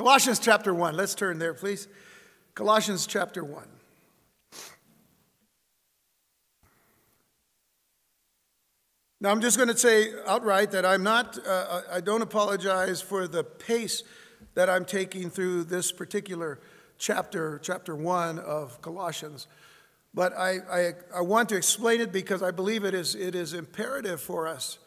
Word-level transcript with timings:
Colossians 0.00 0.38
chapter 0.38 0.72
1. 0.72 0.96
Let's 0.96 1.14
turn 1.14 1.38
there, 1.38 1.52
please. 1.52 1.86
Colossians 2.54 3.06
chapter 3.06 3.44
1. 3.44 3.64
Now, 9.20 9.28
I'm 9.28 9.42
just 9.42 9.58
going 9.58 9.68
to 9.68 9.76
say 9.76 10.12
outright 10.26 10.70
that 10.70 10.86
I'm 10.86 11.02
not, 11.02 11.38
uh, 11.46 11.82
I 11.92 12.00
don't 12.00 12.22
apologize 12.22 13.02
for 13.02 13.28
the 13.28 13.44
pace 13.44 14.02
that 14.54 14.70
I'm 14.70 14.86
taking 14.86 15.28
through 15.28 15.64
this 15.64 15.92
particular 15.92 16.60
chapter, 16.96 17.60
chapter 17.62 17.94
1 17.94 18.38
of 18.38 18.80
Colossians. 18.80 19.48
But 20.14 20.32
I, 20.32 20.60
I, 20.72 20.92
I 21.16 21.20
want 21.20 21.50
to 21.50 21.56
explain 21.56 22.00
it 22.00 22.10
because 22.10 22.42
I 22.42 22.52
believe 22.52 22.84
it 22.84 22.94
is, 22.94 23.14
it 23.14 23.34
is 23.34 23.52
imperative 23.52 24.22
for 24.22 24.48
us 24.48 24.78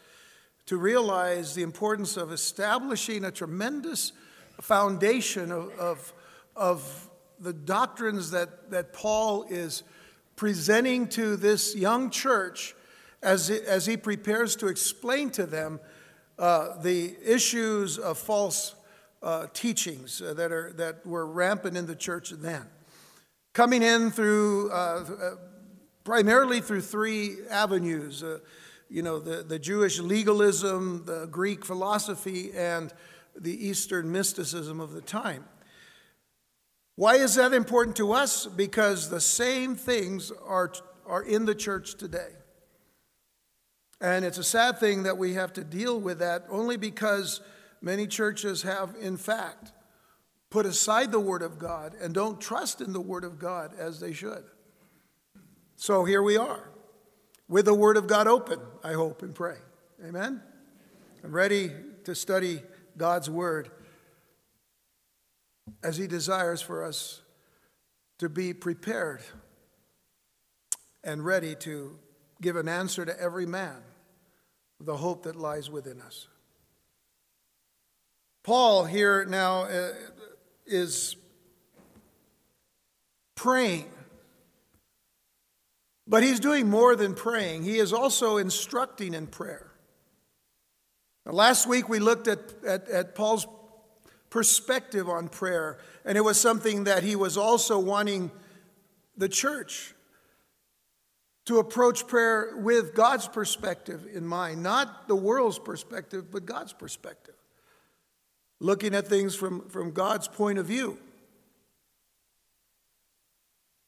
to 0.66 0.78
realize 0.78 1.54
the 1.54 1.62
importance 1.62 2.18
of 2.18 2.32
establishing 2.32 3.24
a 3.24 3.30
tremendous 3.30 4.12
foundation 4.64 5.52
of, 5.52 5.78
of, 5.78 6.14
of 6.56 7.10
the 7.38 7.52
doctrines 7.52 8.32
that, 8.32 8.72
that 8.72 8.94
Paul 8.94 9.44
is 9.50 9.84
presenting 10.38 11.10
to 11.10 11.36
this 11.36 11.76
young 11.76 12.10
church 12.10 12.74
as, 13.22 13.50
as 13.50 13.86
he 13.86 13.98
prepares 13.98 14.56
to 14.56 14.68
explain 14.68 15.30
to 15.32 15.46
them 15.46 15.82
uh, 16.40 16.82
the 16.82 17.14
issues 17.26 17.98
of 17.98 18.18
false 18.18 18.76
uh, 19.22 19.48
teachings 19.54 20.20
that, 20.20 20.52
are, 20.54 20.72
that 20.78 21.06
were 21.06 21.28
rampant 21.28 21.76
in 21.76 21.86
the 21.86 21.96
church 21.96 22.30
then. 22.30 22.66
Coming 23.52 23.84
in 23.84 24.12
through, 24.12 24.72
uh, 24.72 24.74
uh, 24.74 25.36
primarily 26.06 26.62
through 26.62 26.82
three 26.82 27.36
avenues 27.50 28.24
uh, 28.24 28.40
you 28.90 29.02
know, 29.02 29.20
the, 29.20 29.44
the 29.44 29.60
Jewish 29.60 30.00
legalism, 30.00 31.04
the 31.06 31.26
Greek 31.26 31.66
philosophy, 31.66 32.52
and 32.56 32.94
the 33.40 33.68
Eastern 33.68 34.12
mysticism 34.12 34.80
of 34.80 34.92
the 34.92 35.02
time. 35.02 35.46
Why 36.96 37.16
is 37.16 37.36
that 37.36 37.54
important 37.54 37.96
to 37.98 38.14
us? 38.14 38.46
Because 38.46 39.10
the 39.10 39.22
same 39.22 39.76
things 39.76 40.32
are, 40.46 40.72
are 41.08 41.24
in 41.24 41.46
the 41.46 41.56
church 41.56 41.96
today. 41.96 42.30
And 44.00 44.26
it's 44.26 44.38
a 44.38 44.44
sad 44.44 44.80
thing 44.80 45.04
that 45.04 45.18
we 45.18 45.34
have 45.34 45.54
to 45.54 45.64
deal 45.64 46.00
with 46.00 46.20
that 46.20 46.46
only 46.50 46.78
because 46.78 47.42
many 47.82 48.06
churches 48.06 48.62
have, 48.64 48.96
in 49.00 49.18
fact, 49.18 49.72
put 50.50 50.66
aside 50.66 51.12
the 51.12 51.20
Word 51.20 51.42
of 51.42 51.58
God 51.58 51.96
and 52.00 52.14
don't 52.14 52.40
trust 52.40 52.82
in 52.82 52.94
the 52.94 53.02
Word 53.02 53.24
of 53.24 53.40
God 53.40 53.72
as 53.80 54.00
they 54.00 54.14
should. 54.14 54.44
So 55.78 56.06
here 56.06 56.22
we 56.22 56.38
are 56.38 56.70
with 57.48 57.66
the 57.66 57.74
Word 57.74 57.98
of 57.98 58.08
God 58.08 58.28
open, 58.28 58.60
I 58.84 58.94
hope 58.94 59.24
and 59.24 59.34
pray. 59.34 59.58
Amen? 60.06 60.42
I'm 61.24 61.32
ready 61.32 61.72
to 62.04 62.14
study 62.14 62.62
God's 62.98 63.30
Word 63.30 63.70
as 65.82 65.98
He 65.98 66.08
desires 66.08 66.62
for 66.62 66.84
us 66.84 67.22
to 68.20 68.30
be 68.30 68.54
prepared 68.54 69.22
and 71.04 71.26
ready 71.26 71.56
to 71.56 71.98
give 72.42 72.56
an 72.56 72.70
answer 72.70 73.06
to 73.06 73.20
every 73.20 73.46
man 73.46 73.78
the 74.80 74.98
hope 74.98 75.24
that 75.24 75.36
lies 75.36 75.70
within 75.70 76.02
us. 76.02 76.28
Paul 78.44 78.86
here 78.86 79.24
now 79.26 79.64
uh, 79.64 79.94
is 80.66 81.16
praying, 83.36 83.90
but 86.08 86.24
he's 86.24 86.42
doing 86.42 86.70
more 86.70 86.96
than 86.96 87.14
praying. 87.14 87.64
He 87.64 87.78
is 87.78 87.94
also 87.94 88.38
instructing 88.38 89.14
in 89.14 89.28
prayer. 89.28 89.73
Now, 91.26 91.32
last 91.34 91.68
week 91.68 91.88
we 91.88 92.00
looked 92.00 92.28
at, 92.28 92.40
at, 92.66 92.88
at 92.90 93.16
Paul's 93.16 93.48
perspective 94.30 95.08
on 95.08 95.30
prayer, 95.30 95.78
and 96.04 96.18
it 96.18 96.22
was 96.22 96.40
something 96.40 96.86
that 96.86 97.04
he 97.04 97.16
was 97.16 97.38
also 97.38 97.80
wanting 97.80 98.32
the 99.16 99.30
church 99.30 99.94
to 101.46 101.60
approach 101.60 102.08
prayer 102.08 102.56
with 102.58 102.96
God's 102.96 103.28
perspective 103.28 104.08
in 104.12 104.26
mind, 104.26 104.64
not 104.64 105.08
the 105.08 105.16
world's 105.16 105.60
perspective, 105.60 106.32
but 106.32 106.46
God's 106.46 106.74
perspective. 106.74 107.36
Looking 108.60 108.96
at 108.96 109.08
things 109.08 109.36
from, 109.36 109.68
from 109.70 109.92
God's 109.92 110.28
point 110.28 110.58
of 110.58 110.66
view. 110.66 110.98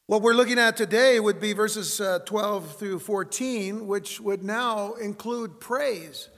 What 0.07 0.21
we're 0.21 0.33
looking 0.33 0.59
at 0.59 0.77
today 0.77 1.19
would 1.19 1.39
be 1.39 1.53
verses 1.53 1.99
uh, 1.99 2.19
12 2.25 2.77
through 2.77 2.99
14, 2.99 3.87
which 3.87 4.19
would 4.19 4.43
now 4.43 4.93
include 4.93 5.59
praise 5.59 6.29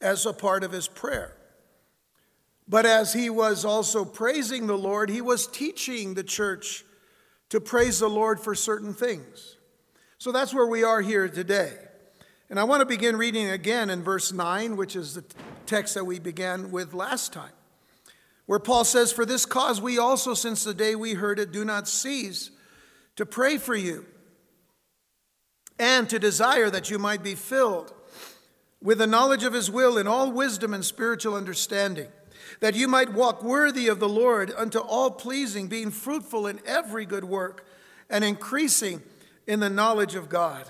as 0.00 0.26
a 0.26 0.32
part 0.32 0.64
of 0.64 0.72
his 0.72 0.88
prayer. 0.88 1.34
But 2.68 2.84
as 2.84 3.12
he 3.12 3.30
was 3.30 3.64
also 3.64 4.04
praising 4.04 4.66
the 4.66 4.76
Lord, 4.76 5.08
he 5.08 5.22
was 5.22 5.46
teaching 5.46 6.14
the 6.14 6.22
church 6.22 6.84
to 7.48 7.60
praise 7.60 7.98
the 7.98 8.08
Lord 8.08 8.38
for 8.40 8.54
certain 8.54 8.92
things. 8.92 9.56
So 10.18 10.32
that's 10.32 10.52
where 10.52 10.66
we 10.66 10.84
are 10.84 11.00
here 11.00 11.28
today. 11.28 11.72
And 12.50 12.58
I 12.58 12.64
want 12.64 12.80
to 12.80 12.86
begin 12.86 13.16
reading 13.16 13.48
again 13.48 13.88
in 13.88 14.02
verse 14.02 14.32
9, 14.32 14.76
which 14.76 14.96
is 14.96 15.14
the 15.14 15.24
text 15.66 15.94
that 15.94 16.04
we 16.04 16.18
began 16.18 16.70
with 16.70 16.92
last 16.92 17.32
time, 17.32 17.52
where 18.46 18.58
Paul 18.58 18.84
says, 18.84 19.12
For 19.12 19.24
this 19.24 19.46
cause 19.46 19.80
we 19.80 19.98
also, 19.98 20.34
since 20.34 20.64
the 20.64 20.74
day 20.74 20.94
we 20.94 21.14
heard 21.14 21.38
it, 21.38 21.52
do 21.52 21.64
not 21.64 21.88
cease 21.88 22.50
to 23.16 23.24
pray 23.24 23.58
for 23.58 23.74
you 23.74 24.06
and 25.78 26.08
to 26.08 26.18
desire 26.18 26.70
that 26.70 26.90
you 26.90 26.98
might 26.98 27.22
be 27.22 27.34
filled 27.34 27.92
with 28.80 28.98
the 28.98 29.06
knowledge 29.06 29.44
of 29.44 29.52
his 29.52 29.70
will 29.70 29.98
in 29.98 30.06
all 30.06 30.30
wisdom 30.30 30.72
and 30.72 30.84
spiritual 30.84 31.34
understanding, 31.34 32.08
that 32.60 32.74
you 32.74 32.88
might 32.88 33.12
walk 33.12 33.42
worthy 33.42 33.88
of 33.88 33.98
the 33.98 34.08
Lord 34.08 34.52
unto 34.56 34.78
all 34.78 35.10
pleasing, 35.10 35.66
being 35.66 35.90
fruitful 35.90 36.46
in 36.46 36.60
every 36.64 37.04
good 37.04 37.24
work 37.24 37.66
and 38.08 38.24
increasing 38.24 39.02
in 39.46 39.60
the 39.60 39.70
knowledge 39.70 40.14
of 40.14 40.28
God, 40.28 40.68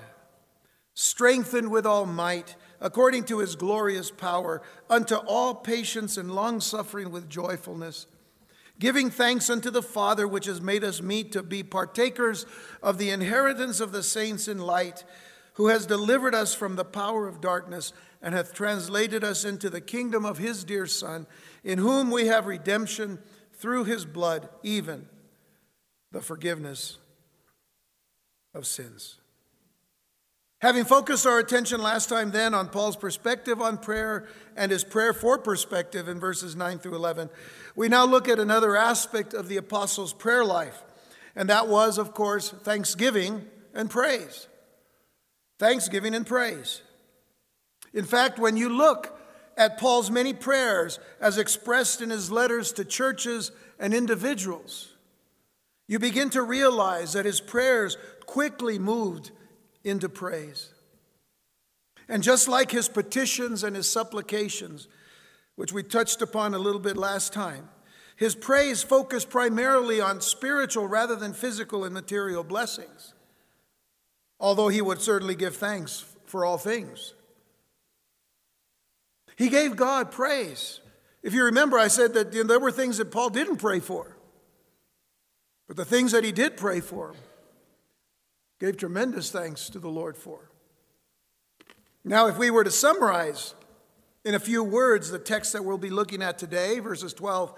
strengthened 0.94 1.70
with 1.70 1.86
all 1.86 2.06
might, 2.06 2.56
according 2.80 3.24
to 3.24 3.40
his 3.40 3.56
glorious 3.56 4.10
power, 4.10 4.62
unto 4.88 5.16
all 5.16 5.54
patience 5.54 6.16
and 6.16 6.34
long 6.34 6.60
suffering 6.60 7.10
with 7.10 7.28
joyfulness, 7.28 8.06
giving 8.78 9.10
thanks 9.10 9.50
unto 9.50 9.70
the 9.70 9.82
Father, 9.82 10.26
which 10.26 10.46
has 10.46 10.60
made 10.60 10.84
us 10.84 11.02
meet 11.02 11.32
to 11.32 11.42
be 11.42 11.62
partakers 11.62 12.46
of 12.82 12.98
the 12.98 13.10
inheritance 13.10 13.80
of 13.80 13.92
the 13.92 14.02
saints 14.02 14.46
in 14.48 14.58
light, 14.58 15.04
who 15.58 15.66
has 15.66 15.86
delivered 15.86 16.36
us 16.36 16.54
from 16.54 16.76
the 16.76 16.84
power 16.84 17.26
of 17.26 17.40
darkness 17.40 17.92
and 18.22 18.32
hath 18.32 18.54
translated 18.54 19.24
us 19.24 19.44
into 19.44 19.68
the 19.68 19.80
kingdom 19.80 20.24
of 20.24 20.38
his 20.38 20.62
dear 20.62 20.86
Son, 20.86 21.26
in 21.64 21.78
whom 21.78 22.12
we 22.12 22.28
have 22.28 22.46
redemption 22.46 23.18
through 23.54 23.82
his 23.82 24.04
blood, 24.04 24.48
even 24.62 25.08
the 26.12 26.20
forgiveness 26.20 26.98
of 28.54 28.68
sins. 28.68 29.16
Having 30.60 30.84
focused 30.84 31.26
our 31.26 31.40
attention 31.40 31.82
last 31.82 32.08
time 32.08 32.30
then 32.30 32.54
on 32.54 32.68
Paul's 32.68 32.96
perspective 32.96 33.60
on 33.60 33.78
prayer 33.78 34.28
and 34.56 34.70
his 34.70 34.84
prayer 34.84 35.12
for 35.12 35.38
perspective 35.38 36.06
in 36.06 36.20
verses 36.20 36.54
9 36.54 36.78
through 36.78 36.94
11, 36.94 37.30
we 37.74 37.88
now 37.88 38.04
look 38.04 38.28
at 38.28 38.38
another 38.38 38.76
aspect 38.76 39.34
of 39.34 39.48
the 39.48 39.56
apostles' 39.56 40.12
prayer 40.12 40.44
life, 40.44 40.84
and 41.34 41.50
that 41.50 41.66
was, 41.66 41.98
of 41.98 42.14
course, 42.14 42.50
thanksgiving 42.50 43.44
and 43.74 43.90
praise. 43.90 44.46
Thanksgiving 45.58 46.14
and 46.14 46.26
praise. 46.26 46.82
In 47.92 48.04
fact, 48.04 48.38
when 48.38 48.56
you 48.56 48.68
look 48.68 49.18
at 49.56 49.78
Paul's 49.78 50.10
many 50.10 50.32
prayers 50.32 51.00
as 51.20 51.36
expressed 51.36 52.00
in 52.00 52.10
his 52.10 52.30
letters 52.30 52.72
to 52.72 52.84
churches 52.84 53.50
and 53.78 53.92
individuals, 53.92 54.94
you 55.88 55.98
begin 55.98 56.30
to 56.30 56.42
realize 56.42 57.14
that 57.14 57.24
his 57.24 57.40
prayers 57.40 57.96
quickly 58.26 58.78
moved 58.78 59.32
into 59.82 60.08
praise. 60.08 60.72
And 62.08 62.22
just 62.22 62.46
like 62.46 62.70
his 62.70 62.88
petitions 62.88 63.64
and 63.64 63.74
his 63.74 63.88
supplications, 63.88 64.86
which 65.56 65.72
we 65.72 65.82
touched 65.82 66.22
upon 66.22 66.54
a 66.54 66.58
little 66.58 66.80
bit 66.80 66.96
last 66.96 67.32
time, 67.32 67.68
his 68.16 68.34
praise 68.34 68.82
focused 68.82 69.30
primarily 69.30 70.00
on 70.00 70.20
spiritual 70.20 70.86
rather 70.86 71.16
than 71.16 71.32
physical 71.32 71.84
and 71.84 71.94
material 71.94 72.44
blessings, 72.44 73.14
although 74.40 74.68
he 74.68 74.82
would 74.82 75.00
certainly 75.00 75.34
give 75.34 75.56
thanks 75.56 76.04
for 76.26 76.44
all 76.44 76.58
things. 76.58 77.14
He 79.36 79.48
gave 79.48 79.76
God 79.76 80.10
praise. 80.10 80.80
If 81.22 81.32
you 81.34 81.44
remember, 81.44 81.78
I 81.78 81.88
said 81.88 82.14
that 82.14 82.32
you 82.32 82.42
know, 82.42 82.48
there 82.48 82.60
were 82.60 82.72
things 82.72 82.98
that 82.98 83.10
Paul 83.10 83.30
didn't 83.30 83.56
pray 83.56 83.80
for. 83.80 84.16
But 85.66 85.76
the 85.76 85.84
things 85.84 86.12
that 86.12 86.24
he 86.24 86.32
did 86.32 86.56
pray 86.56 86.80
for, 86.80 87.14
gave 88.58 88.76
tremendous 88.76 89.30
thanks 89.30 89.68
to 89.70 89.78
the 89.78 89.88
Lord 89.88 90.16
for. 90.16 90.50
Now, 92.04 92.26
if 92.26 92.38
we 92.38 92.50
were 92.50 92.64
to 92.64 92.70
summarize 92.70 93.54
in 94.24 94.34
a 94.34 94.40
few 94.40 94.64
words 94.64 95.10
the 95.10 95.18
text 95.18 95.52
that 95.52 95.64
we'll 95.64 95.78
be 95.78 95.90
looking 95.90 96.22
at 96.22 96.38
today, 96.38 96.80
verses 96.80 97.12
12 97.12 97.54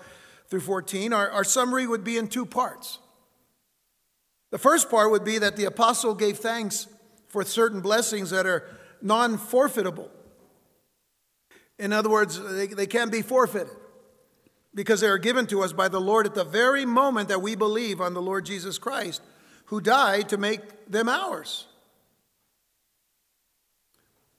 through 0.48 0.60
14, 0.60 1.12
our, 1.12 1.30
our 1.30 1.44
summary 1.44 1.86
would 1.86 2.04
be 2.04 2.18
in 2.18 2.28
two 2.28 2.44
parts. 2.44 2.98
The 4.50 4.58
first 4.58 4.90
part 4.90 5.10
would 5.10 5.24
be 5.24 5.38
that 5.38 5.56
the 5.56 5.64
apostle 5.64 6.14
gave 6.14 6.38
thanks 6.38 6.86
for 7.28 7.44
certain 7.44 7.80
blessings 7.80 8.30
that 8.30 8.46
are 8.46 8.66
non 9.00 9.38
forfeitable. 9.38 10.10
In 11.78 11.92
other 11.92 12.10
words, 12.10 12.38
they, 12.38 12.66
they 12.66 12.86
can't 12.86 13.12
be 13.12 13.22
forfeited. 13.22 13.70
because 14.74 15.00
they 15.00 15.08
are 15.08 15.18
given 15.18 15.46
to 15.48 15.62
us 15.62 15.72
by 15.72 15.88
the 15.88 16.00
Lord 16.00 16.26
at 16.26 16.34
the 16.34 16.44
very 16.44 16.84
moment 16.84 17.28
that 17.28 17.42
we 17.42 17.56
believe 17.56 18.00
on 18.00 18.14
the 18.14 18.22
Lord 18.22 18.44
Jesus 18.46 18.78
Christ, 18.78 19.20
who 19.66 19.80
died 19.80 20.28
to 20.28 20.36
make 20.36 20.60
them 20.88 21.08
ours. 21.08 21.66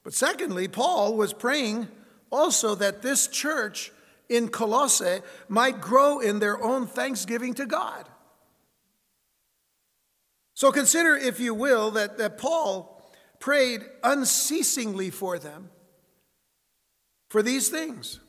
But 0.04 0.14
secondly, 0.14 0.68
Paul 0.68 1.16
was 1.16 1.34
praying 1.34 1.88
also 2.32 2.76
that 2.76 3.02
this 3.02 3.28
church 3.28 3.92
in 4.30 4.48
Colossae 4.48 5.20
might 5.50 5.82
grow 5.82 6.20
in 6.20 6.40
their 6.40 6.62
own 6.64 6.88
thanksgiving 6.88 7.54
to 7.56 7.66
God. 7.66 8.08
So 10.62 10.72
consider, 10.72 11.18
if 11.18 11.40
you 11.40 11.56
will, 11.56 11.90
that, 11.90 12.20
that 12.20 12.38
Paul 12.38 13.04
prayed 13.40 13.82
unceasingly 14.04 15.10
for 15.10 15.40
them 15.40 15.72
for 17.32 17.42
these 17.42 17.70
things. 17.70 18.20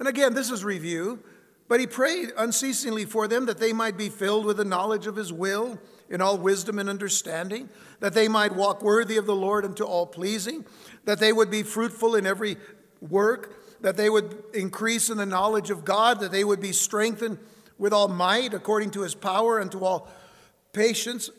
And 0.00 0.08
again, 0.08 0.34
this 0.34 0.50
is 0.50 0.64
review, 0.64 1.22
but 1.68 1.78
he 1.78 1.86
prayed 1.86 2.32
unceasingly 2.36 3.04
for 3.04 3.28
them 3.28 3.46
that 3.46 3.58
they 3.58 3.72
might 3.72 3.96
be 3.96 4.08
filled 4.08 4.44
with 4.44 4.56
the 4.56 4.64
knowledge 4.64 5.06
of 5.06 5.14
his 5.14 5.32
will 5.32 5.78
in 6.10 6.20
all 6.20 6.36
wisdom 6.36 6.80
and 6.80 6.90
understanding, 6.90 7.68
that 8.00 8.12
they 8.12 8.26
might 8.26 8.52
walk 8.52 8.82
worthy 8.82 9.16
of 9.16 9.26
the 9.26 9.36
Lord 9.36 9.64
unto 9.64 9.84
all 9.84 10.04
pleasing, 10.04 10.64
that 11.04 11.20
they 11.20 11.32
would 11.32 11.48
be 11.48 11.62
fruitful 11.62 12.16
in 12.16 12.26
every 12.26 12.56
work, 13.00 13.80
that 13.82 13.96
they 13.96 14.10
would 14.10 14.42
increase 14.52 15.10
in 15.10 15.16
the 15.16 15.24
knowledge 15.24 15.70
of 15.70 15.84
God, 15.84 16.18
that 16.18 16.32
they 16.32 16.42
would 16.42 16.60
be 16.60 16.72
strengthened 16.72 17.38
with 17.78 17.92
all 17.92 18.08
might 18.08 18.52
according 18.52 18.90
to 18.90 19.02
his 19.02 19.14
power 19.14 19.60
and 19.60 19.70
to 19.70 19.84
all 19.84 20.10
patience, 20.76 21.30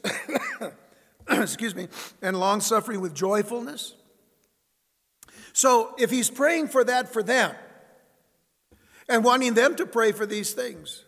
excuse 1.29 1.75
me, 1.75 1.87
and 2.21 2.37
long 2.39 2.59
suffering 2.59 2.99
with 2.99 3.13
joyfulness. 3.13 3.93
So 5.53 5.93
if 5.97 6.09
he's 6.09 6.29
praying 6.29 6.69
for 6.69 6.83
that 6.83 7.13
for 7.13 7.23
them 7.23 7.55
and 9.07 9.23
wanting 9.23 9.53
them 9.53 9.75
to 9.75 9.85
pray 9.85 10.11
for 10.11 10.25
these 10.25 10.53
things, 10.53 11.03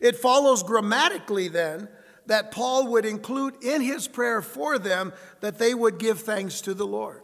it 0.00 0.16
follows 0.16 0.62
grammatically 0.62 1.48
then 1.48 1.88
that 2.26 2.52
Paul 2.52 2.88
would 2.88 3.04
include 3.04 3.64
in 3.64 3.80
his 3.80 4.06
prayer 4.06 4.42
for 4.42 4.78
them 4.78 5.12
that 5.40 5.58
they 5.58 5.74
would 5.74 5.98
give 5.98 6.20
thanks 6.20 6.60
to 6.62 6.74
the 6.74 6.86
Lord. 6.86 7.22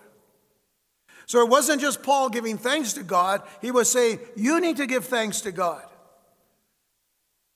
So 1.27 1.43
it 1.43 1.49
wasn't 1.51 1.83
just 1.83 2.03
Paul 2.03 2.31
giving 2.31 2.57
thanks 2.57 2.95
to 2.95 3.03
God, 3.03 3.43
he 3.61 3.71
was 3.71 3.91
saying, 3.91 4.19
You 4.35 4.61
need 4.61 4.79
to 4.79 4.87
give 4.87 5.05
thanks 5.05 5.43
to 5.43 5.53
God. 5.53 5.85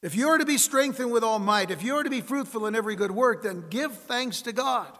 If 0.02 0.16
you 0.16 0.28
are 0.28 0.38
to 0.38 0.44
be 0.44 0.58
strengthened 0.58 1.12
with 1.12 1.22
all 1.22 1.38
might, 1.38 1.70
if 1.70 1.82
you 1.82 1.94
are 1.94 2.02
to 2.02 2.10
be 2.10 2.20
fruitful 2.20 2.66
in 2.66 2.74
every 2.74 2.96
good 2.96 3.12
work, 3.12 3.44
then 3.44 3.64
give 3.70 3.96
thanks 3.96 4.42
to 4.42 4.52
God. 4.52 4.98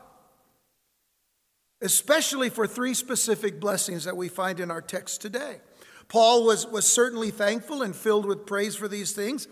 Especially 1.81 2.49
for 2.49 2.69
three 2.69 2.94
specific 2.94 3.60
blessings 3.60 4.04
that 4.04 4.16
we 4.16 4.28
find 4.28 4.60
in 4.60 4.70
our 4.70 4.81
text 4.81 5.20
today. 5.20 5.60
Paul 6.06 6.44
was, 6.44 6.66
was 6.66 6.87
certainly 6.87 7.31
thankful 7.31 7.82
and 7.82 7.96
filled 7.96 8.26
with 8.26 8.46
praise 8.46 8.76
for 8.76 8.87
these 8.87 9.12
things 9.12 9.49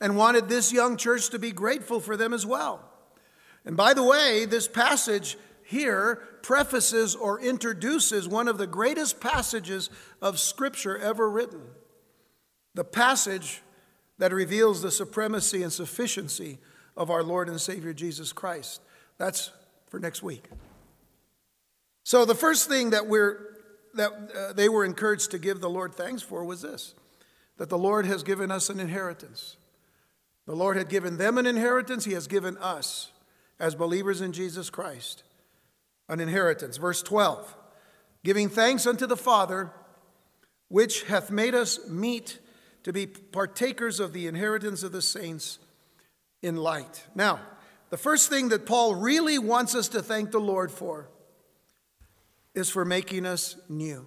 and 0.00 0.16
wanted 0.16 0.48
this 0.48 0.72
young 0.72 0.96
church 0.96 1.28
to 1.30 1.38
be 1.38 1.52
grateful 1.52 2.00
for 2.00 2.16
them 2.16 2.32
as 2.32 2.46
well. 2.46 2.88
And 3.66 3.76
by 3.76 3.92
the 3.92 4.02
way, 4.02 4.46
this 4.46 4.68
passage 4.68 5.36
here 5.64 6.16
prefaces 6.42 7.14
or 7.14 7.40
introduces 7.40 8.28
one 8.28 8.48
of 8.48 8.58
the 8.58 8.66
greatest 8.66 9.20
passages 9.20 9.90
of 10.22 10.38
Scripture 10.38 10.96
ever 10.96 11.28
written. 11.28 11.62
The 12.74 12.84
passage 12.84 13.62
that 14.18 14.32
reveals 14.32 14.82
the 14.82 14.90
supremacy 14.90 15.62
and 15.62 15.72
sufficiency 15.72 16.58
of 16.96 17.10
our 17.10 17.22
Lord 17.22 17.48
and 17.48 17.60
Savior 17.60 17.92
Jesus 17.92 18.32
Christ. 18.32 18.80
That's 19.18 19.50
for 19.88 19.98
next 19.98 20.22
week. 20.22 20.44
So 22.04 22.24
the 22.24 22.34
first 22.34 22.68
thing 22.68 22.90
that 22.90 23.06
we're 23.06 23.54
that 23.94 24.10
uh, 24.36 24.52
they 24.52 24.68
were 24.68 24.84
encouraged 24.84 25.30
to 25.30 25.38
give 25.38 25.60
the 25.60 25.70
Lord 25.70 25.94
thanks 25.94 26.20
for 26.20 26.44
was 26.44 26.62
this 26.62 26.94
that 27.56 27.68
the 27.68 27.78
Lord 27.78 28.06
has 28.06 28.22
given 28.22 28.50
us 28.50 28.68
an 28.68 28.80
inheritance. 28.80 29.56
The 30.46 30.56
Lord 30.56 30.76
had 30.76 30.88
given 30.88 31.16
them 31.16 31.38
an 31.38 31.46
inheritance, 31.46 32.04
He 32.04 32.12
has 32.12 32.26
given 32.26 32.58
us, 32.58 33.12
as 33.58 33.74
believers 33.74 34.20
in 34.20 34.32
Jesus 34.32 34.68
Christ, 34.68 35.22
an 36.08 36.20
inheritance. 36.20 36.76
Verse 36.76 37.02
12 37.02 37.56
giving 38.24 38.48
thanks 38.48 38.86
unto 38.86 39.06
the 39.06 39.16
Father, 39.16 39.70
which 40.68 41.04
hath 41.04 41.30
made 41.30 41.54
us 41.54 41.88
meet 41.88 42.38
to 42.84 42.92
be 42.92 43.06
partakers 43.06 43.98
of 43.98 44.12
the 44.12 44.26
inheritance 44.26 44.82
of 44.82 44.92
the 44.92 45.02
saints 45.02 45.58
in 46.42 46.56
light. 46.56 47.06
Now, 47.14 47.40
the 47.90 47.96
first 47.96 48.28
thing 48.28 48.50
that 48.50 48.66
Paul 48.66 48.94
really 48.94 49.38
wants 49.38 49.74
us 49.74 49.88
to 49.88 50.02
thank 50.02 50.30
the 50.30 50.40
Lord 50.40 50.70
for 50.70 51.08
is 52.54 52.70
for 52.70 52.84
making 52.84 53.26
us 53.26 53.56
new. 53.68 54.06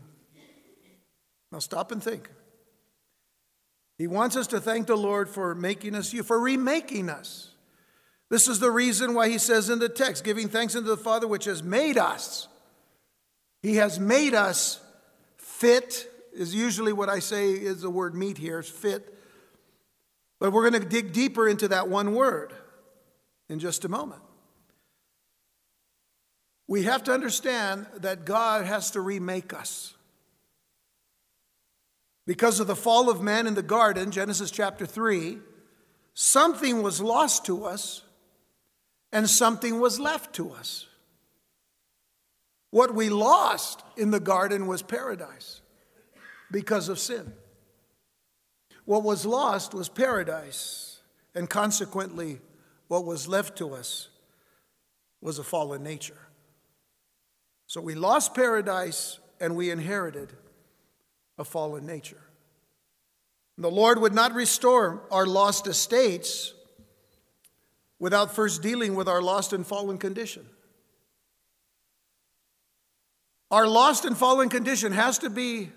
Now, 1.52 1.60
stop 1.60 1.92
and 1.92 2.04
think. 2.04 2.30
He 3.98 4.08
wants 4.08 4.36
us 4.36 4.48
to 4.48 4.60
thank 4.60 4.88
the 4.88 4.96
Lord 4.96 5.28
for 5.28 5.56
making 5.56 5.96
us 5.96 6.14
new, 6.14 6.22
for 6.22 6.40
remaking 6.40 7.10
us. 7.10 7.52
This 8.30 8.48
is 8.48 8.60
the 8.60 8.70
reason 8.72 9.14
why 9.14 9.30
he 9.30 9.38
says 9.38 9.70
in 9.70 9.80
the 9.80 9.90
text, 9.90 10.24
giving 10.24 10.50
thanks 10.50 10.76
unto 10.76 10.90
the 10.90 10.98
Father 10.98 11.28
which 11.28 11.46
has 11.46 11.64
made 11.64 11.98
us. 11.98 12.48
He 13.64 13.78
has 13.78 14.00
made 14.00 14.36
us 14.36 14.80
fit, 15.38 16.08
is 16.38 16.54
usually 16.54 16.94
what 16.94 17.10
I 17.10 17.18
say 17.18 17.52
is 17.52 17.82
the 17.82 17.90
word 17.90 18.14
meet 18.14 18.38
here, 18.38 18.60
is 18.60 18.70
fit. 18.70 19.18
But 20.40 20.52
we're 20.52 20.70
going 20.70 20.82
to 20.82 20.88
dig 20.88 21.12
deeper 21.12 21.48
into 21.48 21.68
that 21.70 21.90
one 21.90 22.14
word 22.14 22.54
in 23.50 23.58
just 23.58 23.86
a 23.86 23.90
moment. 23.90 24.22
We 26.68 26.84
have 26.84 27.04
to 27.06 27.12
understand 27.12 27.88
that 27.98 28.24
God 28.24 28.66
has 28.66 28.92
to 28.92 29.02
remake 29.02 29.52
us. 29.52 29.96
Because 32.28 32.60
of 32.60 32.68
the 32.68 32.76
fall 32.76 33.10
of 33.10 33.22
man 33.22 33.48
in 33.48 33.56
the 33.56 33.64
garden, 33.64 34.12
Genesis 34.12 34.52
chapter 34.52 34.86
3, 34.86 35.40
something 36.14 36.84
was 36.84 37.02
lost 37.02 37.46
to 37.46 37.66
us 37.66 38.04
and 39.12 39.28
something 39.28 39.80
was 39.80 40.00
left 40.00 40.36
to 40.36 40.52
us. 40.52 40.86
What 42.70 42.94
we 42.94 43.10
lost 43.10 43.82
in 43.96 44.12
the 44.12 44.20
garden 44.20 44.68
was 44.68 44.84
paradise 44.84 45.62
because 46.52 46.90
of 46.90 47.00
sin. 47.00 47.34
What 48.86 49.04
was 49.04 49.26
lost 49.26 49.74
was 49.74 49.90
paradise, 49.90 51.02
and 51.36 51.50
consequently, 51.50 52.40
what 52.88 53.06
was 53.06 53.28
left 53.28 53.58
to 53.58 53.74
us 53.74 54.10
was 55.22 55.40
a 55.40 55.44
fallen 55.44 55.84
nature. 55.84 56.18
So 57.66 57.82
we 57.82 57.96
lost 57.96 58.34
paradise 58.34 59.20
and 59.42 59.56
we 59.56 59.72
inherited 59.72 60.32
a 61.38 61.44
fallen 61.44 61.86
nature. 61.86 62.22
The 63.58 63.70
Lord 63.70 64.00
would 64.00 64.14
not 64.14 64.34
restore 64.34 65.02
our 65.12 65.26
lost 65.26 65.68
estates 65.68 66.54
without 68.00 68.34
first 68.34 68.62
dealing 68.62 68.96
with 68.96 69.08
our 69.08 69.22
lost 69.22 69.52
and 69.52 69.66
fallen 69.66 69.98
condition. 69.98 70.46
Our 73.50 73.68
lost 73.68 74.06
and 74.06 74.16
fallen 74.16 74.50
condition 74.50 74.92
has 74.92 75.20
to 75.20 75.30
be 75.30 75.72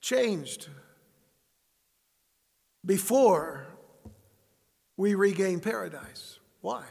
changed 0.00 0.68
before 2.84 3.66
we 4.96 5.14
regain 5.14 5.60
paradise. 5.60 6.38
Why? 6.60 6.84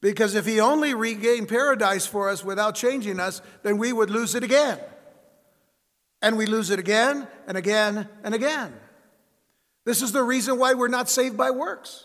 Because 0.00 0.34
if 0.34 0.46
He 0.46 0.60
only 0.60 0.94
regained 0.94 1.48
paradise 1.48 2.06
for 2.06 2.28
us 2.28 2.44
without 2.44 2.74
changing 2.74 3.20
us, 3.20 3.42
then 3.62 3.78
we 3.78 3.92
would 3.92 4.10
lose 4.10 4.34
it 4.34 4.42
again. 4.42 4.78
And 6.22 6.36
we 6.36 6.46
lose 6.46 6.70
it 6.70 6.78
again 6.78 7.28
and 7.46 7.56
again 7.56 8.08
and 8.24 8.34
again. 8.34 8.74
This 9.84 10.02
is 10.02 10.12
the 10.12 10.22
reason 10.22 10.58
why 10.58 10.74
we're 10.74 10.88
not 10.88 11.08
saved 11.08 11.36
by 11.36 11.50
works. 11.50 12.04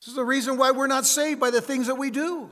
This 0.00 0.08
is 0.08 0.14
the 0.14 0.24
reason 0.24 0.56
why 0.56 0.72
we're 0.72 0.86
not 0.86 1.06
saved 1.06 1.40
by 1.40 1.50
the 1.50 1.60
things 1.60 1.86
that 1.86 1.94
we 1.96 2.10
do. 2.10 2.50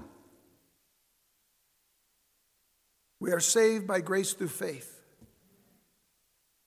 We 3.20 3.32
are 3.32 3.40
saved 3.40 3.86
by 3.86 4.00
grace 4.00 4.32
through 4.32 4.48
faith, 4.48 4.93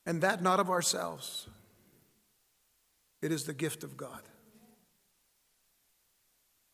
and 0.07 0.21
that 0.21 0.41
not 0.41 0.59
of 0.59 0.69
ourselves. 0.71 1.47
It 3.21 3.31
is 3.31 3.43
the 3.43 3.53
gift 3.53 3.83
of 3.83 3.97
God. 3.97 4.21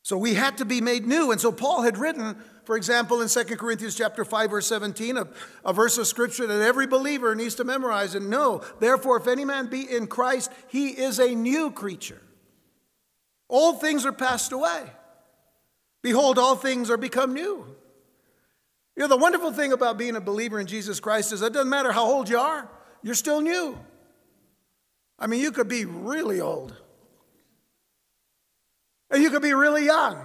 So 0.03 0.17
we 0.17 0.35
had 0.35 0.59
to 0.59 0.65
be 0.65 0.81
made 0.81 1.07
new. 1.07 1.31
And 1.31 1.41
so 1.41 1.51
Paul 1.51 1.81
had 1.81 1.97
written, 1.97 2.37
for 2.65 2.77
example, 2.77 3.21
in 3.21 3.29
2 3.29 3.43
Corinthians 3.55 3.95
chapter 3.95 4.23
5, 4.23 4.51
verse 4.51 4.67
17, 4.67 5.17
a, 5.17 5.27
a, 5.65 5.73
verse 5.73 5.97
of 5.97 6.05
scripture 6.05 6.45
that 6.45 6.61
every 6.61 6.85
believer 6.85 7.33
needs 7.33 7.55
to 7.55 7.63
memorize 7.63 8.13
and 8.13 8.29
know. 8.29 8.61
Therefore, 8.79 9.17
if 9.17 9.27
any 9.27 9.45
man 9.45 9.67
be 9.67 9.81
in 9.81 10.07
Christ, 10.07 10.51
he 10.67 10.89
is 10.89 11.19
a 11.19 11.33
new 11.33 11.71
creature. 11.71 12.21
Old 13.49 13.81
things 13.81 14.05
are 14.05 14.11
passed 14.11 14.51
away. 14.51 14.83
Behold, 16.03 16.37
all 16.37 16.57
things 16.57 16.91
are 16.91 16.97
become 16.97 17.33
new. 17.33 17.65
You 18.95 19.01
know, 19.01 19.07
the 19.07 19.17
wonderful 19.17 19.53
thing 19.53 19.71
about 19.71 19.97
being 19.97 20.17
a 20.17 20.21
believer 20.21 20.59
in 20.59 20.67
Jesus 20.67 20.99
Christ 20.99 21.33
is 21.33 21.41
it 21.41 21.53
doesn't 21.53 21.69
matter 21.69 21.91
how 21.91 22.05
old 22.05 22.29
you 22.29 22.37
are, 22.37 22.69
you're 23.03 23.15
still 23.15 23.41
new. 23.41 23.77
I 25.19 25.27
mean, 25.27 25.41
you 25.41 25.51
could 25.51 25.67
be 25.67 25.85
really 25.85 26.41
old. 26.41 26.75
And 29.11 29.21
you 29.21 29.29
could 29.29 29.43
be 29.43 29.53
really 29.53 29.85
young, 29.85 30.19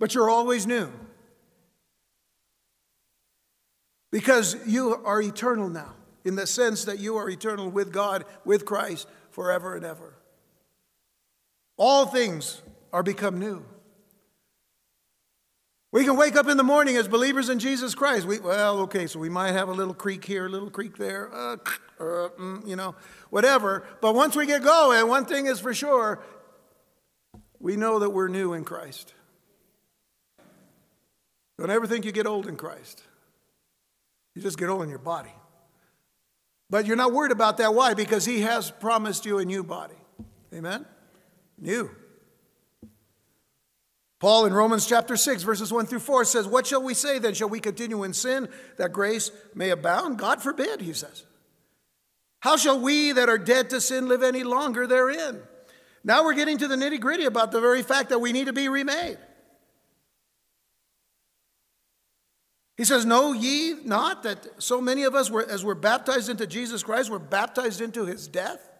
but 0.00 0.14
you're 0.14 0.28
always 0.28 0.66
new. 0.66 0.90
Because 4.10 4.56
you 4.66 5.00
are 5.04 5.22
eternal 5.22 5.68
now. 5.68 5.94
in 6.24 6.36
the 6.36 6.46
sense 6.46 6.84
that 6.84 6.98
you 6.98 7.16
are 7.16 7.28
eternal 7.28 7.68
with 7.68 7.92
God, 7.92 8.24
with 8.44 8.64
Christ, 8.64 9.08
forever 9.30 9.74
and 9.76 9.84
ever. 9.84 10.14
All 11.76 12.06
things 12.06 12.62
are 12.92 13.02
become 13.02 13.38
new. 13.38 13.64
We 15.92 16.04
can 16.06 16.16
wake 16.16 16.36
up 16.36 16.48
in 16.48 16.56
the 16.56 16.64
morning 16.64 16.96
as 16.96 17.06
believers 17.06 17.50
in 17.50 17.58
Jesus 17.58 17.94
Christ. 17.94 18.26
We, 18.26 18.40
well, 18.40 18.80
okay, 18.80 19.06
so 19.06 19.18
we 19.18 19.28
might 19.28 19.52
have 19.52 19.68
a 19.68 19.72
little 19.72 19.92
creak 19.92 20.24
here, 20.24 20.46
a 20.46 20.48
little 20.48 20.70
creak 20.70 20.96
there, 20.96 21.32
uh, 21.32 21.56
uh, 22.00 22.30
mm, 22.38 22.66
you 22.66 22.76
know, 22.76 22.94
whatever. 23.28 23.84
But 24.00 24.14
once 24.14 24.34
we 24.34 24.46
get 24.46 24.64
going, 24.64 25.06
one 25.06 25.26
thing 25.26 25.46
is 25.46 25.60
for 25.60 25.74
sure 25.74 26.22
we 27.60 27.76
know 27.76 27.98
that 27.98 28.08
we're 28.08 28.28
new 28.28 28.54
in 28.54 28.64
Christ. 28.64 29.12
Don't 31.58 31.70
ever 31.70 31.86
think 31.86 32.06
you 32.06 32.12
get 32.12 32.26
old 32.26 32.46
in 32.48 32.56
Christ. 32.56 33.02
You 34.34 34.40
just 34.40 34.58
get 34.58 34.70
old 34.70 34.82
in 34.82 34.88
your 34.88 34.98
body. 34.98 35.34
But 36.70 36.86
you're 36.86 36.96
not 36.96 37.12
worried 37.12 37.32
about 37.32 37.58
that. 37.58 37.74
Why? 37.74 37.92
Because 37.92 38.24
He 38.24 38.40
has 38.40 38.70
promised 38.70 39.26
you 39.26 39.38
a 39.38 39.44
new 39.44 39.62
body. 39.62 39.94
Amen? 40.54 40.86
New. 41.58 41.90
Paul 44.22 44.46
in 44.46 44.54
Romans 44.54 44.86
chapter 44.86 45.16
6, 45.16 45.42
verses 45.42 45.72
1 45.72 45.86
through 45.86 45.98
4 45.98 46.24
says, 46.24 46.46
What 46.46 46.64
shall 46.64 46.80
we 46.80 46.94
say 46.94 47.18
then? 47.18 47.34
Shall 47.34 47.48
we 47.48 47.58
continue 47.58 48.04
in 48.04 48.12
sin 48.12 48.48
that 48.76 48.92
grace 48.92 49.32
may 49.52 49.70
abound? 49.70 50.16
God 50.16 50.40
forbid, 50.40 50.80
he 50.80 50.92
says. 50.92 51.24
How 52.38 52.56
shall 52.56 52.78
we 52.78 53.10
that 53.10 53.28
are 53.28 53.36
dead 53.36 53.70
to 53.70 53.80
sin 53.80 54.06
live 54.06 54.22
any 54.22 54.44
longer 54.44 54.86
therein? 54.86 55.42
Now 56.04 56.22
we're 56.22 56.34
getting 56.34 56.56
to 56.58 56.68
the 56.68 56.76
nitty 56.76 57.00
gritty 57.00 57.24
about 57.24 57.50
the 57.50 57.60
very 57.60 57.82
fact 57.82 58.10
that 58.10 58.20
we 58.20 58.30
need 58.30 58.46
to 58.46 58.52
be 58.52 58.68
remade. 58.68 59.18
He 62.76 62.84
says, 62.84 63.04
Know 63.04 63.32
ye 63.32 63.74
not 63.84 64.22
that 64.22 64.46
so 64.62 64.80
many 64.80 65.02
of 65.02 65.16
us, 65.16 65.32
were, 65.32 65.44
as 65.44 65.64
we're 65.64 65.74
baptized 65.74 66.28
into 66.28 66.46
Jesus 66.46 66.84
Christ, 66.84 67.10
were 67.10 67.18
baptized 67.18 67.80
into 67.80 68.06
his 68.06 68.28
death? 68.28 68.70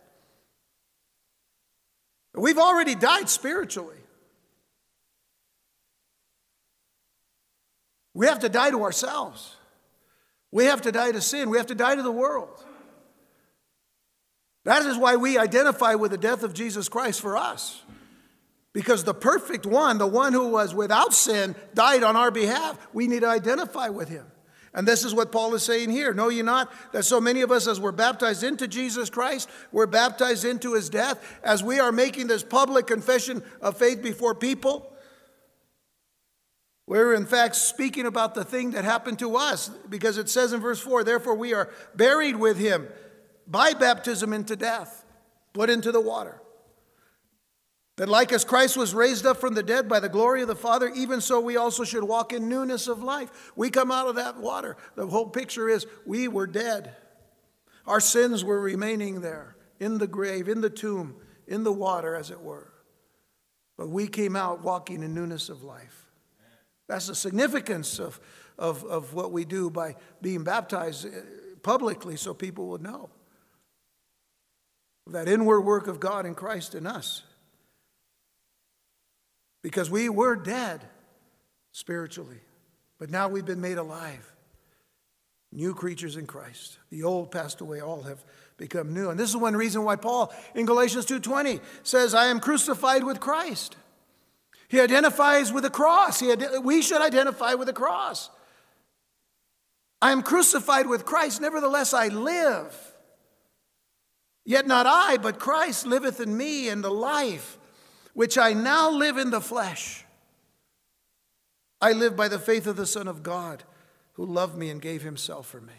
We've 2.33 2.59
already 2.59 2.95
died 2.95 3.29
spiritually. 3.29 4.02
We 8.15 8.27
have 8.27 8.41
to 8.41 8.49
die 8.49 8.71
to 8.71 8.83
ourselves. 8.83 9.57
We 10.51 10.67
have 10.67 10.83
to 10.83 10.93
die 10.93 11.13
to 11.13 11.21
sin. 11.21 11.51
We 11.51 11.57
have 11.57 11.69
to 11.69 11.75
die 11.75 11.97
to 11.97 12.03
the 12.03 12.13
world. 12.13 12.63
That 14.65 14.85
is 14.87 14.97
why 14.97 15.17
we 15.17 15.39
identify 15.39 15.95
with 15.95 16.11
the 16.11 16.19
death 16.19 16.43
of 16.43 16.55
Jesus 16.55 16.89
Christ 16.89 17.21
for 17.21 17.37
us. 17.37 17.83
Because 18.73 19.05
the 19.05 19.15
perfect 19.15 19.67
one, 19.67 19.99
the 19.99 20.07
one 20.07 20.33
who 20.33 20.49
was 20.49 20.75
without 20.75 21.13
sin, 21.13 21.57
died 21.75 22.03
on 22.03 22.17
our 22.17 22.31
behalf. 22.31 22.79
We 22.93 23.07
need 23.07 23.21
to 23.21 23.29
identify 23.29 23.89
with 23.89 24.09
him. 24.09 24.27
And 24.75 24.89
this 24.89 25.05
is 25.05 25.15
what 25.15 25.33
Paul 25.33 25.55
is 25.55 25.63
saying 25.63 25.91
here. 25.91 26.15
Know 26.15 26.31
ye 26.31 26.41
not 26.41 26.73
that 26.93 27.05
so 27.05 27.21
many 27.21 27.43
of 27.43 27.51
us, 27.51 27.67
as 27.67 27.79
we're 27.79 27.93
baptized 27.93 28.43
into 28.43 28.67
Jesus 28.67 29.11
Christ, 29.11 29.51
we're 29.71 29.87
baptized 29.87 30.47
into 30.47 30.75
his 30.75 30.89
death, 30.89 31.23
as 31.43 31.63
we 31.63 31.79
are 31.79 31.93
making 31.93 32.29
this 32.29 32.43
public 32.43 32.87
confession 32.87 33.43
of 33.61 33.77
faith 33.77 34.03
before 34.03 34.35
people? 34.35 34.92
We're 36.87 37.15
in 37.15 37.27
fact 37.27 37.57
speaking 37.57 38.07
about 38.07 38.35
the 38.35 38.45
thing 38.45 38.73
that 38.73 38.85
happened 38.85 39.19
to 39.21 39.37
us 39.37 39.69
because 39.89 40.19
it 40.19 40.29
says 40.29 40.53
in 40.53 40.61
verse 40.61 40.81
4 40.81 41.05
therefore 41.05 41.35
we 41.35 41.55
are 41.55 41.71
buried 41.95 42.37
with 42.37 42.59
him 42.59 42.89
by 43.47 43.73
baptism 43.75 44.33
into 44.33 44.57
death, 44.57 45.05
put 45.53 45.71
into 45.71 45.93
the 45.93 46.01
water. 46.01 46.41
That 47.97 48.09
like 48.09 48.33
as 48.33 48.45
Christ 48.45 48.77
was 48.77 48.95
raised 48.95 49.27
up 49.27 49.37
from 49.37 49.55
the 49.55 49.63
dead 49.63 49.89
by 49.89 50.01
the 50.01 50.09
glory 50.09 50.43
of 50.43 50.49
the 50.49 50.57
Father, 50.57 50.89
even 50.89 51.21
so 51.21 51.41
we 51.41 51.57
also 51.57 51.85
should 51.85 52.05
walk 52.05 52.33
in 52.33 52.49
newness 52.49 52.89
of 52.89 53.03
life. 53.03 53.53
We 53.55 53.69
come 53.71 53.93
out 53.93 54.09
of 54.09 54.17
that 54.17 54.39
water. 54.39 54.77
The 54.97 55.07
whole 55.07 55.27
picture 55.27 55.69
is 55.69 55.87
we 56.07 56.27
were 56.27 56.47
dead. 56.47 56.97
Our 57.87 58.01
sins 58.01 58.45
were 58.45 58.61
remaining 58.61 59.21
there 59.21 59.57
in 59.79 59.99
the 59.99 60.07
grave, 60.07 60.49
in 60.49 60.63
the 60.63 60.71
tomb, 60.71 61.17
in 61.47 61.65
the 61.65 61.73
water, 61.73 62.15
as 62.15 62.31
it 62.31 62.41
were. 62.41 62.73
But 63.77 63.91
we 63.91 64.07
came 64.07 64.37
out 64.37 64.63
walking 64.63 65.03
in 65.03 65.15
newness 65.15 65.49
of 65.49 65.63
life. 65.63 66.02
That's 66.93 67.07
the 67.07 67.15
significance 67.15 67.99
of, 67.99 68.21
of, 68.59 68.85
of 68.85 69.15
what 69.15 69.33
we 69.33 69.47
do 69.47 69.71
by 69.71 69.97
being 70.21 70.45
baptized 70.45 71.07
uh, 71.07 71.21
publicly 71.63 72.17
so 72.17 72.35
people 72.35 72.69
would 72.69 72.83
know. 72.83 73.09
That 75.07 75.27
inward 75.27 75.63
work 75.63 75.87
of 75.87 76.01
God 76.01 76.27
in 76.27 76.35
Christ 76.35 76.75
in 76.75 76.87
us. 76.87 77.23
Because 79.63 79.91
we 79.91 80.11
were 80.11 80.37
dead 80.37 80.83
spiritually, 81.71 82.41
but 82.99 83.09
now 83.09 83.27
we've 83.27 83.47
been 83.47 83.63
made 83.63 83.79
alive. 83.79 84.31
New 85.51 85.73
creatures 85.73 86.19
in 86.19 86.27
Christ. 86.27 86.79
The 86.91 87.05
old 87.05 87.31
passed 87.31 87.63
away, 87.63 87.81
all 87.81 88.03
have 88.03 88.23
become 88.59 88.93
new. 88.93 89.09
And 89.09 89.19
this 89.19 89.31
is 89.31 89.37
one 89.37 89.57
reason 89.57 89.83
why 89.85 89.97
Paul 89.97 90.31
in 90.55 90.67
Galatians 90.67 91.07
2:20 91.07 91.63
says, 91.83 92.15
"I 92.15 92.27
am 92.27 92.39
crucified 92.39 93.03
with 93.03 93.19
Christ." 93.19 93.77
He 94.73 94.81
identifies 94.81 95.53
with 95.53 95.65
the 95.65 95.71
cross. 95.71 96.19
He, 96.19 96.35
we 96.65 96.81
should 96.81 97.03
identify 97.03 97.53
with 97.53 97.67
the 97.67 97.75
cross. 97.75 98.31
I 100.01 100.13
am 100.13 100.23
crucified 100.23 100.87
with 100.87 101.05
Christ, 101.05 101.43
nevertheless 101.43 101.93
I 101.93 102.09
live. 102.09 102.75
Yet 104.47 104.67
not 104.67 104.87
I, 104.87 105.19
but 105.19 105.39
Christ 105.39 105.85
liveth 105.85 106.21
in 106.21 106.35
me, 106.35 106.71
and 106.71 106.83
the 106.83 106.91
life 106.91 107.59
which 108.15 108.39
I 108.39 108.55
now 108.55 108.91
live 108.91 109.19
in 109.19 109.29
the 109.29 109.43
flesh. 109.43 110.07
I 111.83 111.93
live 111.93 112.17
by 112.17 112.29
the 112.29 112.39
faith 112.39 112.67
of 112.67 112.77
the 112.77 112.87
Son 112.87 113.09
of 113.09 113.23
God, 113.23 113.65
who 114.15 114.25
loved 114.25 114.57
me 114.57 114.71
and 114.71 114.81
gave 114.81 115.03
himself 115.03 115.49
for 115.49 115.61
me. 115.61 115.75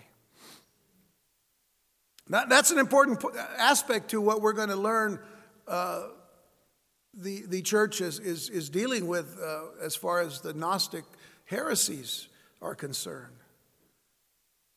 That, 2.29 2.47
that's 2.47 2.69
an 2.69 2.77
important 2.77 3.25
aspect 3.57 4.11
to 4.11 4.21
what 4.21 4.39
we're 4.39 4.53
going 4.53 4.69
to 4.69 4.75
learn 4.75 5.19
uh, 5.67 6.09
the, 7.13 7.43
the 7.47 7.61
church 7.61 8.01
is, 8.01 8.19
is, 8.19 8.49
is 8.49 8.69
dealing 8.69 9.07
with 9.07 9.37
uh, 9.41 9.65
as 9.81 9.95
far 9.95 10.21
as 10.21 10.41
the 10.41 10.53
Gnostic 10.53 11.03
heresies 11.45 12.27
are 12.61 12.75
concerned. 12.75 13.35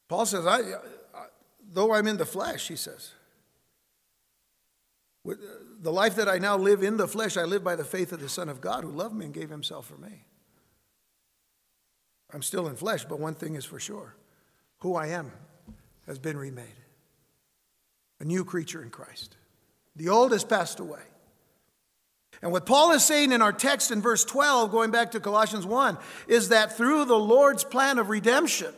Paul 0.09 0.27
says, 0.27 0.47
I, 0.47 0.59
I, 0.59 1.27
though 1.73 1.95
I'm 1.95 2.07
in 2.07 2.17
the 2.17 2.27
flesh, 2.27 2.69
he 2.69 2.77
says, 2.77 3.13
uh, 5.29 5.35
the 5.81 5.93
life 5.93 6.17
that 6.17 6.29
I 6.29 6.39
now 6.39 6.57
live 6.57 6.83
in 6.83 6.97
the 6.97 7.09
flesh, 7.09 7.37
I 7.37 7.45
live 7.45 7.65
by 7.65 7.77
the 7.77 7.85
faith 7.85 8.13
of 8.13 8.21
the 8.21 8.29
Son 8.29 8.49
of 8.49 8.61
God 8.61 8.85
who 8.85 8.91
loved 8.91 9.15
me 9.15 9.25
and 9.25 9.35
gave 9.35 9.51
himself 9.51 9.87
for 9.87 9.97
me. 9.97 10.25
I'm 12.33 12.43
still 12.43 12.69
in 12.69 12.77
flesh, 12.77 13.05
but 13.05 13.19
one 13.19 13.35
thing 13.35 13.55
is 13.55 13.65
for 13.65 13.79
sure 13.81 14.17
who 14.79 14.95
I 14.95 15.09
am 15.09 15.33
has 16.07 16.19
been 16.19 16.37
remade. 16.37 16.67
A 18.21 18.25
new 18.25 18.45
creature 18.45 18.83
in 18.83 18.91
Christ. 18.91 19.37
The 19.97 20.09
old 20.09 20.33
has 20.33 20.45
passed 20.45 20.81
away. 20.81 21.03
And 22.43 22.53
what 22.53 22.67
Paul 22.67 22.93
is 22.93 23.05
saying 23.05 23.33
in 23.33 23.43
our 23.43 23.53
text 23.53 23.91
in 23.91 24.03
verse 24.03 24.25
12, 24.25 24.71
going 24.71 24.91
back 24.91 25.13
to 25.13 25.21
Colossians 25.21 25.67
1, 25.67 25.99
is 26.29 26.51
that 26.51 26.77
through 26.77 27.07
the 27.07 27.19
Lord's 27.19 27.65
plan 27.65 27.99
of 27.99 28.11
redemption, 28.11 28.73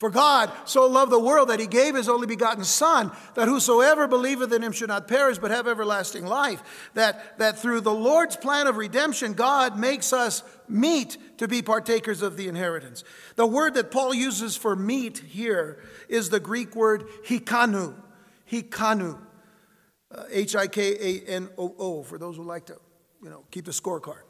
for 0.00 0.08
God 0.08 0.50
so 0.64 0.86
loved 0.86 1.12
the 1.12 1.20
world 1.20 1.50
that 1.50 1.60
he 1.60 1.66
gave 1.66 1.94
his 1.94 2.08
only 2.08 2.26
begotten 2.26 2.64
Son, 2.64 3.12
that 3.34 3.48
whosoever 3.48 4.08
believeth 4.08 4.50
in 4.50 4.62
him 4.62 4.72
should 4.72 4.88
not 4.88 5.06
perish 5.06 5.36
but 5.36 5.50
have 5.50 5.68
everlasting 5.68 6.24
life. 6.24 6.90
That, 6.94 7.38
that 7.38 7.58
through 7.58 7.82
the 7.82 7.92
Lord's 7.92 8.34
plan 8.34 8.66
of 8.66 8.78
redemption, 8.78 9.34
God 9.34 9.78
makes 9.78 10.14
us 10.14 10.42
meet 10.66 11.18
to 11.36 11.46
be 11.46 11.60
partakers 11.60 12.22
of 12.22 12.38
the 12.38 12.48
inheritance. 12.48 13.04
The 13.36 13.46
word 13.46 13.74
that 13.74 13.90
Paul 13.90 14.14
uses 14.14 14.56
for 14.56 14.74
meet 14.74 15.18
here 15.18 15.78
is 16.08 16.30
the 16.30 16.40
Greek 16.40 16.74
word 16.74 17.04
hikanu. 17.26 17.94
Hikanu. 18.50 19.18
Uh, 20.12 20.24
H 20.30 20.56
I 20.56 20.66
K 20.66 20.96
A 20.98 21.30
N 21.30 21.48
O 21.56 21.74
O, 21.78 22.02
for 22.02 22.18
those 22.18 22.36
who 22.36 22.42
like 22.42 22.66
to, 22.66 22.76
you 23.22 23.30
know, 23.30 23.44
keep 23.50 23.64
the 23.64 23.70
scorecard. 23.70 24.22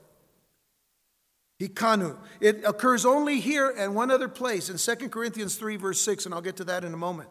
Hikanu. 1.60 2.16
It 2.40 2.62
occurs 2.64 3.04
only 3.04 3.38
here 3.38 3.72
and 3.76 3.94
one 3.94 4.10
other 4.10 4.28
place 4.28 4.70
in 4.70 4.78
2 4.78 5.08
Corinthians 5.10 5.56
3, 5.56 5.76
verse 5.76 6.00
6, 6.00 6.24
and 6.24 6.34
I'll 6.34 6.40
get 6.40 6.56
to 6.56 6.64
that 6.64 6.84
in 6.84 6.94
a 6.94 6.96
moment. 6.96 7.28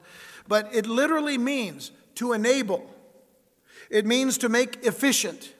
But 0.47 0.73
it 0.73 0.85
literally 0.85 1.37
means 1.37 1.91
to 2.15 2.33
enable, 2.33 2.93
it 3.89 4.05
means 4.05 4.37
to 4.39 4.49
make 4.49 4.85
efficient. 4.85 5.53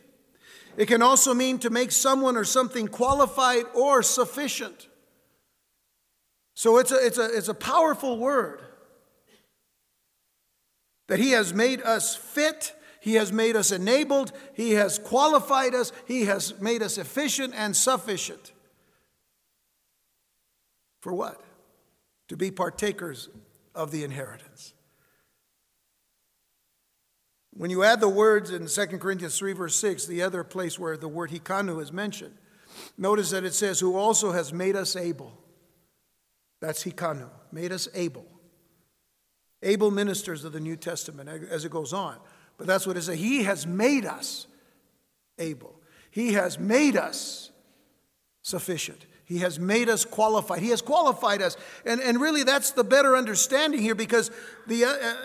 It 0.77 0.87
can 0.87 1.01
also 1.01 1.33
mean 1.33 1.57
to 1.59 1.71
make 1.71 1.91
someone 1.91 2.37
or 2.37 2.45
something 2.45 2.87
qualified 2.87 3.65
or 3.73 4.03
sufficient. 4.03 4.87
So 6.53 6.77
it's 6.77 6.91
a, 6.91 7.05
it's 7.05 7.17
a, 7.17 7.25
it's 7.37 7.47
a 7.47 7.53
powerful 7.55 8.19
word 8.19 8.61
that 11.07 11.19
He 11.19 11.31
has 11.31 11.53
made 11.53 11.81
us 11.81 12.15
fit 12.15 12.75
he 12.99 13.15
has 13.15 13.31
made 13.31 13.55
us 13.55 13.71
enabled. 13.71 14.31
He 14.53 14.71
has 14.71 14.99
qualified 14.99 15.73
us. 15.73 15.91
He 16.05 16.25
has 16.25 16.59
made 16.59 16.81
us 16.81 16.97
efficient 16.97 17.53
and 17.55 17.75
sufficient. 17.75 18.51
For 21.01 21.13
what? 21.13 21.41
To 22.27 22.37
be 22.37 22.51
partakers 22.51 23.29
of 23.73 23.91
the 23.91 24.03
inheritance. 24.03 24.73
When 27.51 27.71
you 27.71 27.83
add 27.83 27.99
the 27.99 28.09
words 28.09 28.51
in 28.51 28.67
2 28.67 28.97
Corinthians 28.99 29.37
3, 29.37 29.53
verse 29.53 29.75
6, 29.75 30.05
the 30.05 30.21
other 30.21 30.43
place 30.43 30.77
where 30.77 30.97
the 30.97 31.07
word 31.07 31.31
hikanu 31.31 31.81
is 31.81 31.91
mentioned, 31.91 32.35
notice 32.97 33.31
that 33.31 33.43
it 33.43 33.53
says, 33.53 33.79
Who 33.79 33.97
also 33.97 34.31
has 34.31 34.53
made 34.53 34.75
us 34.75 34.95
able. 34.95 35.37
That's 36.61 36.83
hikanu, 36.83 37.29
made 37.51 37.71
us 37.71 37.87
able. 37.93 38.25
able 39.63 39.91
ministers 39.91 40.43
of 40.43 40.51
the 40.51 40.59
New 40.59 40.75
Testament 40.75 41.29
as 41.49 41.65
it 41.65 41.71
goes 41.71 41.93
on. 41.93 42.17
But 42.59 42.67
that's 42.67 42.85
what 42.85 42.97
it 42.97 43.01
says. 43.03 43.17
He 43.17 43.43
has 43.43 43.65
made 43.65 44.05
us 44.05 44.45
able. 45.39 45.73
He 46.11 46.33
has 46.33 46.59
made 46.59 46.97
us 46.97 47.51
sufficient. 48.41 49.05
He 49.23 49.39
has 49.39 49.57
made 49.57 49.87
us 49.87 50.03
qualified. 50.03 50.61
He 50.61 50.71
has 50.71 50.81
qualified 50.81 51.41
us. 51.41 51.55
And, 51.85 52.01
and 52.01 52.19
really, 52.19 52.43
that's 52.43 52.71
the 52.71 52.83
better 52.83 53.15
understanding 53.15 53.79
here 53.79 53.95
because 53.95 54.29
the, 54.67 54.83
uh, 54.83 54.89
uh, 54.89 55.15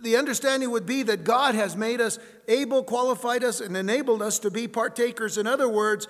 the 0.00 0.16
understanding 0.16 0.70
would 0.70 0.86
be 0.86 1.02
that 1.02 1.24
God 1.24 1.56
has 1.56 1.76
made 1.76 2.00
us 2.00 2.20
able, 2.46 2.84
qualified 2.84 3.42
us, 3.42 3.60
and 3.60 3.76
enabled 3.76 4.22
us 4.22 4.38
to 4.40 4.50
be 4.50 4.68
partakers. 4.68 5.36
In 5.36 5.48
other 5.48 5.68
words, 5.68 6.06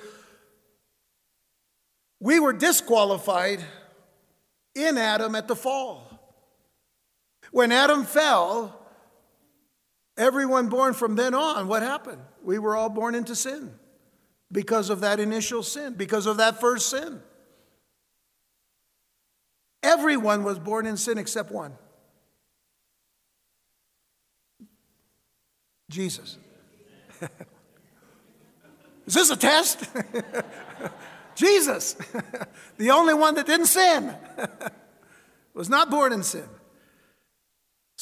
we 2.21 2.39
were 2.39 2.53
disqualified 2.53 3.65
in 4.75 4.99
Adam 4.99 5.35
at 5.35 5.49
the 5.49 5.57
fall. 5.57 6.03
When 7.51 7.73
Adam 7.73 8.05
fell, 8.05 8.84
everyone 10.17 10.69
born 10.69 10.95
from 10.95 11.17
then 11.17 11.35
on, 11.35 11.69
what 11.69 11.83
happened? 11.83 12.23
We 12.43 12.59
were 12.59 12.77
all 12.77 12.89
born 12.89 13.15
into 13.15 13.35
sin 13.35 13.75
because 14.51 14.91
of 14.91 15.01
that 15.01 15.21
initial 15.21 15.63
sin, 15.63 15.95
because 15.95 16.27
of 16.27 16.37
that 16.39 16.61
first 16.61 16.91
sin. 16.91 17.21
Everyone 19.83 20.45
was 20.45 20.59
born 20.59 20.87
in 20.87 20.97
sin 20.97 21.19
except 21.19 21.51
one 21.51 21.77
Jesus. 25.91 26.39
Is 29.07 29.15
this 29.15 29.31
a 29.31 29.37
test? 29.37 29.85
Jesus, 31.35 31.95
the 32.79 32.91
only 32.91 33.15
one 33.15 33.35
that 33.35 33.47
didn't 33.47 33.67
sin, 33.67 34.15
was 35.53 35.69
not 35.69 35.91
born 35.91 36.13
in 36.13 36.23
sin. 36.23 36.49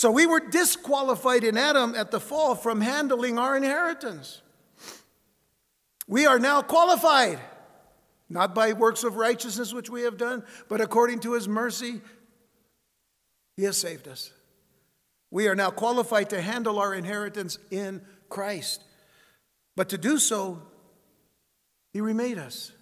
So 0.02 0.10
we 0.10 0.26
were 0.26 0.40
disqualified 0.40 1.44
in 1.44 1.56
Adam 1.56 1.94
at 1.94 2.10
the 2.10 2.18
fall 2.18 2.56
from 2.56 2.80
handling 2.80 3.38
our 3.38 3.56
inheritance. 3.56 4.42
We 6.08 6.26
are 6.26 6.40
now 6.40 6.60
qualified, 6.60 7.38
not 8.28 8.52
by 8.52 8.72
works 8.72 9.04
of 9.04 9.14
righteousness 9.14 9.72
which 9.72 9.88
we 9.88 10.02
have 10.02 10.16
done, 10.16 10.42
but 10.68 10.80
according 10.80 11.20
to 11.20 11.34
his 11.34 11.46
mercy, 11.46 12.00
he 13.56 13.62
has 13.62 13.78
saved 13.78 14.08
us. 14.08 14.32
We 15.30 15.46
are 15.46 15.54
now 15.54 15.70
qualified 15.70 16.30
to 16.30 16.42
handle 16.42 16.80
our 16.80 16.92
inheritance 16.92 17.58
in 17.70 18.02
Christ. 18.28 18.82
But 19.76 19.90
to 19.90 19.98
do 19.98 20.18
so, 20.18 20.62
he 21.92 22.00
remade 22.00 22.38
us. 22.38 22.72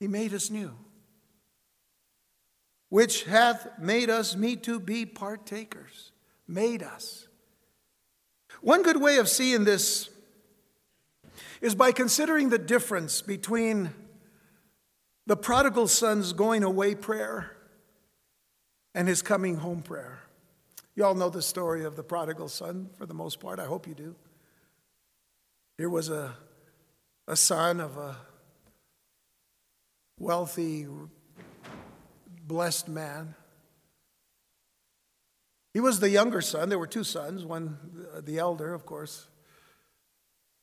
He 0.00 0.08
made 0.08 0.34
us 0.34 0.50
new, 0.50 0.72
which 2.88 3.24
hath 3.24 3.78
made 3.78 4.10
us 4.10 4.34
meet 4.36 4.62
to 4.64 4.80
be 4.80 5.04
partakers. 5.04 6.12
Made 6.46 6.82
us. 6.82 7.28
One 8.60 8.82
good 8.82 9.00
way 9.00 9.18
of 9.18 9.28
seeing 9.28 9.64
this 9.64 10.10
is 11.60 11.74
by 11.74 11.92
considering 11.92 12.48
the 12.48 12.58
difference 12.58 13.20
between 13.20 13.90
the 15.26 15.36
prodigal 15.36 15.88
son's 15.88 16.32
going 16.32 16.62
away 16.62 16.94
prayer 16.94 17.52
and 18.94 19.06
his 19.06 19.22
coming 19.22 19.56
home 19.56 19.82
prayer. 19.82 20.20
You 20.96 21.04
all 21.04 21.14
know 21.14 21.28
the 21.28 21.42
story 21.42 21.84
of 21.84 21.94
the 21.94 22.02
prodigal 22.02 22.48
son 22.48 22.90
for 22.96 23.06
the 23.06 23.14
most 23.14 23.38
part. 23.38 23.60
I 23.60 23.66
hope 23.66 23.86
you 23.86 23.94
do. 23.94 24.16
Here 25.76 25.90
was 25.90 26.08
a, 26.08 26.34
a 27.28 27.36
son 27.36 27.78
of 27.78 27.96
a 27.96 28.16
wealthy, 30.18 30.88
blessed 32.48 32.88
man. 32.88 33.34
He 35.74 35.80
was 35.80 36.00
the 36.00 36.10
younger 36.10 36.40
son. 36.40 36.70
There 36.70 36.78
were 36.78 36.86
two 36.86 37.04
sons. 37.04 37.44
One, 37.44 37.78
uh, 38.16 38.22
the 38.24 38.38
elder, 38.38 38.74
of 38.74 38.86
course, 38.86 39.28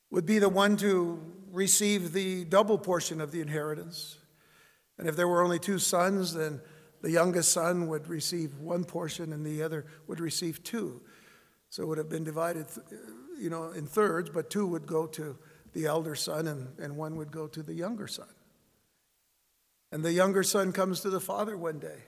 would 0.10 0.26
be 0.26 0.40
the 0.40 0.50
one 0.50 0.76
to 0.78 1.22
receive 1.52 2.12
the 2.12 2.44
double 2.44 2.78
portion 2.78 3.22
of 3.22 3.32
the 3.32 3.40
inheritance. 3.40 4.18
And 4.98 5.08
if 5.08 5.16
there 5.16 5.28
were 5.28 5.44
only 5.44 5.60
two 5.60 5.80
sons, 5.80 6.34
then 6.34 6.60
the 7.02 7.12
youngest 7.12 7.52
son 7.52 7.88
would 7.88 8.08
receive 8.08 8.58
one 8.58 8.84
portion 8.84 9.32
and 9.32 9.46
the 9.46 9.62
other 9.62 9.86
would 10.08 10.20
receive 10.20 10.64
two. 10.64 11.02
So 11.70 11.84
it 11.84 11.86
would 11.86 11.98
have 11.98 12.10
been 12.10 12.24
divided, 12.24 12.66
you 13.40 13.50
know, 13.50 13.72
in 13.72 13.86
thirds, 13.86 14.30
but 14.30 14.50
two 14.50 14.66
would 14.66 14.88
go 14.88 15.06
to 15.08 15.38
the 15.74 15.86
elder 15.86 16.16
son 16.16 16.48
and, 16.48 16.68
and 16.80 16.98
one 16.98 17.16
would 17.18 17.32
go 17.32 17.48
to 17.48 17.62
the 17.62 17.74
younger 17.74 18.08
son. 18.08 18.28
And 19.96 20.04
the 20.04 20.12
younger 20.12 20.44
son 20.44 20.74
comes 20.74 21.00
to 21.00 21.10
the 21.10 21.22
father 21.22 21.56
one 21.56 21.80
day. 21.80 22.00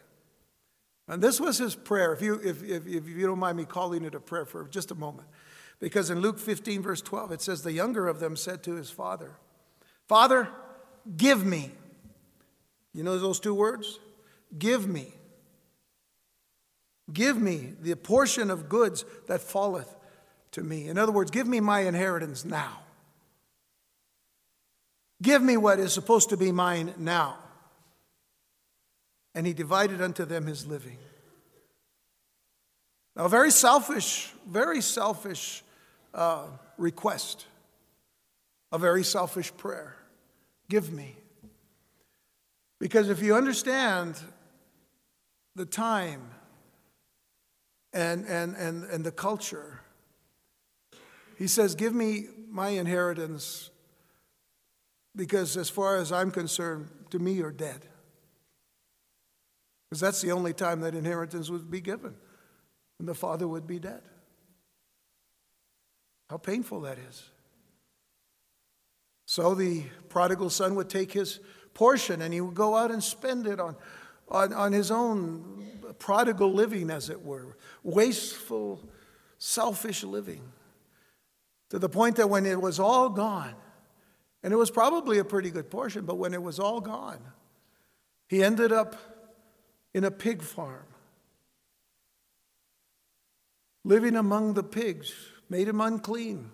And 1.07 1.21
this 1.21 1.39
was 1.39 1.57
his 1.57 1.73
prayer. 1.73 2.11
If 2.11 2.21
you, 2.21 2.33
if, 2.43 2.61
if, 2.61 2.85
if 2.85 3.07
you 3.07 3.25
don't 3.25 3.39
mind 3.39 3.55
me 3.55 3.63
calling 3.63 4.03
it 4.03 4.13
a 4.13 4.19
prayer 4.19 4.43
for 4.43 4.67
just 4.67 4.91
a 4.91 4.95
moment. 4.95 5.29
Because 5.79 6.09
in 6.09 6.19
Luke 6.19 6.37
15, 6.37 6.81
verse 6.81 7.01
12, 7.01 7.31
it 7.31 7.41
says, 7.41 7.61
The 7.61 7.71
younger 7.71 8.09
of 8.09 8.19
them 8.19 8.35
said 8.35 8.61
to 8.63 8.73
his 8.73 8.89
father, 8.89 9.37
Father, 10.05 10.49
give 11.15 11.45
me. 11.45 11.71
You 12.91 13.03
know 13.03 13.17
those 13.19 13.39
two 13.39 13.53
words? 13.53 13.99
Give 14.59 14.85
me. 14.85 15.13
Give 17.13 17.41
me 17.41 17.71
the 17.79 17.95
portion 17.95 18.51
of 18.51 18.67
goods 18.67 19.05
that 19.27 19.39
falleth 19.39 19.95
to 20.51 20.61
me. 20.61 20.89
In 20.89 20.97
other 20.97 21.13
words, 21.13 21.31
give 21.31 21.47
me 21.47 21.61
my 21.61 21.85
inheritance 21.85 22.43
now. 22.43 22.79
Give 25.21 25.41
me 25.41 25.55
what 25.55 25.79
is 25.79 25.93
supposed 25.93 26.31
to 26.31 26.35
be 26.35 26.51
mine 26.51 26.93
now 26.97 27.37
and 29.37 29.45
he 29.45 29.53
divided 29.53 30.01
unto 30.01 30.25
them 30.25 30.47
his 30.47 30.65
living. 30.65 30.97
Now, 33.15 33.25
a 33.25 33.29
very 33.29 33.51
selfish, 33.51 34.31
very 34.49 34.81
selfish 34.81 35.63
uh, 36.11 36.47
request, 36.79 37.45
a 38.71 38.79
very 38.79 39.03
selfish 39.03 39.55
prayer. 39.55 39.95
Give 40.71 40.91
me. 40.91 41.15
Because 42.79 43.09
if 43.09 43.21
you 43.21 43.35
understand 43.35 44.19
the 45.55 45.67
time 45.67 46.31
and, 47.93 48.25
and, 48.25 48.55
and, 48.55 48.85
and 48.85 49.05
the 49.05 49.11
culture, 49.11 49.81
he 51.37 51.45
says, 51.45 51.75
Give 51.75 51.93
me 51.93 52.25
my 52.49 52.69
inheritance 52.69 53.69
because, 55.15 55.57
as 55.57 55.69
far 55.69 55.97
as 55.97 56.11
I'm 56.11 56.31
concerned, 56.31 56.89
to 57.11 57.19
me, 57.19 57.33
you're 57.33 57.51
dead. 57.51 57.85
Because 59.89 60.01
that's 60.01 60.21
the 60.21 60.31
only 60.31 60.53
time 60.53 60.81
that 60.81 60.95
inheritance 60.95 61.49
would 61.49 61.71
be 61.71 61.81
given, 61.81 62.15
and 62.99 63.07
the 63.07 63.15
father 63.15 63.47
would 63.47 63.65
be 63.65 63.79
dead. 63.79 64.01
How 66.29 66.37
painful 66.37 66.81
that 66.81 66.97
is. 66.97 67.29
So 69.25 69.55
the 69.55 69.83
prodigal 70.09 70.49
son 70.49 70.75
would 70.75 70.89
take 70.89 71.11
his 71.11 71.39
portion 71.73 72.21
and 72.21 72.33
he 72.33 72.41
would 72.41 72.55
go 72.55 72.75
out 72.75 72.91
and 72.91 73.03
spend 73.03 73.45
it 73.45 73.59
on, 73.59 73.75
on, 74.29 74.53
on 74.53 74.71
his 74.71 74.89
own 74.89 75.67
prodigal 75.99 76.51
living, 76.51 76.89
as 76.89 77.09
it 77.09 77.21
were, 77.23 77.57
wasteful, 77.83 78.83
selfish 79.37 80.03
living. 80.03 80.41
To 81.69 81.79
the 81.79 81.89
point 81.89 82.15
that 82.15 82.29
when 82.29 82.45
it 82.45 82.61
was 82.61 82.79
all 82.79 83.09
gone, 83.09 83.53
and 84.43 84.53
it 84.53 84.55
was 84.57 84.71
probably 84.71 85.17
a 85.17 85.25
pretty 85.25 85.49
good 85.49 85.69
portion, 85.69 86.05
but 86.05 86.15
when 86.15 86.33
it 86.33 86.41
was 86.41 86.59
all 86.59 86.79
gone, 86.79 87.19
he 88.27 88.43
ended 88.43 88.71
up 88.71 88.95
in 89.97 90.03
a 90.03 90.11
pig 90.11 90.43
farm. 90.43 90.85
Living 93.83 94.15
among 94.15 94.53
the 94.53 94.61
pigs 94.61 95.11
made 95.49 95.67
him 95.67 95.81
unclean. 95.81 96.51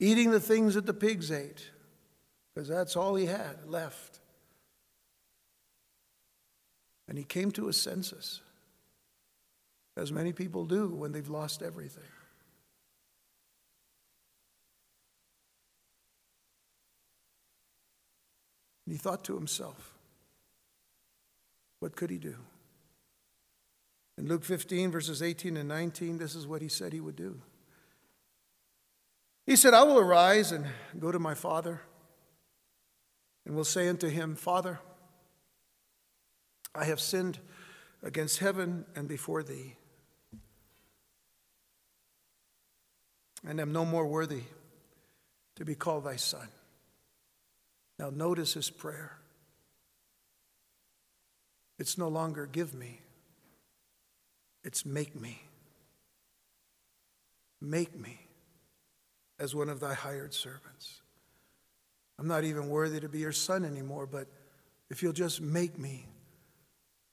Eating 0.00 0.32
the 0.32 0.40
things 0.40 0.74
that 0.74 0.84
the 0.84 0.92
pigs 0.92 1.30
ate, 1.30 1.70
because 2.52 2.68
that's 2.68 2.96
all 2.96 3.14
he 3.14 3.26
had 3.26 3.68
left. 3.68 4.18
And 7.06 7.16
he 7.16 7.22
came 7.22 7.52
to 7.52 7.68
his 7.68 7.80
senses, 7.80 8.40
as 9.96 10.10
many 10.10 10.32
people 10.32 10.64
do 10.64 10.88
when 10.88 11.12
they've 11.12 11.28
lost 11.28 11.62
everything. 11.62 12.02
He 18.88 18.96
thought 18.96 19.22
to 19.26 19.36
himself, 19.36 19.93
what 21.84 21.96
could 21.96 22.08
he 22.08 22.16
do? 22.16 22.36
In 24.16 24.26
Luke 24.26 24.42
15, 24.42 24.90
verses 24.90 25.20
18 25.20 25.58
and 25.58 25.68
19, 25.68 26.16
this 26.16 26.34
is 26.34 26.46
what 26.46 26.62
he 26.62 26.68
said 26.68 26.94
he 26.94 27.00
would 27.00 27.14
do. 27.14 27.42
He 29.44 29.54
said, 29.54 29.74
I 29.74 29.82
will 29.82 29.98
arise 29.98 30.50
and 30.50 30.64
go 30.98 31.12
to 31.12 31.18
my 31.18 31.34
father, 31.34 31.82
and 33.44 33.54
will 33.54 33.66
say 33.66 33.86
unto 33.86 34.08
him, 34.08 34.34
Father, 34.34 34.80
I 36.74 36.86
have 36.86 37.00
sinned 37.00 37.40
against 38.02 38.38
heaven 38.38 38.86
and 38.96 39.06
before 39.06 39.42
thee, 39.42 39.76
and 43.46 43.60
am 43.60 43.74
no 43.74 43.84
more 43.84 44.06
worthy 44.06 44.44
to 45.56 45.66
be 45.66 45.74
called 45.74 46.04
thy 46.04 46.16
son. 46.16 46.48
Now, 47.98 48.08
notice 48.08 48.54
his 48.54 48.70
prayer. 48.70 49.18
It's 51.78 51.98
no 51.98 52.08
longer 52.08 52.46
give 52.46 52.74
me, 52.74 53.00
It's 54.62 54.86
make 54.86 55.18
me. 55.20 55.42
Make 57.60 57.98
me 57.98 58.20
as 59.38 59.54
one 59.54 59.68
of 59.68 59.80
thy 59.80 59.94
hired 59.94 60.34
servants. 60.34 61.00
I'm 62.18 62.28
not 62.28 62.44
even 62.44 62.68
worthy 62.68 63.00
to 63.00 63.08
be 63.08 63.18
your 63.18 63.32
son 63.32 63.64
anymore, 63.64 64.06
but 64.06 64.28
if 64.90 65.02
you'll 65.02 65.12
just 65.12 65.40
make 65.40 65.78
me 65.78 66.06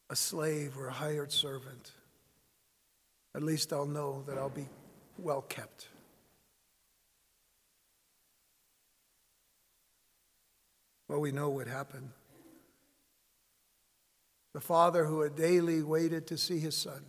a 0.09 0.15
slave 0.15 0.77
or 0.77 0.87
a 0.87 0.93
hired 0.93 1.31
servant, 1.31 1.91
at 3.33 3.41
least 3.41 3.73
I'll 3.73 3.85
know 3.85 4.23
that 4.27 4.37
I'll 4.37 4.49
be 4.49 4.67
well 5.17 5.41
kept. 5.41 5.87
Well, 11.07 11.19
we 11.19 11.31
know 11.31 11.49
what 11.49 11.67
happened. 11.67 12.11
The 14.53 14.61
father 14.61 15.05
who 15.05 15.21
had 15.21 15.35
daily 15.35 15.81
waited 15.81 16.27
to 16.27 16.37
see 16.37 16.59
his 16.59 16.75
son 16.75 17.03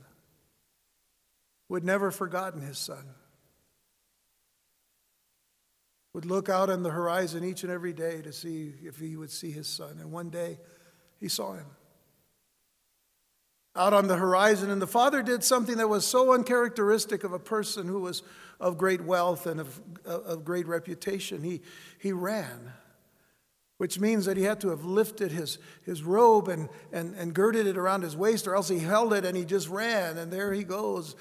would 1.69 1.85
never 1.85 2.11
forgotten 2.11 2.61
his 2.61 2.79
son 2.79 3.05
would 6.13 6.27
look 6.27 6.49
out 6.49 6.69
on 6.69 6.83
the 6.83 6.91
horizon 6.91 7.43
each 7.45 7.63
and 7.63 7.73
every 7.73 7.93
day 7.93 8.21
to 8.23 8.33
see 8.33 8.75
if 8.83 8.99
he 8.99 9.17
would 9.17 9.31
see 9.31 9.51
his 9.51 9.67
son. 9.67 9.97
And 9.99 10.13
one 10.13 10.29
day 10.29 10.59
he 11.19 11.29
saw 11.29 11.55
him 11.55 11.67
out 13.75 13.95
on 13.95 14.09
the 14.09 14.17
horizon. 14.17 14.71
And 14.71 14.83
the 14.83 14.87
father 14.87 15.23
did 15.23 15.43
something 15.43 15.79
that 15.79 15.89
was 15.89 16.07
so 16.07 16.33
uncharacteristic 16.35 17.25
of 17.25 17.33
a 17.33 17.39
person 17.39 17.87
who 17.87 18.01
was 18.01 18.23
of 18.61 18.77
great 18.77 19.01
wealth 19.01 19.47
and 19.47 19.61
of, 19.61 19.81
of 20.05 20.45
great 20.45 20.67
reputation. 20.67 21.43
He, 21.43 21.63
he 21.99 22.13
ran, 22.13 22.73
which 23.83 23.99
means 23.99 24.27
that 24.27 24.37
he 24.37 24.45
had 24.45 24.61
to 24.61 24.68
have 24.68 24.85
lifted 24.85 25.33
his, 25.33 25.59
his 25.85 26.05
robe 26.05 26.47
and, 26.47 26.68
and, 26.92 27.16
and 27.16 27.35
girded 27.35 27.66
it 27.66 27.77
around 27.77 28.03
his 28.03 28.16
waist, 28.16 28.47
or 28.47 28.55
else 28.55 28.68
he 28.68 28.79
held 28.79 29.12
it 29.12 29.25
and 29.25 29.37
he 29.37 29.45
just 29.45 29.68
ran. 29.68 30.18
And 30.18 30.33
there 30.33 30.53
he 30.53 30.62
goes, 30.62 31.16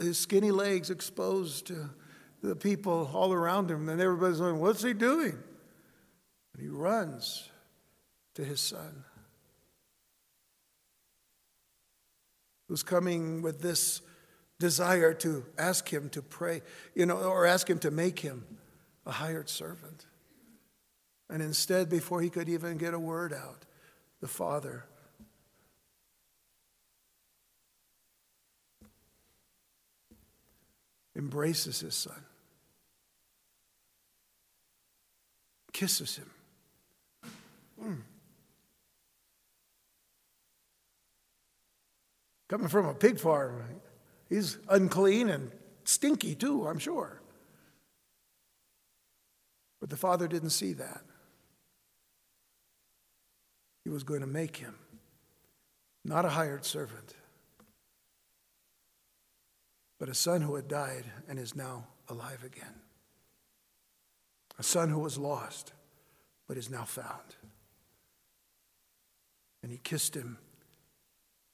his 0.00 0.18
skinny 0.18 0.50
legs 0.50 0.90
exposed 0.90 1.68
to 1.68 1.90
the 2.42 2.56
people 2.56 3.08
all 3.14 3.32
around 3.32 3.70
him, 3.70 3.88
and 3.88 4.00
everybody's 4.00 4.40
going, 4.40 4.58
What's 4.58 4.82
he 4.82 4.94
doing? 4.94 5.38
And 6.54 6.60
he 6.60 6.66
runs 6.66 7.48
to 8.34 8.44
his 8.44 8.58
son, 8.58 9.04
who's 12.66 12.82
coming 12.82 13.42
with 13.42 13.62
this 13.62 14.00
desire 14.58 15.14
to 15.14 15.44
ask 15.56 15.88
him 15.88 16.08
to 16.08 16.20
pray, 16.20 16.62
you 16.96 17.06
know, 17.06 17.18
or 17.18 17.46
ask 17.46 17.70
him 17.70 17.78
to 17.78 17.92
make 17.92 18.18
him 18.18 18.44
a 19.06 19.12
hired 19.12 19.48
servant. 19.48 20.06
And 21.34 21.42
instead, 21.42 21.90
before 21.90 22.20
he 22.20 22.30
could 22.30 22.48
even 22.48 22.78
get 22.78 22.94
a 22.94 22.98
word 22.98 23.32
out, 23.32 23.64
the 24.20 24.28
father 24.28 24.84
embraces 31.16 31.80
his 31.80 31.96
son. 31.96 32.22
kisses 35.72 36.18
him. 36.18 36.30
Mm. 37.82 38.02
Coming 42.48 42.68
from 42.68 42.86
a 42.86 42.94
pig 42.94 43.18
farm, 43.18 43.60
he's 44.28 44.58
unclean 44.68 45.30
and 45.30 45.50
stinky 45.82 46.36
too, 46.36 46.68
I'm 46.68 46.78
sure. 46.78 47.20
But 49.80 49.90
the 49.90 49.96
father 49.96 50.28
didn't 50.28 50.50
see 50.50 50.74
that. 50.74 51.02
He 53.84 53.90
was 53.90 54.02
going 54.02 54.22
to 54.22 54.26
make 54.26 54.56
him 54.56 54.74
not 56.04 56.24
a 56.24 56.30
hired 56.30 56.64
servant, 56.64 57.14
but 59.98 60.08
a 60.08 60.14
son 60.14 60.42
who 60.42 60.56
had 60.56 60.66
died 60.66 61.04
and 61.28 61.38
is 61.38 61.54
now 61.54 61.86
alive 62.08 62.42
again 62.44 62.74
a 64.58 64.62
son 64.62 64.88
who 64.88 64.98
was 64.98 65.18
lost 65.18 65.72
but 66.46 66.56
is 66.56 66.70
now 66.70 66.84
found. 66.84 67.36
And 69.62 69.72
he 69.72 69.78
kissed 69.78 70.14
him 70.14 70.38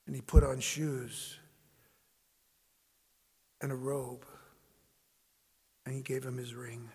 and 0.06 0.14
he 0.14 0.20
put 0.20 0.42
on 0.42 0.60
shoes 0.60 1.38
and 3.60 3.70
a 3.70 3.76
robe 3.76 4.26
and 5.86 5.94
he 5.94 6.02
gave 6.02 6.24
him 6.24 6.36
his 6.36 6.54
ring. 6.54 6.88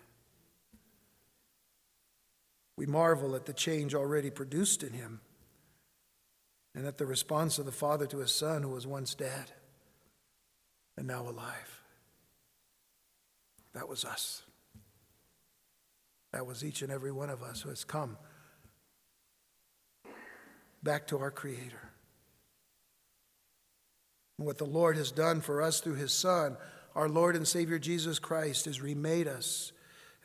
We 2.78 2.86
marvel 2.86 3.36
at 3.36 3.46
the 3.46 3.54
change 3.54 3.96
already 3.96 4.30
produced 4.30 4.84
in 4.84 4.92
him 4.92 5.22
and 6.76 6.86
at 6.86 6.98
the 6.98 7.06
response 7.06 7.58
of 7.58 7.66
the 7.66 7.72
father 7.72 8.06
to 8.06 8.20
his 8.20 8.32
son 8.32 8.62
who 8.62 8.70
was 8.70 8.86
once 8.86 9.16
dead 9.16 9.52
and 10.98 11.08
now 11.08 11.22
alive. 11.28 11.82
That 13.74 13.88
was 13.88 14.04
us. 14.06 14.44
That 16.34 16.46
was 16.46 16.64
each 16.64 16.82
and 16.82 16.92
every 16.92 17.14
one 17.14 17.30
of 17.30 17.42
us 17.42 17.62
who 17.62 17.70
has 17.70 17.86
come 17.86 18.18
back 20.84 21.08
to 21.08 21.18
our 21.18 21.32
Creator. 21.32 21.90
And 24.38 24.46
what 24.46 24.58
the 24.58 24.66
Lord 24.66 24.98
has 24.98 25.12
done 25.12 25.40
for 25.40 25.62
us 25.62 25.80
through 25.80 25.96
His 25.96 26.12
Son, 26.12 26.58
our 26.94 27.08
Lord 27.08 27.38
and 27.38 27.48
Savior 27.48 27.80
Jesus 27.80 28.20
Christ, 28.20 28.66
has 28.66 28.82
remade 28.82 29.28
us 29.28 29.72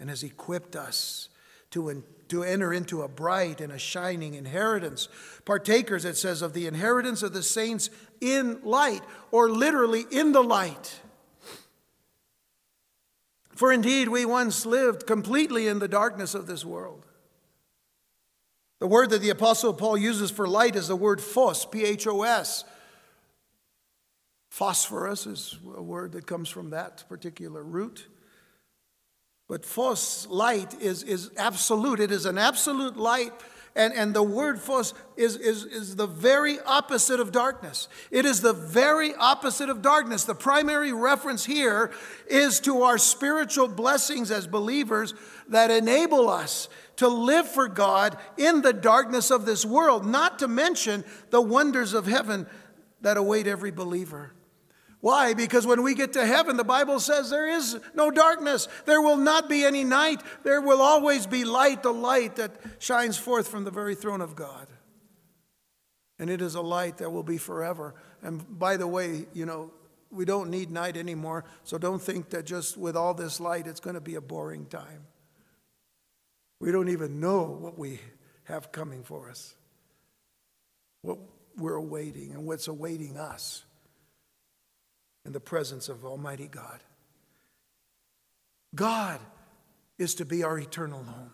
and 0.01 0.11
has 0.11 0.25
equipped 0.25 0.75
us 0.75 1.29
to, 1.71 1.89
to 2.31 2.43
enter 2.43 2.73
into 2.73 3.03
a 3.03 3.09
bright 3.09 3.61
and 3.61 3.73
a 3.73 3.79
shining 3.79 4.35
inheritance. 4.35 5.09
Partakers, 5.45 6.05
it 6.05 6.17
says, 6.17 6.43
of 6.43 6.53
the 6.53 6.67
inheritance 6.67 7.23
of 7.23 7.33
the 7.33 7.43
saints 7.43 7.91
in 8.21 8.61
light, 8.63 9.03
or 9.31 9.51
literally 9.51 10.07
in 10.11 10.33
the 10.33 10.43
light. 10.43 11.01
For 13.55 13.73
indeed, 13.73 14.09
we 14.09 14.25
once 14.25 14.65
lived 14.65 15.07
completely 15.07 15.69
in 15.69 15.79
the 15.79 15.89
darkness 15.89 16.35
of 16.35 16.47
this 16.47 16.65
world. 16.65 17.05
The 18.79 18.87
word 18.87 19.11
that 19.11 19.21
the 19.21 19.29
Apostle 19.31 19.75
Paul 19.75 19.99
uses 19.99 20.31
for 20.31 20.49
light 20.49 20.75
is 20.75 20.89
the 20.89 20.97
word 20.97 21.21
phos, 21.21 21.67
P 21.67 21.85
H 21.85 22.07
O 22.07 22.23
S. 22.23 22.65
Phosphorus 24.49 25.27
is 25.27 25.59
a 25.77 25.83
word 25.83 26.13
that 26.13 26.27
comes 26.27 26.49
from 26.49 26.71
that 26.71 27.05
particular 27.09 27.63
root. 27.63 28.09
But 29.51 29.67
phos 29.67 30.29
light, 30.29 30.81
is, 30.81 31.03
is 31.03 31.33
absolute. 31.37 31.99
It 31.99 32.13
is 32.13 32.25
an 32.25 32.39
absolute 32.39 32.97
light 32.97 33.33
and, 33.75 33.93
and 33.95 34.15
the 34.15 34.23
word 34.23 34.61
phos 34.61 34.95
is, 35.17 35.37
is, 35.37 35.65
is 35.65 35.97
the 35.97 36.07
very 36.07 36.61
opposite 36.61 37.19
of 37.19 37.33
darkness. 37.33 37.89
It 38.13 38.25
is 38.25 38.43
the 38.43 38.53
very 38.53 39.13
opposite 39.13 39.69
of 39.69 39.83
darkness. 39.83 40.23
The 40.23 40.37
primary 40.37 40.93
reference 40.93 41.45
here 41.45 41.91
is 42.29 42.61
to 42.61 42.83
our 42.83 42.97
spiritual 42.97 43.67
blessings 43.67 44.31
as 44.31 44.47
believers 44.47 45.15
that 45.49 45.73
enable 45.73 46.31
us 46.31 46.69
to 46.97 47.09
live 47.09 47.49
for 47.49 47.67
God 47.67 48.17
in 48.37 48.63
the 48.63 48.73
darkness 48.73 49.33
of 49.33 49.47
this 49.47 49.65
world, 49.65 50.07
not 50.07 50.39
to 50.39 50.47
mention 50.47 51.05
the 51.31 51.41
wonders 51.41 51.93
of 51.93 52.07
heaven 52.07 52.47
that 53.01 53.17
await 53.17 53.49
every 53.49 53.73
believer. 53.73 54.33
Why? 55.01 55.33
Because 55.33 55.67
when 55.67 55.83
we 55.83 55.95
get 55.95 56.13
to 56.13 56.27
heaven, 56.27 56.57
the 56.57 56.65
Bible 56.65 57.01
says 57.01 57.31
there 57.31 57.49
is 57.49 57.79
no 57.95 58.11
darkness. 58.11 58.69
There 58.85 59.01
will 59.01 59.17
not 59.17 59.49
be 59.49 59.65
any 59.65 59.83
night. 59.83 60.23
There 60.43 60.61
will 60.61 60.83
always 60.83 61.27
be 61.27 61.45
light, 61.45 61.83
the 61.83 61.93
light 61.93 62.37
that 62.37 62.53
shines 62.79 63.17
forth 63.17 63.49
from 63.49 63.65
the 63.65 63.71
very 63.71 63.95
throne 63.95 64.21
of 64.21 64.37
God. 64.37 64.67
And 66.19 66.29
it 66.29 66.43
is 66.43 66.55
a 66.55 66.61
light 66.61 66.99
that 66.99 67.11
will 67.11 67.23
be 67.23 67.39
forever. 67.39 67.95
And 68.23 68.59
by 68.59 68.77
the 68.77 68.87
way, 68.87 69.27
you 69.33 69.47
know, 69.47 69.73
we 70.11 70.27
don't 70.27 70.51
need 70.51 70.71
night 70.71 70.97
anymore, 70.97 71.45
so 71.65 71.79
don't 71.79 72.03
think 72.03 72.31
that 72.31 72.45
just 72.45 72.77
with 72.77 72.97
all 72.97 73.15
this 73.15 73.41
light 73.41 73.67
it's 73.67 73.81
going 73.81 73.95
to 73.95 74.01
be 74.01 74.17
a 74.17 74.21
boring 74.21 74.67
time. 74.67 75.07
We 76.61 76.73
don't 76.73 76.91
even 76.91 77.21
know 77.21 77.45
what 77.45 77.79
we 77.79 78.01
have 78.45 78.71
coming 78.71 79.03
for 79.03 79.31
us, 79.31 79.55
what 81.01 81.19
we're 81.57 81.77
awaiting, 81.77 82.33
and 82.33 82.45
what's 82.45 82.69
awaiting 82.69 83.17
us 83.17 83.65
in 85.25 85.33
the 85.33 85.41
presence 85.41 85.89
of 85.89 86.05
Almighty 86.05 86.47
God. 86.47 86.81
God 88.75 89.21
is 89.99 90.15
to 90.17 90.25
be 90.25 90.43
our 90.43 90.59
eternal 90.59 91.03
home. 91.03 91.33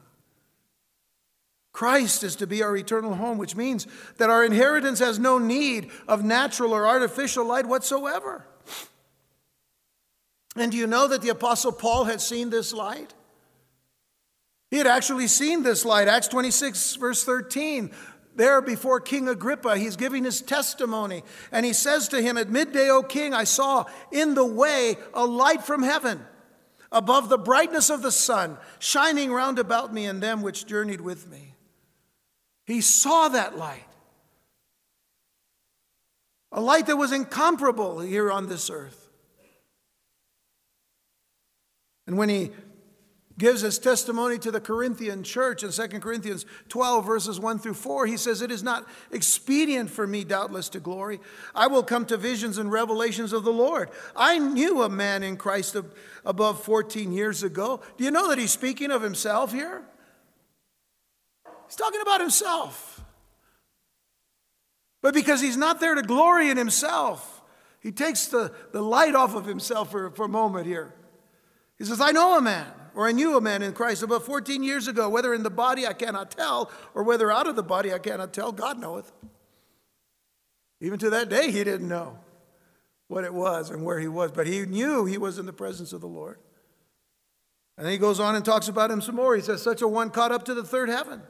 Christ 1.72 2.24
is 2.24 2.36
to 2.36 2.46
be 2.46 2.62
our 2.62 2.74
eternal 2.74 3.14
home, 3.14 3.36
which 3.36 3.54
means 3.54 3.86
that 4.16 4.30
our 4.30 4.44
inheritance 4.44 4.98
has 4.98 5.18
no 5.18 5.38
need 5.38 5.90
of 6.08 6.24
natural 6.24 6.72
or 6.72 6.86
artificial 6.86 7.44
light 7.44 7.66
whatsoever. 7.66 8.46
And 10.56 10.72
do 10.72 10.78
you 10.78 10.86
know 10.86 11.06
that 11.08 11.20
the 11.20 11.28
Apostle 11.28 11.72
Paul 11.72 12.04
had 12.04 12.22
seen 12.22 12.48
this 12.48 12.72
light? 12.72 13.12
He 14.70 14.78
had 14.78 14.86
actually 14.86 15.28
seen 15.28 15.62
this 15.62 15.84
light. 15.84 16.08
Acts 16.08 16.28
26, 16.28 16.96
verse 16.96 17.24
13 17.24 17.90
there 18.36 18.60
before 18.60 19.00
King 19.00 19.28
Agrippa. 19.28 19.76
He's 19.76 19.96
giving 19.96 20.24
his 20.24 20.42
testimony. 20.42 21.22
And 21.50 21.66
he 21.66 21.72
says 21.72 22.08
to 22.08 22.20
him, 22.20 22.36
At 22.36 22.50
midday, 22.50 22.90
O 22.90 23.02
king, 23.02 23.34
I 23.34 23.44
saw 23.44 23.84
in 24.12 24.34
the 24.34 24.44
way 24.44 24.96
a 25.14 25.24
light 25.24 25.62
from 25.62 25.82
heaven, 25.82 26.24
above 26.92 27.28
the 27.28 27.38
brightness 27.38 27.90
of 27.90 28.02
the 28.02 28.12
sun, 28.12 28.58
shining 28.78 29.32
round 29.32 29.58
about 29.58 29.92
me 29.92 30.06
and 30.06 30.22
them 30.22 30.42
which 30.42 30.66
journeyed 30.66 31.00
with 31.00 31.28
me. 31.28 31.54
He 32.64 32.80
saw 32.80 33.28
that 33.28 33.56
light. 33.56 33.84
a 36.52 36.60
light 36.60 36.86
that 36.86 36.96
was 36.96 37.12
incomparable 37.12 38.00
here 38.00 38.32
on 38.32 38.48
this 38.48 38.70
earth. 38.70 39.06
And 42.06 42.16
when 42.16 42.28
he 42.28 42.52
gives 43.38 43.60
his 43.60 43.78
testimony 43.78 44.38
to 44.38 44.50
the 44.50 44.60
Corinthian 44.60 45.22
church 45.22 45.62
in 45.62 45.70
2 45.70 46.00
Corinthians 46.00 46.46
12, 46.68 47.04
verses 47.04 47.38
1 47.38 47.58
through 47.58 47.74
4. 47.74 48.06
He 48.06 48.16
says, 48.16 48.40
It 48.40 48.50
is 48.50 48.62
not 48.62 48.86
expedient 49.10 49.90
for 49.90 50.06
me, 50.06 50.24
doubtless, 50.24 50.68
to 50.70 50.80
glory. 50.80 51.20
I 51.54 51.66
will 51.66 51.82
come 51.82 52.06
to 52.06 52.16
visions 52.16 52.56
and 52.56 52.72
revelations 52.72 53.32
of 53.32 53.44
the 53.44 53.52
Lord. 53.52 53.90
I 54.14 54.38
knew 54.38 54.82
a 54.82 54.88
man 54.88 55.22
in 55.22 55.36
Christ 55.36 55.76
above 56.24 56.62
14 56.62 57.12
years 57.12 57.42
ago. 57.42 57.80
Do 57.98 58.04
you 58.04 58.10
know 58.10 58.28
that 58.28 58.38
he's 58.38 58.52
speaking 58.52 58.90
of 58.90 59.02
himself 59.02 59.52
here? 59.52 59.82
He's 61.66 61.76
talking 61.76 62.00
about 62.00 62.20
himself. 62.20 63.04
But 65.02 65.14
because 65.14 65.40
he's 65.40 65.56
not 65.56 65.78
there 65.78 65.94
to 65.94 66.02
glory 66.02 66.48
in 66.48 66.56
himself, 66.56 67.42
he 67.80 67.92
takes 67.92 68.28
the, 68.28 68.52
the 68.72 68.82
light 68.82 69.14
off 69.14 69.34
of 69.34 69.44
himself 69.44 69.90
for, 69.90 70.10
for 70.10 70.24
a 70.24 70.28
moment 70.28 70.66
here. 70.66 70.94
He 71.78 71.84
says, 71.84 72.00
I 72.00 72.12
know 72.12 72.38
a 72.38 72.40
man 72.40 72.66
or 72.96 73.06
I 73.06 73.12
knew 73.12 73.36
a 73.36 73.40
man 73.42 73.62
in 73.62 73.74
Christ 73.74 74.02
about 74.02 74.24
14 74.24 74.62
years 74.62 74.88
ago, 74.88 75.10
whether 75.10 75.34
in 75.34 75.42
the 75.42 75.50
body 75.50 75.86
I 75.86 75.92
cannot 75.92 76.30
tell, 76.30 76.72
or 76.94 77.02
whether 77.02 77.30
out 77.30 77.46
of 77.46 77.54
the 77.54 77.62
body 77.62 77.92
I 77.92 77.98
cannot 77.98 78.32
tell, 78.32 78.52
God 78.52 78.80
knoweth. 78.80 79.12
Even 80.80 80.98
to 81.00 81.10
that 81.10 81.28
day, 81.28 81.50
he 81.50 81.62
didn't 81.62 81.88
know 81.88 82.18
what 83.08 83.24
it 83.24 83.34
was 83.34 83.70
and 83.70 83.84
where 83.84 84.00
he 84.00 84.08
was, 84.08 84.32
but 84.32 84.46
he 84.46 84.64
knew 84.64 85.04
he 85.04 85.18
was 85.18 85.38
in 85.38 85.44
the 85.44 85.52
presence 85.52 85.92
of 85.92 86.00
the 86.00 86.08
Lord. 86.08 86.38
And 87.76 87.84
then 87.84 87.92
he 87.92 87.98
goes 87.98 88.18
on 88.18 88.34
and 88.34 88.42
talks 88.42 88.68
about 88.68 88.90
him 88.90 89.02
some 89.02 89.16
more. 89.16 89.36
He 89.36 89.42
says, 89.42 89.60
Such 89.60 89.82
a 89.82 89.88
one 89.88 90.08
caught 90.08 90.32
up 90.32 90.46
to 90.46 90.54
the 90.54 90.64
third 90.64 90.88
heaven. 90.88 91.20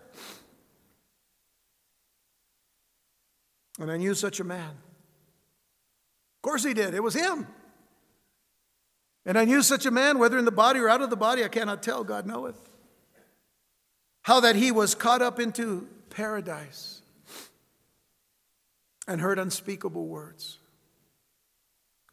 And 3.80 3.90
I 3.90 3.96
knew 3.96 4.14
such 4.14 4.38
a 4.38 4.44
man. 4.44 4.70
Of 4.70 6.42
course 6.42 6.62
he 6.62 6.74
did, 6.74 6.94
it 6.94 7.02
was 7.02 7.14
him. 7.14 7.48
And 9.26 9.36
I 9.36 9.44
knew 9.44 9.60
such 9.60 9.84
a 9.84 9.90
man, 9.90 10.20
whether 10.20 10.38
in 10.38 10.44
the 10.44 10.52
body 10.52 10.78
or 10.78 10.88
out 10.88 11.02
of 11.02 11.10
the 11.10 11.16
body, 11.16 11.44
I 11.44 11.48
cannot 11.48 11.82
tell, 11.82 12.04
God 12.04 12.26
knoweth. 12.26 12.58
How 14.22 14.38
that 14.40 14.54
he 14.54 14.70
was 14.70 14.94
caught 14.94 15.20
up 15.20 15.40
into 15.40 15.88
paradise 16.10 17.02
and 19.08 19.20
heard 19.20 19.40
unspeakable 19.40 20.06
words, 20.06 20.58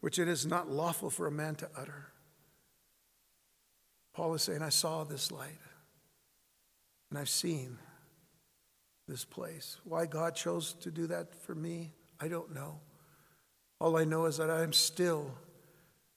which 0.00 0.18
it 0.18 0.26
is 0.26 0.44
not 0.44 0.70
lawful 0.70 1.08
for 1.08 1.28
a 1.28 1.32
man 1.32 1.54
to 1.56 1.68
utter. 1.76 2.08
Paul 4.12 4.34
is 4.34 4.42
saying, 4.42 4.62
I 4.62 4.68
saw 4.68 5.04
this 5.04 5.30
light 5.30 5.58
and 7.10 7.18
I've 7.18 7.28
seen 7.28 7.78
this 9.06 9.24
place. 9.24 9.78
Why 9.84 10.06
God 10.06 10.34
chose 10.34 10.72
to 10.80 10.90
do 10.90 11.06
that 11.08 11.34
for 11.42 11.54
me, 11.54 11.92
I 12.20 12.26
don't 12.26 12.54
know. 12.54 12.80
All 13.80 13.96
I 13.96 14.04
know 14.04 14.26
is 14.26 14.36
that 14.38 14.50
I 14.50 14.62
am 14.62 14.72
still 14.72 15.32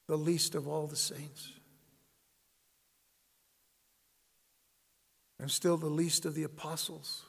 the 0.08 0.16
least 0.16 0.54
of 0.54 0.66
all 0.66 0.86
the 0.86 0.96
saints. 0.96 1.52
I'm 5.40 5.48
still 5.48 5.76
the 5.76 5.86
least 5.86 6.24
of 6.24 6.34
the 6.34 6.42
apostles 6.42 7.24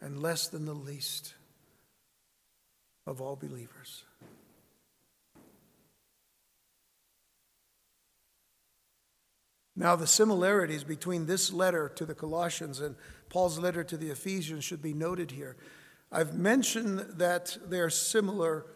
and 0.00 0.22
less 0.22 0.48
than 0.48 0.64
the 0.64 0.74
least 0.74 1.34
of 3.06 3.20
all 3.20 3.36
believers. 3.36 4.04
Now, 9.76 9.96
the 9.96 10.06
similarities 10.06 10.84
between 10.84 11.26
this 11.26 11.52
letter 11.52 11.88
to 11.96 12.06
the 12.06 12.14
Colossians 12.14 12.80
and 12.80 12.94
Paul's 13.28 13.58
letter 13.58 13.82
to 13.82 13.96
the 13.96 14.10
Ephesians 14.10 14.64
should 14.64 14.80
be 14.80 14.94
noted 14.94 15.32
here. 15.32 15.56
I've 16.12 16.34
mentioned 16.34 17.00
that 17.16 17.58
they're 17.66 17.90
similar 17.90 18.66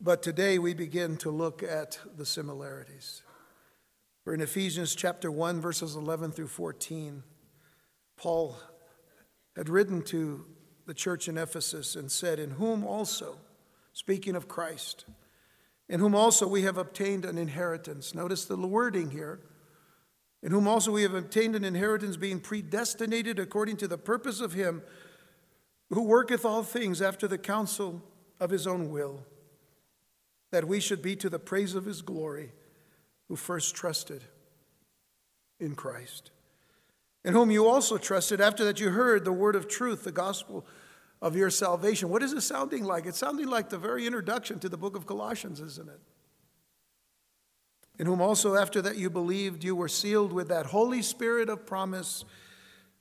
but 0.00 0.22
today 0.22 0.58
we 0.58 0.74
begin 0.74 1.16
to 1.18 1.30
look 1.30 1.62
at 1.62 1.98
the 2.16 2.26
similarities. 2.26 3.22
We're 4.24 4.34
in 4.34 4.40
Ephesians 4.40 4.94
chapter 4.94 5.30
1, 5.30 5.60
verses 5.60 5.96
11 5.96 6.32
through 6.32 6.48
14. 6.48 7.22
Paul 8.16 8.56
had 9.56 9.68
written 9.68 10.02
to 10.02 10.46
the 10.86 10.94
church 10.94 11.28
in 11.28 11.38
Ephesus 11.38 11.96
and 11.96 12.10
said, 12.10 12.38
In 12.38 12.52
whom 12.52 12.84
also, 12.84 13.38
speaking 13.92 14.34
of 14.34 14.48
Christ, 14.48 15.04
in 15.88 16.00
whom 16.00 16.14
also 16.14 16.46
we 16.48 16.62
have 16.62 16.78
obtained 16.78 17.24
an 17.24 17.38
inheritance. 17.38 18.14
Notice 18.14 18.46
the 18.46 18.56
wording 18.56 19.10
here. 19.10 19.40
In 20.42 20.50
whom 20.50 20.66
also 20.66 20.92
we 20.92 21.02
have 21.02 21.14
obtained 21.14 21.54
an 21.56 21.64
inheritance, 21.64 22.16
being 22.16 22.40
predestinated 22.40 23.38
according 23.38 23.76
to 23.78 23.88
the 23.88 23.98
purpose 23.98 24.40
of 24.40 24.52
Him 24.52 24.82
who 25.90 26.02
worketh 26.02 26.44
all 26.44 26.62
things 26.62 27.00
after 27.00 27.28
the 27.28 27.38
counsel 27.38 28.02
of 28.40 28.50
His 28.50 28.66
own 28.66 28.90
will 28.90 29.24
that 30.54 30.68
we 30.68 30.78
should 30.78 31.02
be 31.02 31.16
to 31.16 31.28
the 31.28 31.40
praise 31.40 31.74
of 31.74 31.84
his 31.84 32.00
glory, 32.00 32.52
who 33.26 33.34
first 33.34 33.74
trusted 33.74 34.22
in 35.58 35.74
Christ, 35.74 36.30
in 37.24 37.32
whom 37.32 37.50
you 37.50 37.66
also 37.66 37.98
trusted 37.98 38.40
after 38.40 38.64
that 38.64 38.78
you 38.78 38.90
heard 38.90 39.24
the 39.24 39.32
word 39.32 39.56
of 39.56 39.66
truth, 39.66 40.04
the 40.04 40.12
gospel 40.12 40.64
of 41.20 41.34
your 41.34 41.50
salvation. 41.50 42.08
What 42.08 42.22
is 42.22 42.32
it 42.32 42.42
sounding 42.42 42.84
like? 42.84 43.04
It's 43.04 43.18
sounding 43.18 43.48
like 43.48 43.68
the 43.68 43.78
very 43.78 44.06
introduction 44.06 44.60
to 44.60 44.68
the 44.68 44.76
book 44.76 44.94
of 44.94 45.06
Colossians, 45.06 45.60
isn't 45.60 45.88
it? 45.88 46.00
In 47.98 48.06
whom 48.06 48.20
also 48.20 48.54
after 48.54 48.80
that 48.80 48.96
you 48.96 49.10
believed, 49.10 49.64
you 49.64 49.74
were 49.74 49.88
sealed 49.88 50.32
with 50.32 50.46
that 50.50 50.66
Holy 50.66 51.02
Spirit 51.02 51.48
of 51.48 51.66
promise. 51.66 52.24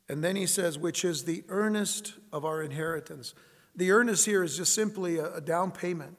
And 0.09 0.23
then 0.23 0.35
he 0.35 0.47
says, 0.47 0.79
which 0.79 1.05
is 1.05 1.25
the 1.25 1.43
earnest 1.49 2.13
of 2.31 2.45
our 2.45 2.63
inheritance. 2.63 3.35
The 3.75 3.91
earnest 3.91 4.25
here 4.25 4.43
is 4.43 4.57
just 4.57 4.73
simply 4.73 5.19
a, 5.19 5.39
down 5.39 5.69
payment 5.69 6.17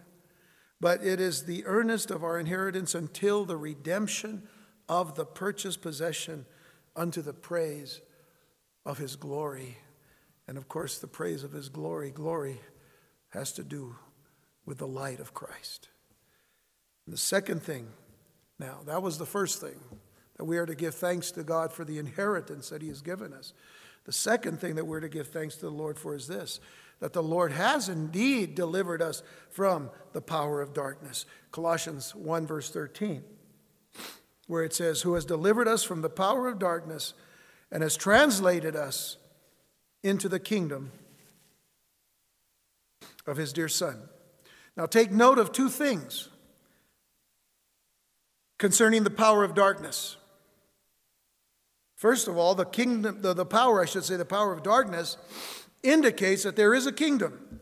but 0.80 1.04
it 1.04 1.20
is 1.20 1.44
the 1.44 1.64
earnest 1.66 2.10
of 2.10 2.24
our 2.24 2.38
inheritance 2.38 2.94
until 2.94 3.44
the 3.44 3.56
redemption 3.56 4.42
of 4.88 5.14
the 5.14 5.24
purchased 5.24 5.80
possession 5.80 6.46
unto 6.96 7.22
the 7.22 7.32
praise 7.32 8.00
of 8.84 8.98
his 8.98 9.16
glory. 9.16 9.78
And 10.46 10.58
of 10.58 10.68
course, 10.68 10.98
the 10.98 11.06
praise 11.06 11.42
of 11.42 11.52
his 11.52 11.68
glory, 11.68 12.10
glory 12.10 12.60
has 13.30 13.52
to 13.52 13.64
do 13.64 13.96
with 14.66 14.78
the 14.78 14.86
light 14.86 15.20
of 15.20 15.34
Christ. 15.34 15.88
And 17.06 17.12
the 17.12 17.18
second 17.18 17.62
thing, 17.62 17.88
now, 18.58 18.80
that 18.86 19.02
was 19.02 19.18
the 19.18 19.26
first 19.26 19.60
thing, 19.60 19.80
that 20.36 20.44
we 20.44 20.58
are 20.58 20.66
to 20.66 20.74
give 20.74 20.94
thanks 20.94 21.30
to 21.32 21.42
God 21.42 21.72
for 21.72 21.84
the 21.84 21.98
inheritance 21.98 22.68
that 22.68 22.82
he 22.82 22.88
has 22.88 23.02
given 23.02 23.32
us. 23.32 23.52
The 24.04 24.12
second 24.12 24.60
thing 24.60 24.74
that 24.74 24.86
we're 24.86 25.00
to 25.00 25.08
give 25.08 25.28
thanks 25.28 25.56
to 25.56 25.62
the 25.62 25.70
Lord 25.70 25.98
for 25.98 26.14
is 26.14 26.26
this 26.26 26.60
that 27.00 27.12
the 27.12 27.22
Lord 27.22 27.52
has 27.52 27.88
indeed 27.88 28.54
delivered 28.54 29.02
us 29.02 29.22
from 29.50 29.90
the 30.12 30.22
power 30.22 30.62
of 30.62 30.72
darkness. 30.72 31.26
Colossians 31.50 32.14
1, 32.14 32.46
verse 32.46 32.70
13, 32.70 33.22
where 34.46 34.62
it 34.62 34.72
says, 34.72 35.02
Who 35.02 35.14
has 35.14 35.24
delivered 35.24 35.68
us 35.68 35.82
from 35.82 36.02
the 36.02 36.08
power 36.08 36.48
of 36.48 36.58
darkness 36.58 37.12
and 37.70 37.82
has 37.82 37.96
translated 37.96 38.76
us 38.76 39.16
into 40.02 40.28
the 40.28 40.38
kingdom 40.38 40.92
of 43.26 43.36
his 43.36 43.52
dear 43.52 43.68
Son. 43.68 44.02
Now, 44.76 44.86
take 44.86 45.10
note 45.10 45.38
of 45.38 45.52
two 45.52 45.68
things 45.68 46.28
concerning 48.58 49.04
the 49.04 49.10
power 49.10 49.44
of 49.44 49.54
darkness. 49.54 50.16
First 51.94 52.28
of 52.28 52.36
all, 52.36 52.54
the 52.54 52.64
kingdom, 52.64 53.22
the, 53.22 53.34
the 53.34 53.46
power, 53.46 53.82
I 53.82 53.86
should 53.86 54.04
say, 54.04 54.16
the 54.16 54.24
power 54.24 54.52
of 54.52 54.62
darkness 54.62 55.16
indicates 55.82 56.42
that 56.42 56.56
there 56.56 56.74
is 56.74 56.86
a 56.86 56.92
kingdom, 56.92 57.60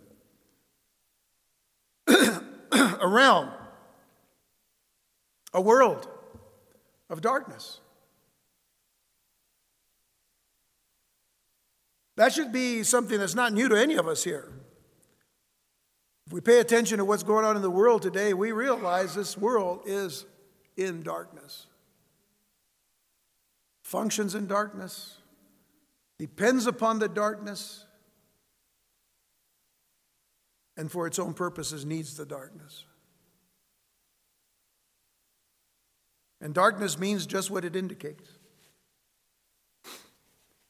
a 2.08 3.08
realm, 3.08 3.50
a 5.52 5.60
world 5.60 6.08
of 7.10 7.20
darkness. 7.20 7.80
That 12.16 12.32
should 12.32 12.52
be 12.52 12.82
something 12.82 13.18
that's 13.18 13.34
not 13.34 13.52
new 13.52 13.68
to 13.68 13.76
any 13.76 13.96
of 13.96 14.06
us 14.06 14.22
here. 14.22 14.52
If 16.26 16.32
we 16.32 16.40
pay 16.40 16.60
attention 16.60 16.98
to 16.98 17.04
what's 17.04 17.22
going 17.22 17.44
on 17.44 17.56
in 17.56 17.62
the 17.62 17.70
world 17.70 18.02
today, 18.02 18.32
we 18.32 18.52
realize 18.52 19.14
this 19.14 19.36
world 19.36 19.82
is 19.86 20.24
in 20.76 21.02
darkness. 21.02 21.66
Functions 23.92 24.34
in 24.34 24.46
darkness, 24.46 25.18
depends 26.18 26.66
upon 26.66 26.98
the 26.98 27.10
darkness, 27.10 27.84
and 30.78 30.90
for 30.90 31.06
its 31.06 31.18
own 31.18 31.34
purposes 31.34 31.84
needs 31.84 32.16
the 32.16 32.24
darkness. 32.24 32.86
And 36.40 36.54
darkness 36.54 36.98
means 36.98 37.26
just 37.26 37.50
what 37.50 37.66
it 37.66 37.76
indicates. 37.76 38.26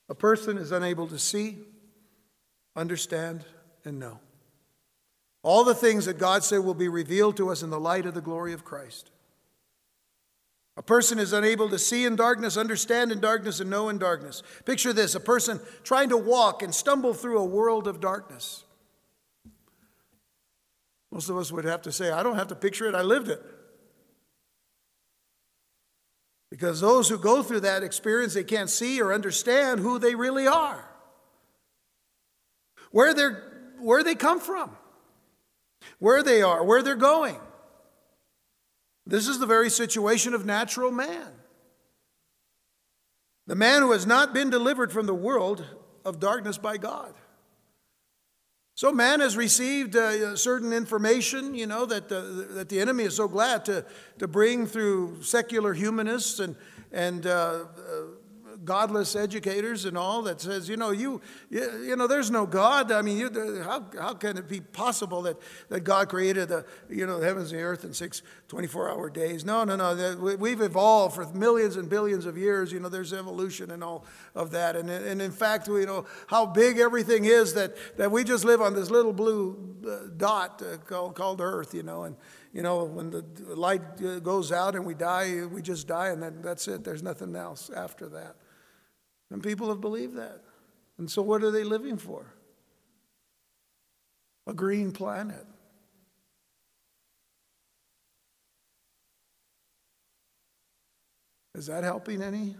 A 0.09 0.17
person 0.17 0.59
is 0.59 0.73
unable 0.73 1.07
to 1.07 1.17
see, 1.17 1.59
understand, 2.75 3.45
and 3.85 4.01
know. 4.01 4.19
All 5.45 5.63
the 5.63 5.77
things 5.77 6.07
that 6.07 6.19
God 6.19 6.43
said 6.43 6.59
will 6.59 6.75
be 6.75 6.89
revealed 6.89 7.37
to 7.37 7.51
us 7.51 7.63
in 7.63 7.71
the 7.71 7.79
light 7.79 8.05
of 8.05 8.15
the 8.15 8.21
glory 8.21 8.53
of 8.53 8.65
Christ. 8.65 9.12
A 10.77 10.83
person 10.83 11.19
is 11.19 11.33
unable 11.35 11.69
to 11.69 11.79
see 11.79 12.07
in 12.07 12.17
darkness, 12.17 12.57
understand 12.57 13.13
in 13.13 13.21
darkness, 13.21 13.61
and 13.61 13.69
know 13.69 13.91
in 13.91 13.99
darkness. 13.99 14.43
Picture 14.65 14.93
this 14.93 15.15
a 15.15 15.21
person 15.21 15.61
trying 15.83 16.09
to 16.09 16.17
walk 16.17 16.63
and 16.63 16.75
stumble 16.75 17.13
through 17.13 17.39
a 17.39 17.45
world 17.45 17.87
of 17.87 18.01
darkness. 18.01 18.65
Most 21.11 21.29
of 21.29 21.37
us 21.37 21.53
would 21.53 21.67
have 21.67 21.83
to 21.83 21.93
say, 21.93 22.11
I 22.11 22.23
don't 22.23 22.37
have 22.37 22.49
to 22.49 22.55
picture 22.55 22.87
it, 22.87 22.95
I 22.95 23.03
lived 23.03 23.29
it. 23.29 23.43
Because 26.51 26.81
those 26.81 27.09
who 27.09 27.19
go 27.19 27.43
through 27.43 27.61
that 27.61 27.83
experience, 27.83 28.33
they 28.33 28.45
can't 28.45 28.71
see 28.71 29.01
or 29.01 29.13
understand 29.13 29.81
who 29.81 29.99
they 29.99 30.15
really 30.15 30.47
are, 30.47 30.89
where, 32.91 33.13
they're, 33.13 33.75
where 33.79 34.03
they 34.03 34.15
come 34.15 34.41
from, 34.41 34.71
where 35.99 36.23
they 36.23 36.41
are, 36.41 36.65
where 36.65 36.83
they're 36.83 36.95
going. 36.95 37.39
This 39.07 39.29
is 39.29 39.39
the 39.39 39.47
very 39.47 39.71
situation 39.71 40.35
of 40.35 40.47
natural 40.47 40.91
man. 40.91 41.29
The 43.47 43.57
man 43.57 43.83
who 43.83 43.93
has 43.93 44.07
not 44.07 44.33
been 44.33 44.51
delivered 44.51 44.93
from 44.93 45.07
the 45.07 45.15
world 45.15 45.65
of 46.05 46.21
darkness 46.21 46.59
by 46.59 46.77
God. 46.77 47.15
So 48.75 48.93
man 48.93 49.21
has 49.21 49.37
received 49.37 49.97
uh, 49.97 50.35
certain 50.37 50.73
information, 50.73 51.55
you 51.55 51.67
know, 51.67 51.85
that, 51.87 52.11
uh, 52.11 52.55
that 52.55 52.69
the 52.69 52.81
enemy 52.81 53.05
is 53.05 53.17
so 53.17 53.29
glad 53.29 53.65
to, 53.67 53.85
to 54.19 54.27
bring 54.27 54.67
through 54.67 55.23
secular 55.23 55.75
humanists 55.75 56.41
and, 56.41 56.57
and 56.91 57.27
uh 57.27 57.65
godless 58.65 59.17
educators 59.17 59.85
and 59.85 59.97
all 59.97 60.23
that 60.23 60.41
says, 60.41 60.69
you 60.69 60.77
know, 60.77 60.91
you, 60.91 61.21
you, 61.51 61.85
you 61.85 61.97
know, 61.97 62.07
there's 62.07 62.31
no 62.31 62.47
God. 62.47 62.93
I 62.93 63.03
mean, 63.03 63.19
you, 63.19 63.63
how, 63.63 63.85
how 63.99 64.15
can 64.15 64.39
it 64.39 64.49
be 64.49 64.61
possible 64.61 65.23
that, 65.23 65.37
that 65.69 65.81
God 65.81 66.09
created 66.09 66.49
the, 66.49 66.65
you 66.89 67.07
know, 67.07 67.19
the 67.19 67.27
heavens 67.27 67.53
and 67.53 67.61
the 67.61 67.65
earth 67.65 67.85
in 67.85 67.93
six 67.93 68.23
24-hour 68.49 69.11
days? 69.11 69.45
No, 69.45 69.65
no, 69.65 69.77
no. 69.77 70.17
We've 70.37 70.61
evolved 70.61 71.15
for 71.15 71.27
millions 71.33 71.77
and 71.77 71.89
billions 71.89 72.27
of 72.27 72.37
years. 72.37 72.73
You 72.73 72.81
know, 72.81 72.89
there's 72.89 73.13
evolution 73.13 73.71
and 73.71 73.83
all 73.83 74.05
of 74.35 74.51
that. 74.53 74.77
And, 74.77 74.91
and 74.91 75.21
in 75.21 75.33
fact, 75.33 75.69
you 75.69 75.87
know, 75.87 76.07
how 76.27 76.47
big 76.47 76.79
everything 76.79 77.25
is 77.25 77.55
that, 77.55 77.77
that 77.97 78.11
we 78.11 78.25
just 78.25 78.45
live 78.45 78.61
on 78.61 78.75
this 78.75 78.91
little 78.91 79.13
blue 79.13 79.77
uh, 79.87 80.09
dot 80.17 80.63
uh, 80.63 80.77
called, 80.79 81.15
called 81.15 81.41
Earth, 81.41 81.75
you 81.75 81.83
know, 81.83 82.05
and, 82.05 82.17
you 82.53 82.63
know, 82.63 82.85
when 82.85 83.11
the 83.11 83.25
light 83.55 83.81
uh, 84.05 84.19
goes 84.19 84.53
out 84.53 84.75
and 84.75 84.85
we 84.85 84.95
die, 84.95 85.45
we 85.47 85.63
just 85.63 85.89
die, 85.89 86.09
and 86.09 86.23
then 86.23 86.43
that's 86.43 86.69
it. 86.69 86.85
There's 86.85 87.03
nothing 87.03 87.35
else 87.35 87.71
after 87.75 88.09
that. 88.11 88.37
And 89.33 89.43
people 89.43 89.71
have 89.71 89.81
believed 89.81 90.17
that. 90.17 90.43
And 90.99 91.11
so, 91.11 91.23
what 91.23 91.43
are 91.43 91.51
they 91.51 91.65
living 91.65 91.97
for? 91.97 92.35
A 94.47 94.53
green 94.53 94.93
planet. 94.93 95.47
Is 101.55 101.67
that 101.67 101.83
helping 101.83 102.23
any? 102.23 102.57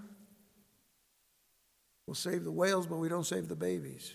We'll 2.07 2.15
save 2.15 2.45
the 2.45 2.51
whales, 2.51 2.87
but 2.87 2.97
we 2.97 3.09
don't 3.09 3.27
save 3.27 3.49
the 3.49 3.57
babies. 3.57 4.13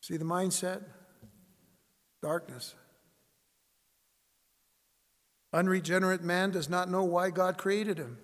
See 0.00 0.16
the 0.16 0.24
mindset? 0.24 0.82
Darkness. 2.22 2.74
Unregenerate 5.52 6.22
man 6.22 6.50
does 6.50 6.70
not 6.70 6.90
know 6.90 7.04
why 7.04 7.30
God 7.30 7.58
created 7.58 7.98
him. 7.98 8.18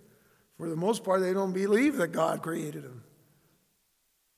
For 0.59 0.69
the 0.69 0.77
most 0.77 1.05
part, 1.05 1.21
they 1.21 1.33
don't 1.33 1.53
believe 1.53 1.97
that 1.97 2.09
God 2.09 2.43
created 2.43 2.83
them. 2.83 3.05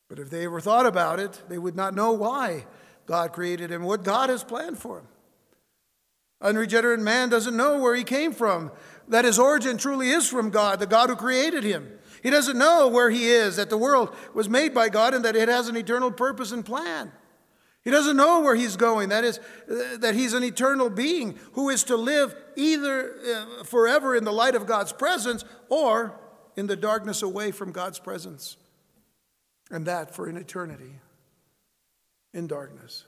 But 0.09 0.19
if 0.19 0.29
they 0.29 0.45
ever 0.45 0.61
thought 0.61 0.87
about 0.87 1.19
it, 1.19 1.43
they 1.49 1.59
would 1.59 1.77
not 1.77 1.95
know 1.95 2.13
why 2.13 2.67
God 3.07 3.33
created 3.33 3.71
him, 3.71 3.85
what 3.85 4.05
God 4.05 4.29
has 4.29 4.45
planned 4.45 4.79
for 4.79 4.99
him. 4.99 5.09
Unregenerate 6.43 7.01
man 7.01 7.29
doesn't 7.29 7.57
know 7.57 7.79
where 7.79 7.95
he 7.95 8.05
came 8.05 8.33
from, 8.33 8.71
that 9.09 9.25
his 9.25 9.39
origin 9.39 9.77
truly 9.77 10.11
is 10.11 10.29
from 10.29 10.51
God, 10.51 10.79
the 10.79 10.87
God 10.87 11.11
who 11.11 11.17
created 11.17 11.65
him. 11.65 11.91
He 12.23 12.31
doesn't 12.31 12.59
know 12.59 12.89
where 12.89 13.11
he 13.11 13.29
is, 13.31 13.57
that 13.57 13.71
the 13.71 13.77
world 13.79 14.15
was 14.35 14.49
made 14.49 14.75
by 14.75 14.89
God 14.89 15.15
and 15.15 15.25
that 15.25 15.37
it 15.37 15.49
has 15.49 15.69
an 15.69 15.77
eternal 15.77 16.11
purpose 16.11 16.53
and 16.53 16.65
plan. 16.65 17.13
He 17.83 17.91
doesn't 17.91 18.17
know 18.17 18.41
where 18.41 18.55
he's 18.55 18.77
going. 18.77 19.09
That 19.09 19.25
is, 19.25 19.41
that 19.67 20.15
he's 20.15 20.35
an 20.35 20.45
eternal 20.45 20.91
being 20.91 21.39
who 21.53 21.71
is 21.71 21.85
to 21.85 21.97
live 21.97 22.35
either 22.57 23.15
uh, 23.15 23.65
forever 23.65 24.15
in 24.15 24.25
the 24.25 24.33
light 24.33 24.55
of 24.55 24.67
God's 24.67 24.93
presence 24.93 25.45
or 25.69 26.19
in 26.57 26.67
the 26.67 26.77
darkness 26.77 27.23
away 27.23 27.53
from 27.53 27.73
God's 27.73 27.99
presence. 27.99 28.59
And 29.71 29.87
that 29.87 30.15
for 30.15 30.27
an 30.27 30.37
eternity 30.37 31.01
in 32.35 32.47
darkness. 32.47 33.05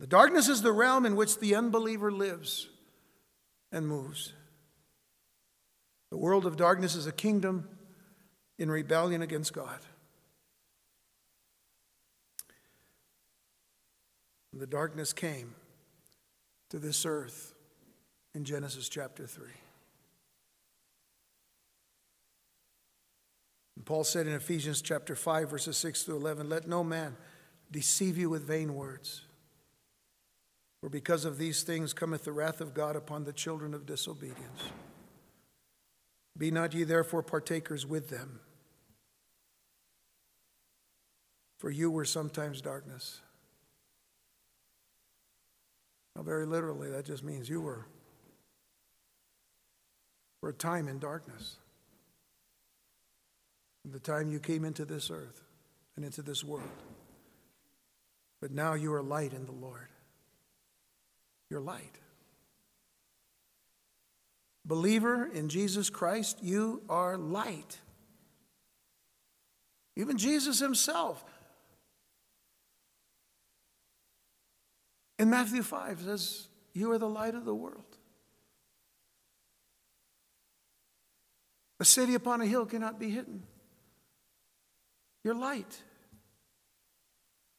The 0.00 0.06
darkness 0.06 0.48
is 0.48 0.60
the 0.60 0.72
realm 0.72 1.06
in 1.06 1.16
which 1.16 1.38
the 1.38 1.54
unbeliever 1.54 2.12
lives 2.12 2.68
and 3.72 3.88
moves. 3.88 4.34
The 6.10 6.18
world 6.18 6.44
of 6.44 6.56
darkness 6.56 6.94
is 6.94 7.06
a 7.06 7.12
kingdom 7.12 7.68
in 8.58 8.70
rebellion 8.70 9.22
against 9.22 9.52
God. 9.52 9.80
The 14.60 14.66
darkness 14.66 15.12
came 15.12 15.54
to 16.70 16.78
this 16.78 17.04
earth 17.06 17.54
in 18.34 18.44
Genesis 18.44 18.88
chapter 18.88 19.26
3. 19.26 19.46
And 23.76 23.84
Paul 23.84 24.04
said 24.04 24.26
in 24.26 24.34
Ephesians 24.34 24.82
chapter 24.82 25.16
5, 25.16 25.50
verses 25.50 25.76
6 25.76 26.04
to 26.04 26.16
11, 26.16 26.48
Let 26.48 26.68
no 26.68 26.84
man 26.84 27.16
deceive 27.70 28.16
you 28.16 28.30
with 28.30 28.46
vain 28.46 28.74
words. 28.74 29.22
For 30.80 30.88
because 30.88 31.24
of 31.24 31.38
these 31.38 31.62
things 31.62 31.92
cometh 31.92 32.24
the 32.24 32.32
wrath 32.32 32.60
of 32.60 32.74
God 32.74 32.94
upon 32.94 33.24
the 33.24 33.32
children 33.32 33.74
of 33.74 33.86
disobedience. 33.86 34.62
Be 36.36 36.50
not 36.50 36.74
ye 36.74 36.84
therefore 36.84 37.22
partakers 37.22 37.86
with 37.86 38.10
them. 38.10 38.40
For 41.58 41.70
you 41.70 41.90
were 41.90 42.04
sometimes 42.04 42.60
darkness 42.60 43.20
now, 46.16 46.22
very 46.22 46.46
literally, 46.46 46.90
that 46.90 47.04
just 47.04 47.24
means 47.24 47.48
you 47.48 47.60
were 47.60 47.86
for 50.40 50.48
a 50.50 50.52
time 50.52 50.88
in 50.88 50.98
darkness. 50.98 51.56
The 53.84 53.98
time 53.98 54.30
you 54.30 54.38
came 54.38 54.64
into 54.64 54.84
this 54.84 55.10
earth 55.10 55.42
and 55.96 56.04
into 56.04 56.22
this 56.22 56.44
world. 56.44 56.68
But 58.40 58.50
now 58.50 58.74
you 58.74 58.92
are 58.94 59.02
light 59.02 59.32
in 59.32 59.44
the 59.44 59.52
Lord. 59.52 59.88
You're 61.50 61.60
light. 61.60 61.98
Believer 64.64 65.26
in 65.26 65.48
Jesus 65.48 65.90
Christ, 65.90 66.38
you 66.42 66.82
are 66.88 67.18
light. 67.18 67.78
Even 69.96 70.16
Jesus 70.16 70.60
himself 70.60 71.24
In 75.18 75.30
Matthew 75.30 75.62
5 75.62 76.02
says, 76.02 76.48
You 76.72 76.90
are 76.92 76.98
the 76.98 77.08
light 77.08 77.34
of 77.34 77.44
the 77.44 77.54
world. 77.54 77.84
A 81.80 81.84
city 81.84 82.14
upon 82.14 82.40
a 82.40 82.46
hill 82.46 82.66
cannot 82.66 82.98
be 82.98 83.10
hidden. 83.10 83.42
You're 85.22 85.34
light. 85.34 85.82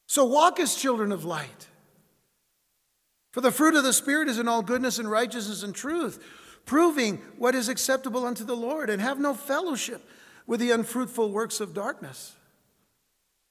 So 0.08 0.26
walk 0.26 0.60
as 0.60 0.76
children 0.76 1.12
of 1.12 1.26
light. 1.26 1.68
For 3.32 3.41
the 3.41 3.52
fruit 3.52 3.76
of 3.76 3.84
the 3.84 3.94
Spirit 3.94 4.30
is 4.30 4.39
in 4.39 4.48
all 4.48 4.62
goodness 4.62 4.98
and 4.98 5.12
righteousness 5.12 5.63
and 5.63 5.76
truth, 5.76 6.24
proving 6.65 7.18
what 7.38 7.54
is 7.54 7.68
acceptable 7.68 8.26
unto 8.26 8.46
the 8.46 8.56
Lord, 8.56 8.89
and 8.89 9.02
have 9.02 9.20
no 9.20 9.34
fellowship 9.34 10.08
with 10.48 10.60
the 10.60 10.72
unfruitful 10.72 11.32
works 11.32 11.60
of 11.60 11.74
darkness. 11.74 12.36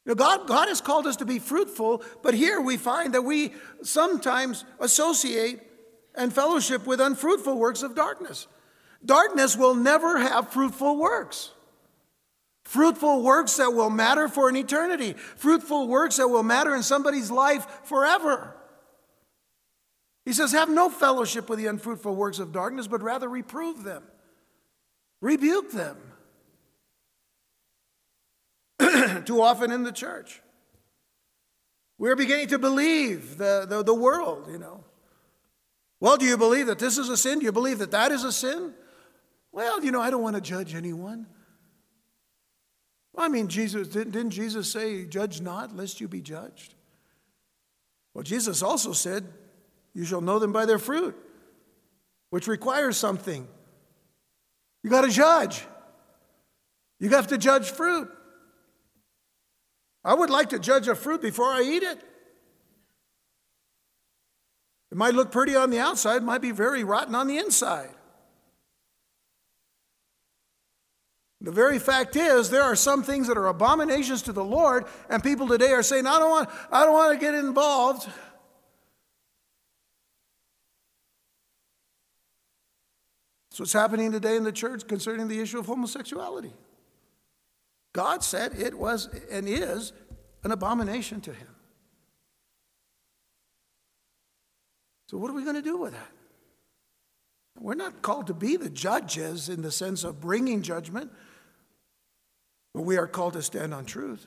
You 0.04 0.10
know, 0.10 0.14
God, 0.16 0.46
God 0.46 0.68
has 0.68 0.80
called 0.80 1.06
us 1.06 1.16
to 1.16 1.24
be 1.24 1.38
fruitful, 1.38 2.02
but 2.22 2.34
here 2.34 2.60
we 2.60 2.76
find 2.76 3.14
that 3.14 3.22
we 3.22 3.52
sometimes 3.82 4.64
associate 4.78 5.60
and 6.14 6.32
fellowship 6.32 6.86
with 6.86 7.00
unfruitful 7.00 7.58
works 7.58 7.82
of 7.82 7.94
darkness. 7.94 8.46
Darkness 9.04 9.56
will 9.56 9.74
never 9.74 10.18
have 10.18 10.52
fruitful 10.52 10.98
works. 10.98 11.52
Fruitful 12.64 13.22
works 13.22 13.56
that 13.56 13.72
will 13.72 13.90
matter 13.90 14.28
for 14.28 14.48
an 14.48 14.56
eternity. 14.56 15.12
Fruitful 15.12 15.88
works 15.88 16.16
that 16.16 16.28
will 16.28 16.42
matter 16.42 16.74
in 16.74 16.82
somebody's 16.82 17.30
life 17.30 17.66
forever. 17.84 18.54
He 20.24 20.32
says, 20.32 20.52
Have 20.52 20.70
no 20.70 20.88
fellowship 20.88 21.48
with 21.50 21.58
the 21.58 21.66
unfruitful 21.66 22.14
works 22.14 22.38
of 22.38 22.52
darkness, 22.52 22.86
but 22.86 23.02
rather 23.02 23.28
reprove 23.28 23.84
them, 23.84 24.02
rebuke 25.20 25.72
them. 25.72 25.96
too 29.24 29.40
often 29.40 29.70
in 29.70 29.82
the 29.82 29.92
church. 29.92 30.40
We're 31.98 32.16
beginning 32.16 32.48
to 32.48 32.58
believe 32.58 33.38
the, 33.38 33.66
the, 33.68 33.82
the, 33.82 33.94
world, 33.94 34.48
you 34.50 34.58
know. 34.58 34.84
Well, 36.00 36.16
do 36.16 36.26
you 36.26 36.36
believe 36.36 36.66
that 36.66 36.78
this 36.78 36.98
is 36.98 37.08
a 37.08 37.16
sin? 37.16 37.38
Do 37.38 37.44
you 37.44 37.52
believe 37.52 37.78
that 37.78 37.92
that 37.92 38.10
is 38.10 38.24
a 38.24 38.32
sin? 38.32 38.74
Well, 39.52 39.82
you 39.84 39.92
know, 39.92 40.00
I 40.00 40.10
don't 40.10 40.22
want 40.22 40.34
to 40.34 40.42
judge 40.42 40.74
anyone. 40.74 41.26
Well, 43.12 43.24
I 43.24 43.28
mean, 43.28 43.46
Jesus 43.46 43.88
didn't, 43.88 44.10
didn't 44.10 44.30
Jesus 44.30 44.70
say, 44.70 45.06
"Judge 45.06 45.40
not, 45.40 45.74
lest 45.76 46.00
you 46.00 46.08
be 46.08 46.20
judged"? 46.20 46.74
Well, 48.12 48.24
Jesus 48.24 48.62
also 48.62 48.92
said, 48.92 49.32
"You 49.94 50.04
shall 50.04 50.20
know 50.20 50.40
them 50.40 50.52
by 50.52 50.66
their 50.66 50.80
fruit," 50.80 51.16
which 52.30 52.48
requires 52.48 52.96
something. 52.96 53.46
You 54.82 54.90
got 54.90 55.02
to 55.02 55.10
judge. 55.10 55.64
You 56.98 57.08
have 57.10 57.28
to 57.28 57.38
judge 57.38 57.70
fruit. 57.70 58.10
I 60.04 60.14
would 60.14 60.30
like 60.30 60.50
to 60.50 60.58
judge 60.58 60.86
a 60.86 60.94
fruit 60.94 61.22
before 61.22 61.48
I 61.48 61.62
eat 61.62 61.82
it. 61.82 61.98
It 64.90 64.98
might 64.98 65.14
look 65.14 65.32
pretty 65.32 65.56
on 65.56 65.70
the 65.70 65.78
outside, 65.78 66.18
it 66.18 66.22
might 66.22 66.42
be 66.42 66.52
very 66.52 66.84
rotten 66.84 67.14
on 67.14 67.26
the 67.26 67.38
inside. 67.38 67.90
The 71.40 71.50
very 71.52 71.78
fact 71.78 72.16
is, 72.16 72.48
there 72.48 72.62
are 72.62 72.76
some 72.76 73.02
things 73.02 73.28
that 73.28 73.36
are 73.36 73.48
abominations 73.48 74.22
to 74.22 74.32
the 74.32 74.44
Lord, 74.44 74.84
and 75.10 75.22
people 75.22 75.46
today 75.46 75.72
are 75.72 75.82
saying, 75.82 76.06
I 76.06 76.18
don't 76.18 76.30
want, 76.30 76.48
I 76.70 76.84
don't 76.84 76.94
want 76.94 77.12
to 77.12 77.18
get 77.18 77.34
involved. 77.34 78.08
That's 83.50 83.60
what's 83.60 83.72
happening 83.72 84.10
today 84.10 84.36
in 84.36 84.44
the 84.44 84.52
church 84.52 84.86
concerning 84.88 85.28
the 85.28 85.40
issue 85.40 85.58
of 85.58 85.66
homosexuality. 85.66 86.52
God 87.94 88.22
said 88.22 88.52
it 88.58 88.74
was 88.74 89.08
and 89.30 89.48
is 89.48 89.92
an 90.42 90.50
abomination 90.50 91.22
to 91.22 91.32
him. 91.32 91.48
So, 95.08 95.16
what 95.16 95.30
are 95.30 95.34
we 95.34 95.44
going 95.44 95.56
to 95.56 95.62
do 95.62 95.78
with 95.78 95.92
that? 95.92 96.10
We're 97.58 97.74
not 97.74 98.02
called 98.02 98.26
to 98.26 98.34
be 98.34 98.56
the 98.56 98.68
judges 98.68 99.48
in 99.48 99.62
the 99.62 99.70
sense 99.70 100.02
of 100.02 100.20
bringing 100.20 100.60
judgment, 100.60 101.12
but 102.74 102.82
we 102.82 102.96
are 102.96 103.06
called 103.06 103.34
to 103.34 103.42
stand 103.42 103.72
on 103.72 103.84
truth. 103.84 104.26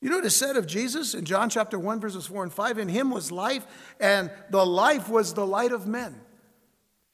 You 0.00 0.10
know 0.10 0.16
what 0.16 0.26
is 0.26 0.36
said 0.36 0.56
of 0.56 0.68
Jesus 0.68 1.14
in 1.14 1.24
John 1.24 1.50
chapter 1.50 1.80
1, 1.80 1.98
verses 1.98 2.26
4 2.26 2.44
and 2.44 2.52
5? 2.52 2.78
In 2.78 2.88
him 2.88 3.10
was 3.10 3.32
life, 3.32 3.66
and 3.98 4.30
the 4.50 4.64
life 4.64 5.08
was 5.08 5.34
the 5.34 5.46
light 5.46 5.72
of 5.72 5.88
men. 5.88 6.20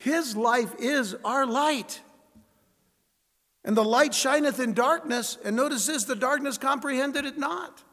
His 0.03 0.37
life 0.37 0.75
is 0.81 1.15
our 1.25 1.47
light. 1.47 2.01
And 3.65 3.77
the 3.77 3.85
light 3.85 4.13
shineth 4.13 4.59
in 4.59 4.75
darkness, 4.75 5.39
and 5.45 5.55
notice 5.55 5.87
this 5.87 6.03
the 6.03 6.17
darkness 6.17 6.59
comprehended 6.59 7.25
it 7.25 7.39
not. 7.39 7.85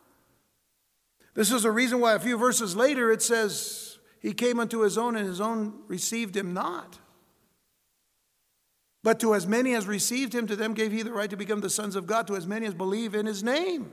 This 1.36 1.52
is 1.52 1.66
a 1.66 1.72
reason 1.72 2.00
why 2.00 2.16
a 2.16 2.20
few 2.20 2.36
verses 2.36 2.76
later 2.76 3.12
it 3.12 3.22
says, 3.22 4.00
He 4.22 4.34
came 4.34 4.60
unto 4.60 4.80
his 4.80 4.98
own, 4.98 5.16
and 5.16 5.28
his 5.28 5.40
own 5.40 5.82
received 5.88 6.36
him 6.36 6.52
not. 6.52 6.98
But 9.04 9.20
to 9.20 9.36
as 9.36 9.46
many 9.46 9.76
as 9.76 9.86
received 9.86 10.34
him, 10.34 10.48
to 10.48 10.56
them 10.56 10.74
gave 10.74 10.92
he 10.92 11.04
the 11.04 11.14
right 11.14 11.30
to 11.30 11.38
become 11.38 11.62
the 11.62 11.70
sons 11.70 11.96
of 11.96 12.08
God, 12.08 12.26
to 12.26 12.36
as 12.36 12.48
many 12.48 12.66
as 12.66 12.74
believe 12.74 13.14
in 13.14 13.28
his 13.28 13.44
name. 13.44 13.92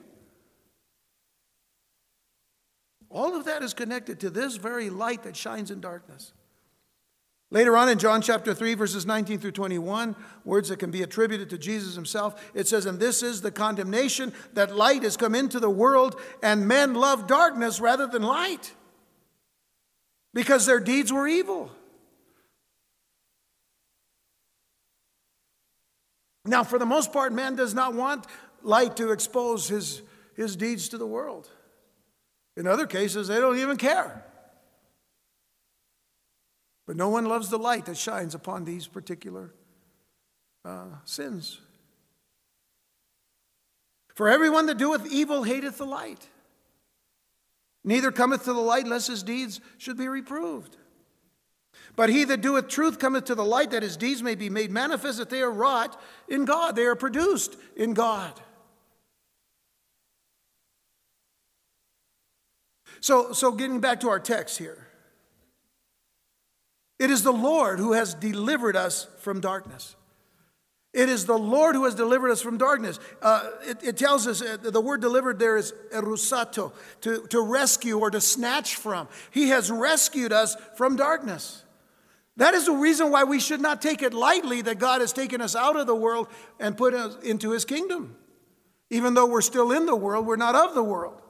All 3.11 3.37
of 3.37 3.45
that 3.45 3.63
is 3.63 3.75
connected 3.75 4.21
to 4.21 4.31
this 4.31 4.57
very 4.57 4.89
light 4.89 5.25
that 5.25 5.37
shines 5.37 5.71
in 5.71 5.83
darkness. 5.83 6.33
Later 7.51 7.77
on 7.77 7.89
in 7.89 7.99
John 7.99 8.23
chapter 8.23 8.53
3, 8.53 8.75
verses 8.75 9.07
19 9.07 9.39
through 9.39 9.53
21, 9.53 10.17
words 10.45 10.69
that 10.69 10.81
can 10.81 10.91
be 10.91 11.03
attributed 11.03 11.49
to 11.51 11.59
Jesus 11.59 11.95
himself, 11.95 12.51
it 12.55 12.67
says, 12.67 12.87
And 12.87 12.99
this 12.99 13.23
is 13.23 13.41
the 13.41 13.53
condemnation 13.53 14.33
that 14.55 14.75
light 14.75 15.05
has 15.05 15.17
come 15.17 15.35
into 15.35 15.61
the 15.61 15.71
world, 15.71 16.21
and 16.43 16.67
men 16.67 16.95
love 16.95 17.29
darkness 17.29 17.79
rather 17.79 18.09
than 18.09 18.23
light, 18.23 18.75
because 20.35 20.67
their 20.67 20.81
deeds 20.81 21.13
were 21.13 21.29
evil. 21.29 21.71
Now, 26.45 26.65
for 26.65 26.79
the 26.79 26.87
most 26.87 27.13
part, 27.13 27.33
man 27.33 27.55
does 27.55 27.75
not 27.75 27.95
want 27.95 28.27
light 28.63 28.97
to 28.97 29.13
expose 29.13 29.69
his, 29.69 30.03
his 30.35 30.57
deeds 30.57 30.89
to 30.91 30.99
the 30.99 31.07
world. 31.07 31.49
In 32.57 32.67
other 32.67 32.87
cases, 32.87 33.29
they 33.29 33.39
don't 33.39 33.59
even 33.59 33.77
care. 33.77 34.25
But 36.87 36.97
no 36.97 37.09
one 37.09 37.27
loves 37.27 37.51
the 37.51 37.59
light 37.59 37.87
that 37.87 37.97
shines 37.97 38.35
upon 38.35 38.65
these 38.65 38.87
particular 38.87 39.53
uh, 40.65 40.87
sins. 41.05 41.61
For 44.15 44.29
everyone 44.29 44.67
that 44.67 44.79
doeth 44.79 45.07
evil 45.07 45.43
hateth 45.43 45.79
the 45.79 45.85
light, 45.85 46.29
neither 47.85 48.11
cometh 48.11 48.45
to 48.45 48.53
the 48.53 48.61
light 48.61 48.87
lest 48.87 49.09
his 49.09 49.23
deeds 49.23 49.61
should 49.79 49.99
be 49.99 50.09
reproved. 50.09 50.77
But 51.97 52.09
he 52.09 52.25
that 52.25 52.41
doeth 52.41 52.69
truth 52.69 52.99
cometh 52.99 53.25
to 53.27 53.35
the 53.35 53.45
light 53.45 53.73
that 53.73 53.83
his 53.83 53.97
deeds 53.97 54.23
may 54.23 54.35
be 54.35 54.49
made 54.49 54.71
manifest 54.71 55.19
that 55.19 55.31
they 55.31 55.43
are 55.43 55.51
wrought 55.51 56.01
in 56.29 56.45
God, 56.45 56.77
they 56.77 56.87
are 56.87 56.97
produced 56.97 57.57
in 57.77 57.95
God. 57.95 58.33
So, 63.01 63.33
so 63.33 63.53
getting 63.53 63.81
back 63.81 64.01
to 64.01 64.09
our 64.09 64.19
text 64.19 64.59
here. 64.59 64.89
It 66.99 67.11
is 67.11 67.23
the 67.23 67.33
Lord 67.33 67.79
who 67.79 67.93
has 67.93 68.15
delivered 68.15 68.77
us 68.77 69.07
from 69.21 69.41
darkness. 69.41 69.97
It 70.97 71.11
is 71.11 71.27
the 71.27 71.37
Lord 71.37 71.75
who 71.75 71.85
has 71.85 71.95
delivered 71.95 72.31
us 72.31 72.41
from 72.41 72.57
darkness. 72.57 72.99
Uh, 73.21 73.51
it, 73.67 73.85
it, 73.85 73.97
tells 73.99 74.27
us 74.27 74.41
uh, 74.41 74.57
the 74.57 74.81
word 74.81 75.03
delivered 75.03 75.39
there 75.39 75.59
is 75.59 75.75
erusato, 75.93 76.73
to, 77.03 77.27
to 77.27 77.41
rescue 77.43 77.99
or 77.99 78.11
to 78.11 78.21
snatch 78.21 78.77
from. 78.77 79.07
He 79.31 79.51
has 79.51 79.71
rescued 79.71 80.33
us 80.33 80.57
from 80.75 80.97
darkness. 80.97 81.65
That 82.39 82.55
is 82.55 82.65
the 82.65 82.73
reason 82.73 83.11
why 83.11 83.25
we 83.25 83.41
should 83.41 83.61
not 83.61 83.83
take 83.83 84.01
it 84.01 84.15
lightly 84.15 84.63
that 84.63 84.79
God 84.79 85.03
has 85.03 85.13
taken 85.13 85.43
us 85.43 85.55
out 85.55 85.77
of 85.77 85.87
the 85.87 85.95
world 85.95 86.29
and 86.59 86.79
put 86.79 86.95
us 86.95 87.17
into 87.23 87.51
his 87.51 87.67
kingdom. 87.67 88.17
Even 88.89 89.13
though 89.13 89.27
we're 89.27 89.43
still 89.43 89.73
in 89.73 89.85
the 89.85 89.97
world, 89.97 90.27
we're 90.27 90.37
not 90.37 90.55
of 90.55 90.75
the 90.75 90.83
world. 90.83 91.21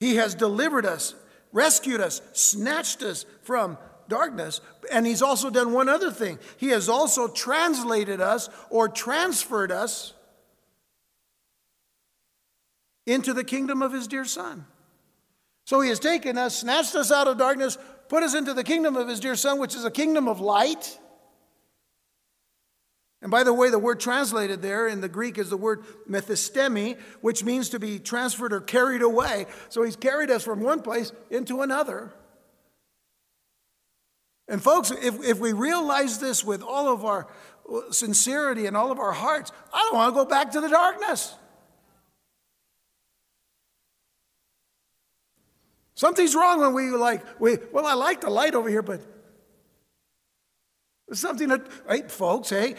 He 0.00 0.16
has 0.16 0.34
delivered 0.34 0.86
us 0.86 1.14
rescued 1.56 2.02
us, 2.02 2.20
snatched 2.34 3.02
us 3.02 3.24
from 3.40 3.78
darkness. 4.08 4.60
And 4.92 5.06
he's 5.06 5.22
also 5.22 5.48
done 5.48 5.72
one 5.72 5.88
other 5.88 6.10
thing. 6.10 6.38
He 6.58 6.68
has 6.68 6.88
also 6.88 7.28
translated 7.28 8.20
us 8.20 8.50
or 8.68 8.88
transferred 8.88 9.72
us 9.72 10.12
into 13.06 13.32
the 13.32 13.42
kingdom 13.42 13.80
of 13.80 13.92
his 13.92 14.06
dear 14.06 14.26
son. 14.26 14.66
So 15.64 15.80
he 15.80 15.88
has 15.88 15.98
taken 15.98 16.36
us, 16.36 16.58
snatched 16.58 16.94
us 16.94 17.10
out 17.10 17.26
of 17.26 17.38
darkness, 17.38 17.78
put 18.08 18.22
us 18.22 18.34
into 18.34 18.52
the 18.52 18.62
kingdom 18.62 18.94
of 18.94 19.08
his 19.08 19.18
dear 19.18 19.34
son, 19.34 19.58
which 19.58 19.74
is 19.74 19.84
a 19.84 19.90
kingdom 19.90 20.28
of 20.28 20.40
light. 20.40 20.98
And 23.26 23.30
by 23.32 23.42
the 23.42 23.52
way, 23.52 23.70
the 23.70 23.78
word 23.80 23.98
translated 23.98 24.62
there 24.62 24.86
in 24.86 25.00
the 25.00 25.08
Greek 25.08 25.36
is 25.36 25.50
the 25.50 25.56
word 25.56 25.82
methistemi, 26.08 26.96
which 27.22 27.42
means 27.42 27.70
to 27.70 27.80
be 27.80 27.98
transferred 27.98 28.52
or 28.52 28.60
carried 28.60 29.02
away. 29.02 29.46
So 29.68 29.82
he's 29.82 29.96
carried 29.96 30.30
us 30.30 30.44
from 30.44 30.60
one 30.60 30.80
place 30.80 31.10
into 31.28 31.62
another. 31.62 32.14
And 34.46 34.62
folks, 34.62 34.92
if, 34.92 35.24
if 35.24 35.40
we 35.40 35.52
realize 35.52 36.20
this 36.20 36.44
with 36.44 36.62
all 36.62 36.86
of 36.86 37.04
our 37.04 37.26
uh, 37.68 37.90
sincerity 37.90 38.66
and 38.66 38.76
all 38.76 38.92
of 38.92 39.00
our 39.00 39.10
hearts, 39.10 39.50
I 39.74 39.78
don't 39.90 39.96
want 39.96 40.14
to 40.14 40.22
go 40.22 40.24
back 40.24 40.52
to 40.52 40.60
the 40.60 40.68
darkness. 40.68 41.34
Something's 45.96 46.36
wrong 46.36 46.60
when 46.60 46.74
we 46.74 46.90
like, 46.90 47.40
we, 47.40 47.56
well, 47.72 47.86
I 47.86 47.94
like 47.94 48.20
the 48.20 48.30
light 48.30 48.54
over 48.54 48.68
here, 48.68 48.82
but 48.82 49.00
something 51.12 51.48
that, 51.48 51.66
right, 51.86 52.10
folks, 52.10 52.50
hey, 52.50 52.74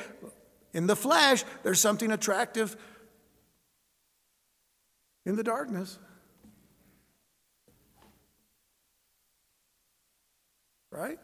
in 0.77 0.85
the 0.85 0.95
flesh, 0.95 1.43
there's 1.63 1.79
something 1.79 2.11
attractive 2.11 2.77
in 5.25 5.35
the 5.35 5.43
darkness. 5.43 5.97
Right? 10.91 11.17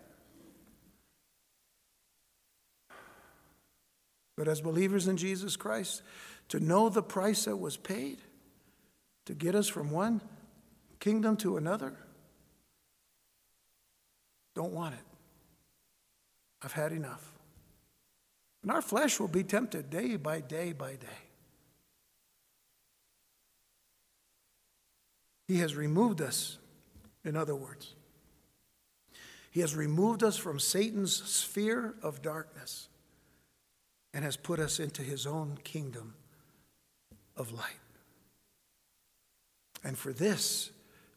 But 4.36 4.47
as 4.47 4.60
believers 4.60 5.08
in 5.08 5.18
Jesus 5.18 5.56
Christ, 5.56 6.01
to 6.49 6.60
know 6.60 6.89
the 6.89 7.04
price 7.04 7.45
that 7.45 7.58
was 7.58 7.78
paid 7.78 8.18
to 9.28 9.36
get 9.36 9.54
us 9.54 9.68
from 9.68 9.91
one 9.91 10.20
kingdom 10.99 11.38
to 11.38 11.58
another, 11.58 11.93
don't 14.56 14.74
want 14.74 14.95
it. 14.95 15.06
I've 16.64 16.74
had 16.74 16.91
enough. 16.91 17.32
And 18.64 18.72
our 18.72 18.82
flesh 18.82 19.20
will 19.20 19.28
be 19.28 19.43
tempted 19.43 19.89
day 19.89 20.16
by 20.16 20.39
day 20.39 20.72
by 20.72 20.91
day. 20.91 21.22
He 25.47 25.57
has 25.57 25.76
removed 25.76 26.22
us, 26.22 26.57
in 27.26 27.36
other 27.36 27.55
words. 27.55 27.93
He 29.51 29.59
has 29.59 29.76
removed 29.76 30.24
us 30.24 30.38
from 30.38 30.59
Satan's 30.59 31.14
sphere 31.14 31.93
of 32.01 32.22
darkness 32.22 32.88
and 34.14 34.24
has 34.24 34.38
put 34.38 34.59
us 34.59 34.80
into 34.80 35.03
his 35.03 35.28
own 35.28 35.59
kingdom 35.64 36.16
of 37.36 37.51
light. 37.51 37.70
And 39.84 39.97
for 39.97 40.14
this, 40.14 40.72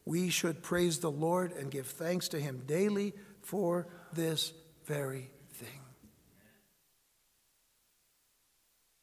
we 0.05 0.29
should 0.29 0.63
praise 0.63 0.99
the 0.99 1.11
Lord 1.11 1.53
and 1.53 1.71
give 1.71 1.87
thanks 1.87 2.29
to 2.29 2.41
him 2.41 2.65
daily 2.67 3.15
for 3.43 3.87
this 4.13 4.53
very 4.85 5.31
thing. 5.53 5.81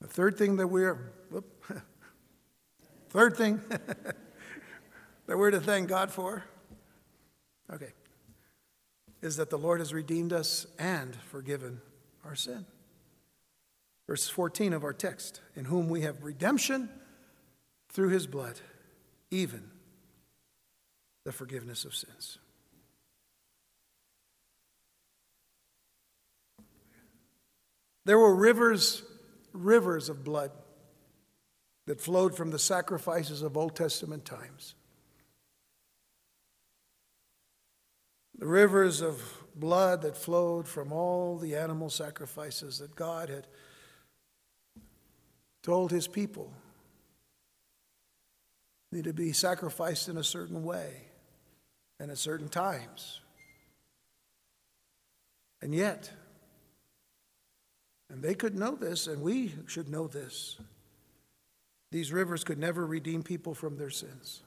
The 0.03 0.09
third 0.09 0.37
thing 0.37 0.57
that 0.57 0.67
we're, 0.67 1.13
whoop, 1.29 1.65
third 3.09 3.37
thing 3.37 3.61
that 3.69 5.37
we're 5.37 5.49
to 5.49 5.61
thank 5.61 5.87
God 5.87 6.11
for, 6.11 6.43
okay, 7.71 7.93
is 9.21 9.37
that 9.37 9.49
the 9.49 9.57
Lord 9.57 9.79
has 9.79 9.93
redeemed 9.93 10.33
us 10.33 10.67
and 10.77 11.15
forgiven 11.15 11.79
our 12.25 12.35
sin. 12.35 12.65
Verse 14.05 14.27
14 14.27 14.73
of 14.73 14.83
our 14.83 14.91
text, 14.91 15.39
in 15.55 15.63
whom 15.63 15.87
we 15.87 16.01
have 16.01 16.21
redemption 16.21 16.89
through 17.87 18.09
his 18.09 18.27
blood, 18.27 18.59
even 19.31 19.71
the 21.23 21.31
forgiveness 21.31 21.85
of 21.85 21.95
sins. 21.95 22.39
There 28.03 28.19
were 28.19 28.35
rivers, 28.35 29.03
rivers 29.53 30.09
of 30.09 30.23
blood 30.23 30.51
that 31.85 32.01
flowed 32.01 32.35
from 32.35 32.51
the 32.51 32.59
sacrifices 32.59 33.41
of 33.41 33.55
Old 33.55 33.75
Testament 33.75 34.25
times. 34.25 34.75
The 38.37 38.47
rivers 38.47 39.01
of 39.01 39.21
blood 39.55 40.01
that 40.01 40.17
flowed 40.17 40.67
from 40.67 40.91
all 40.91 41.37
the 41.37 41.55
animal 41.55 41.89
sacrifices 41.89 42.79
that 42.79 42.95
God 42.95 43.29
had 43.29 43.47
told 45.61 45.91
his 45.91 46.07
people 46.07 46.51
need 48.91 49.05
to 49.05 49.13
be 49.13 49.31
sacrificed 49.31 50.09
in 50.09 50.17
a 50.17 50.23
certain 50.23 50.63
way 50.63 51.07
and 51.99 52.11
at 52.11 52.17
certain 52.17 52.49
times. 52.49 53.21
And 55.61 55.73
yet, 55.73 56.11
and 58.13 58.21
they 58.21 58.35
could 58.35 58.55
know 58.55 58.75
this, 58.75 59.07
and 59.07 59.23
we 59.23 59.55
should 59.65 59.89
know 59.89 60.07
this. 60.07 60.57
These 61.91 62.13
rivers 62.13 62.43
could 62.43 62.59
never 62.59 62.85
redeem 62.85 63.23
people 63.23 63.55
from 63.55 63.75
their 63.75 63.89
sins. 63.89 64.43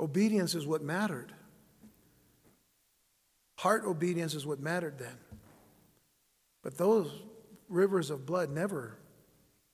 Obedience 0.00 0.56
is 0.56 0.66
what 0.66 0.82
mattered. 0.82 1.32
Heart 3.60 3.84
obedience 3.84 4.34
is 4.34 4.44
what 4.44 4.58
mattered 4.58 4.98
then. 4.98 5.16
But 6.64 6.76
those 6.76 7.08
rivers 7.68 8.10
of 8.10 8.26
blood 8.26 8.50
never 8.50 8.98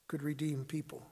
could 0.07 0.21
redeem 0.21 0.63
people 0.63 1.07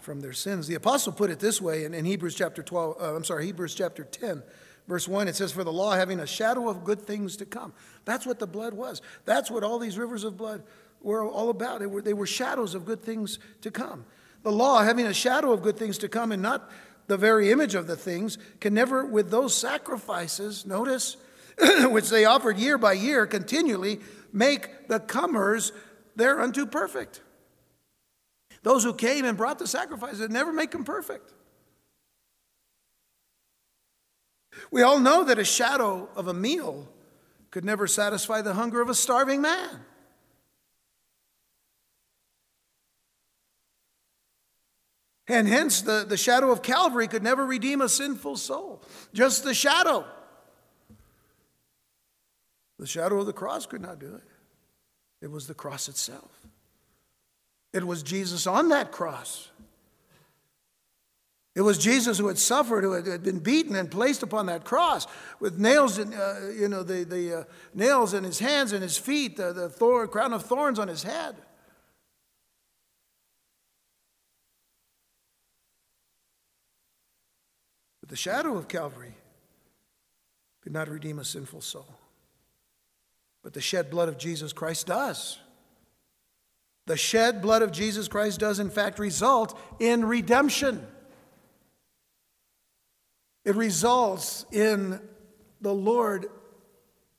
from 0.00 0.20
their 0.20 0.32
sins. 0.32 0.66
The 0.66 0.76
apostle 0.76 1.12
put 1.12 1.28
it 1.28 1.40
this 1.40 1.60
way 1.60 1.84
in, 1.84 1.92
in 1.92 2.06
Hebrews 2.06 2.34
chapter 2.34 2.62
12, 2.62 2.96
uh, 2.98 3.14
I'm 3.14 3.24
sorry, 3.24 3.44
Hebrews 3.44 3.74
chapter 3.74 4.02
10, 4.02 4.42
verse 4.88 5.08
1. 5.08 5.28
It 5.28 5.36
says, 5.36 5.52
For 5.52 5.64
the 5.64 5.72
law 5.72 5.94
having 5.94 6.20
a 6.20 6.26
shadow 6.26 6.68
of 6.68 6.84
good 6.84 7.02
things 7.02 7.36
to 7.38 7.46
come. 7.46 7.72
That's 8.04 8.26
what 8.26 8.38
the 8.38 8.46
blood 8.46 8.74
was. 8.74 9.02
That's 9.24 9.50
what 9.50 9.64
all 9.64 9.78
these 9.78 9.98
rivers 9.98 10.24
of 10.24 10.36
blood 10.36 10.62
were 11.00 11.24
all 11.24 11.50
about. 11.50 11.80
They 11.80 11.86
were, 11.86 12.02
they 12.02 12.14
were 12.14 12.26
shadows 12.26 12.74
of 12.74 12.84
good 12.84 13.02
things 13.02 13.38
to 13.62 13.70
come. 13.70 14.04
The 14.42 14.52
law 14.52 14.82
having 14.82 15.06
a 15.06 15.14
shadow 15.14 15.52
of 15.52 15.62
good 15.62 15.76
things 15.76 15.98
to 15.98 16.08
come 16.08 16.32
and 16.32 16.42
not 16.42 16.70
the 17.06 17.16
very 17.16 17.50
image 17.50 17.74
of 17.74 17.86
the 17.86 17.96
things, 17.96 18.38
can 18.60 18.74
never, 18.74 19.04
with 19.04 19.30
those 19.30 19.54
sacrifices, 19.54 20.66
notice, 20.66 21.16
which 21.84 22.10
they 22.10 22.24
offered 22.24 22.58
year 22.58 22.78
by 22.78 22.92
year 22.92 23.26
continually, 23.26 24.00
make 24.32 24.88
the 24.88 25.00
comers 25.00 25.72
thereunto 26.16 26.66
perfect. 26.66 27.20
Those 28.62 28.82
who 28.82 28.94
came 28.94 29.24
and 29.24 29.36
brought 29.36 29.58
the 29.58 29.66
sacrifices 29.66 30.28
never 30.28 30.52
make 30.52 30.72
them 30.72 30.84
perfect. 30.84 31.32
We 34.70 34.82
all 34.82 34.98
know 34.98 35.24
that 35.24 35.38
a 35.38 35.44
shadow 35.44 36.08
of 36.16 36.28
a 36.28 36.34
meal 36.34 36.88
could 37.50 37.64
never 37.64 37.86
satisfy 37.86 38.42
the 38.42 38.54
hunger 38.54 38.80
of 38.80 38.88
a 38.88 38.94
starving 38.94 39.40
man. 39.40 39.84
And 45.28 45.48
hence, 45.48 45.82
the, 45.82 46.04
the 46.08 46.16
shadow 46.16 46.52
of 46.52 46.62
Calvary 46.62 47.08
could 47.08 47.22
never 47.22 47.44
redeem 47.44 47.80
a 47.80 47.88
sinful 47.88 48.36
soul. 48.36 48.82
Just 49.12 49.42
the 49.42 49.54
shadow. 49.54 50.04
The 52.78 52.86
shadow 52.86 53.18
of 53.20 53.26
the 53.26 53.32
cross 53.32 53.66
could 53.66 53.80
not 53.80 53.98
do 53.98 54.14
it. 54.14 54.22
It 55.20 55.30
was 55.30 55.46
the 55.46 55.54
cross 55.54 55.88
itself. 55.88 56.30
It 57.72 57.84
was 57.84 58.02
Jesus 58.02 58.46
on 58.46 58.68
that 58.68 58.92
cross. 58.92 59.50
It 61.56 61.62
was 61.62 61.78
Jesus 61.78 62.18
who 62.18 62.28
had 62.28 62.36
suffered, 62.36 62.84
who 62.84 62.92
had 62.92 63.22
been 63.22 63.38
beaten 63.38 63.76
and 63.76 63.90
placed 63.90 64.22
upon 64.22 64.44
that 64.46 64.64
cross 64.64 65.06
with 65.40 65.58
nails, 65.58 65.96
in, 65.96 66.12
uh, 66.12 66.52
you 66.54 66.68
know, 66.68 66.82
the, 66.82 67.02
the 67.04 67.34
uh, 67.34 67.44
nails 67.72 68.12
in 68.12 68.24
his 68.24 68.38
hands 68.38 68.74
and 68.74 68.82
his 68.82 68.98
feet, 68.98 69.38
the, 69.38 69.54
the 69.54 69.70
thorn, 69.70 70.06
crown 70.08 70.34
of 70.34 70.44
thorns 70.44 70.78
on 70.78 70.86
his 70.86 71.02
head. 71.02 71.34
But 78.02 78.10
the 78.10 78.16
shadow 78.16 78.58
of 78.58 78.68
Calvary 78.68 79.14
could 80.60 80.74
not 80.74 80.90
redeem 80.90 81.18
a 81.18 81.24
sinful 81.24 81.62
soul. 81.62 81.88
But 83.42 83.54
the 83.54 83.62
shed 83.62 83.90
blood 83.90 84.10
of 84.10 84.18
Jesus 84.18 84.52
Christ 84.52 84.88
does. 84.88 85.38
The 86.84 86.98
shed 86.98 87.40
blood 87.40 87.62
of 87.62 87.72
Jesus 87.72 88.08
Christ 88.08 88.40
does, 88.40 88.58
in 88.58 88.68
fact, 88.68 88.98
result 88.98 89.58
in 89.80 90.04
redemption. 90.04 90.86
It 93.46 93.54
results 93.54 94.44
in 94.50 95.00
the 95.60 95.72
Lord 95.72 96.26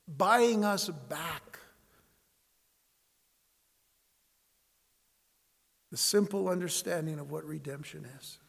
buying 0.09 0.65
us 0.65 0.89
back. 0.89 1.57
The 5.89 5.95
simple 5.95 6.49
understanding 6.49 7.17
of 7.19 7.31
what 7.31 7.45
redemption 7.45 8.05
is. 8.19 8.39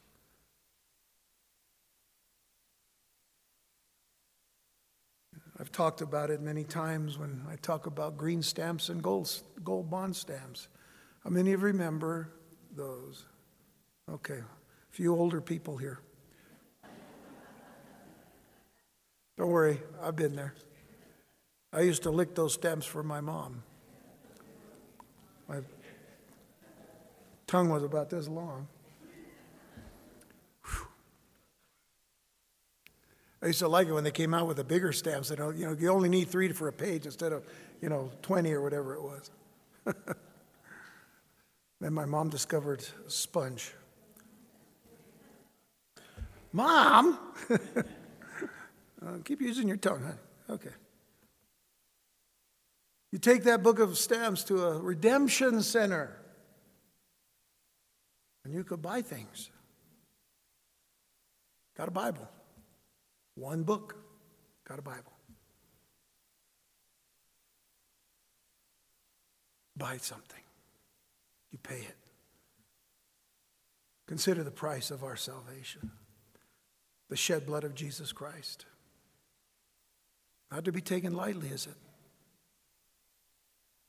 I've 5.61 5.70
talked 5.70 6.01
about 6.01 6.31
it 6.31 6.41
many 6.41 6.64
times 6.64 7.16
when 7.16 7.45
I 7.49 7.55
talk 7.62 7.87
about 7.87 8.16
green 8.16 8.43
stamps 8.43 8.89
and 8.89 9.01
gold, 9.01 9.31
gold 9.62 9.89
bond 9.89 10.16
stamps. 10.16 10.66
How 11.22 11.31
many 11.31 11.53
of 11.53 11.61
you 11.61 11.66
remember 11.66 12.33
those? 12.74 13.24
Okay, 14.11 14.39
a 14.39 14.93
few 14.93 15.14
older 15.14 15.41
people 15.41 15.76
here. 15.76 16.01
Don't 19.39 19.51
worry, 19.51 19.80
I've 20.03 20.16
been 20.16 20.34
there. 20.34 20.53
I 21.72 21.82
used 21.82 22.03
to 22.03 22.11
lick 22.11 22.34
those 22.34 22.55
stamps 22.55 22.84
for 22.84 23.05
my 23.05 23.20
mom. 23.20 23.62
My 25.49 25.61
tongue 27.47 27.68
was 27.68 27.84
about 27.84 28.11
this 28.11 28.26
long. 28.26 28.66
I 33.41 33.47
used 33.47 33.61
to 33.61 33.68
like 33.68 33.86
it 33.86 33.93
when 33.93 34.03
they 34.03 34.11
came 34.11 34.34
out 34.34 34.49
with 34.49 34.57
the 34.57 34.64
bigger 34.64 34.93
stamps. 34.93 35.28
That 35.28 35.39
you 35.57 35.66
know, 35.66 35.76
you 35.78 35.89
only 35.91 36.09
need 36.09 36.28
three 36.28 36.49
for 36.53 36.66
a 36.66 36.72
page 36.72 37.07
instead 37.07 37.32
of 37.32 37.45
you 37.80 37.89
know 37.89 38.11
twenty 38.20 38.53
or 38.53 38.61
whatever 38.61 38.95
it 38.95 39.03
was. 39.03 39.30
then 41.80 41.93
my 41.93 42.05
mom 42.05 42.28
discovered 42.28 42.84
sponge. 43.07 43.72
Mom, 46.53 47.18
uh, 49.05 49.18
keep 49.24 49.40
using 49.40 49.68
your 49.68 49.76
tongue, 49.76 50.03
honey. 50.03 50.18
Okay. 50.51 50.74
You 53.12 53.18
take 53.18 53.44
that 53.44 53.62
book 53.62 53.78
of 53.78 53.96
stamps 53.96 54.44
to 54.44 54.64
a 54.64 54.78
redemption 54.78 55.62
center, 55.62 56.16
and 58.44 58.53
you 58.53 58.64
could 58.64 58.82
buy 58.82 59.03
things. 59.03 59.51
Got 61.76 61.88
a 61.88 61.92
Bible. 61.92 62.28
One 63.34 63.62
book, 63.62 63.96
got 64.66 64.78
a 64.78 64.82
Bible. 64.82 65.12
Buy 69.76 69.96
something, 69.99 70.42
you 71.53 71.59
pay 71.59 71.78
it. 71.78 71.96
Consider 74.09 74.42
the 74.42 74.51
price 74.51 74.90
of 74.90 75.05
our 75.05 75.16
salvation 75.16 75.92
the 77.09 77.16
shed 77.16 77.46
blood 77.46 77.64
of 77.64 77.74
Jesus 77.74 78.12
Christ. 78.12 78.66
Not 80.51 80.64
to 80.64 80.72
be 80.72 80.80
taken 80.80 81.14
lightly, 81.14 81.49
is 81.49 81.66
it? 81.66 81.74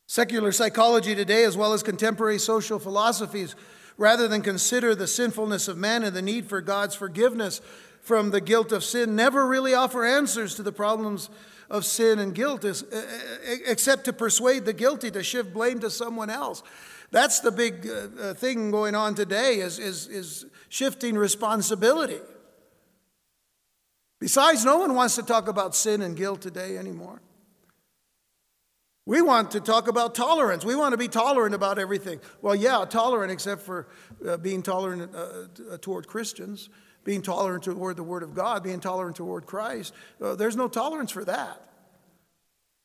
Secular 0.07 0.51
psychology 0.51 1.16
today, 1.16 1.43
as 1.43 1.55
well 1.55 1.74
as 1.74 1.84
contemporary 1.84 2.39
social 2.39 2.80
philosophies, 2.80 3.55
rather 3.97 4.28
than 4.28 4.41
consider 4.41 4.95
the 4.95 5.07
sinfulness 5.07 5.68
of 5.68 5.78
man 5.78 6.03
and 6.03 6.16
the 6.16 6.22
need 6.22 6.47
for 6.47 6.62
God's 6.62 6.95
forgiveness, 6.95 7.62
from 8.01 8.32
the 8.32 8.41
guilt 8.41 8.72
of 8.72 8.84
sin 8.84 9.16
never 9.16 9.45
really 9.45 9.74
offer 9.74 10.05
answers 10.05 10.55
to 10.55 10.64
the 10.64 10.72
problems 10.72 11.30
of 11.70 11.86
sin 11.86 12.18
and 12.18 12.34
guilt, 12.34 12.66
except 13.68 14.05
to 14.05 14.14
persuade 14.14 14.66
the 14.66 14.74
guilty 14.74 15.12
to 15.12 15.22
shift 15.22 15.53
blame 15.53 15.80
to 15.80 15.89
someone 15.89 16.30
else. 16.30 16.64
That's 17.12 17.39
the 17.39 17.51
big 17.51 17.88
uh, 17.88 18.22
uh, 18.22 18.34
thing 18.34 18.72
going 18.72 18.95
on 18.95 19.16
today 19.16 19.60
is, 19.60 19.80
is, 19.80 20.07
is 20.07 20.45
shifting 20.70 21.18
responsibility. 21.18 22.20
Besides, 24.20 24.65
no 24.65 24.78
one 24.78 24.95
wants 24.95 25.15
to 25.15 25.24
talk 25.24 25.47
about 25.47 25.76
sin 25.76 26.01
and 26.01 26.15
guilt 26.15 26.41
today 26.41 26.78
anymore. 26.78 27.22
We 29.05 29.22
want 29.22 29.51
to 29.51 29.59
talk 29.59 29.88
about 29.88 30.13
tolerance. 30.13 30.63
We 30.63 30.76
want 30.76 30.93
to 30.93 30.97
be 30.97 31.07
tolerant 31.07 31.55
about 31.55 31.80
everything. 31.80 32.20
Well, 32.41 32.53
yeah, 32.53 32.86
tolerant 32.88 33.32
except 33.32 33.61
for 33.61 33.88
uh, 34.28 34.38
being 34.38 34.61
tolerant 34.61 35.15
uh, 35.15 35.78
toward 35.78 36.07
Christians 36.07 36.70
being 37.03 37.22
tolerant 37.22 37.63
toward 37.63 37.95
the 37.95 38.03
Word 38.03 38.24
of 38.24 38.36
God, 38.36 38.63
being 38.63 38.80
tolerant 38.80 39.15
toward 39.15 39.45
Christ. 39.45 39.93
Uh, 40.22 40.36
there's 40.36 40.55
no 40.55 40.67
tolerance 40.67 41.11
for 41.11 41.26
that. 41.26 41.61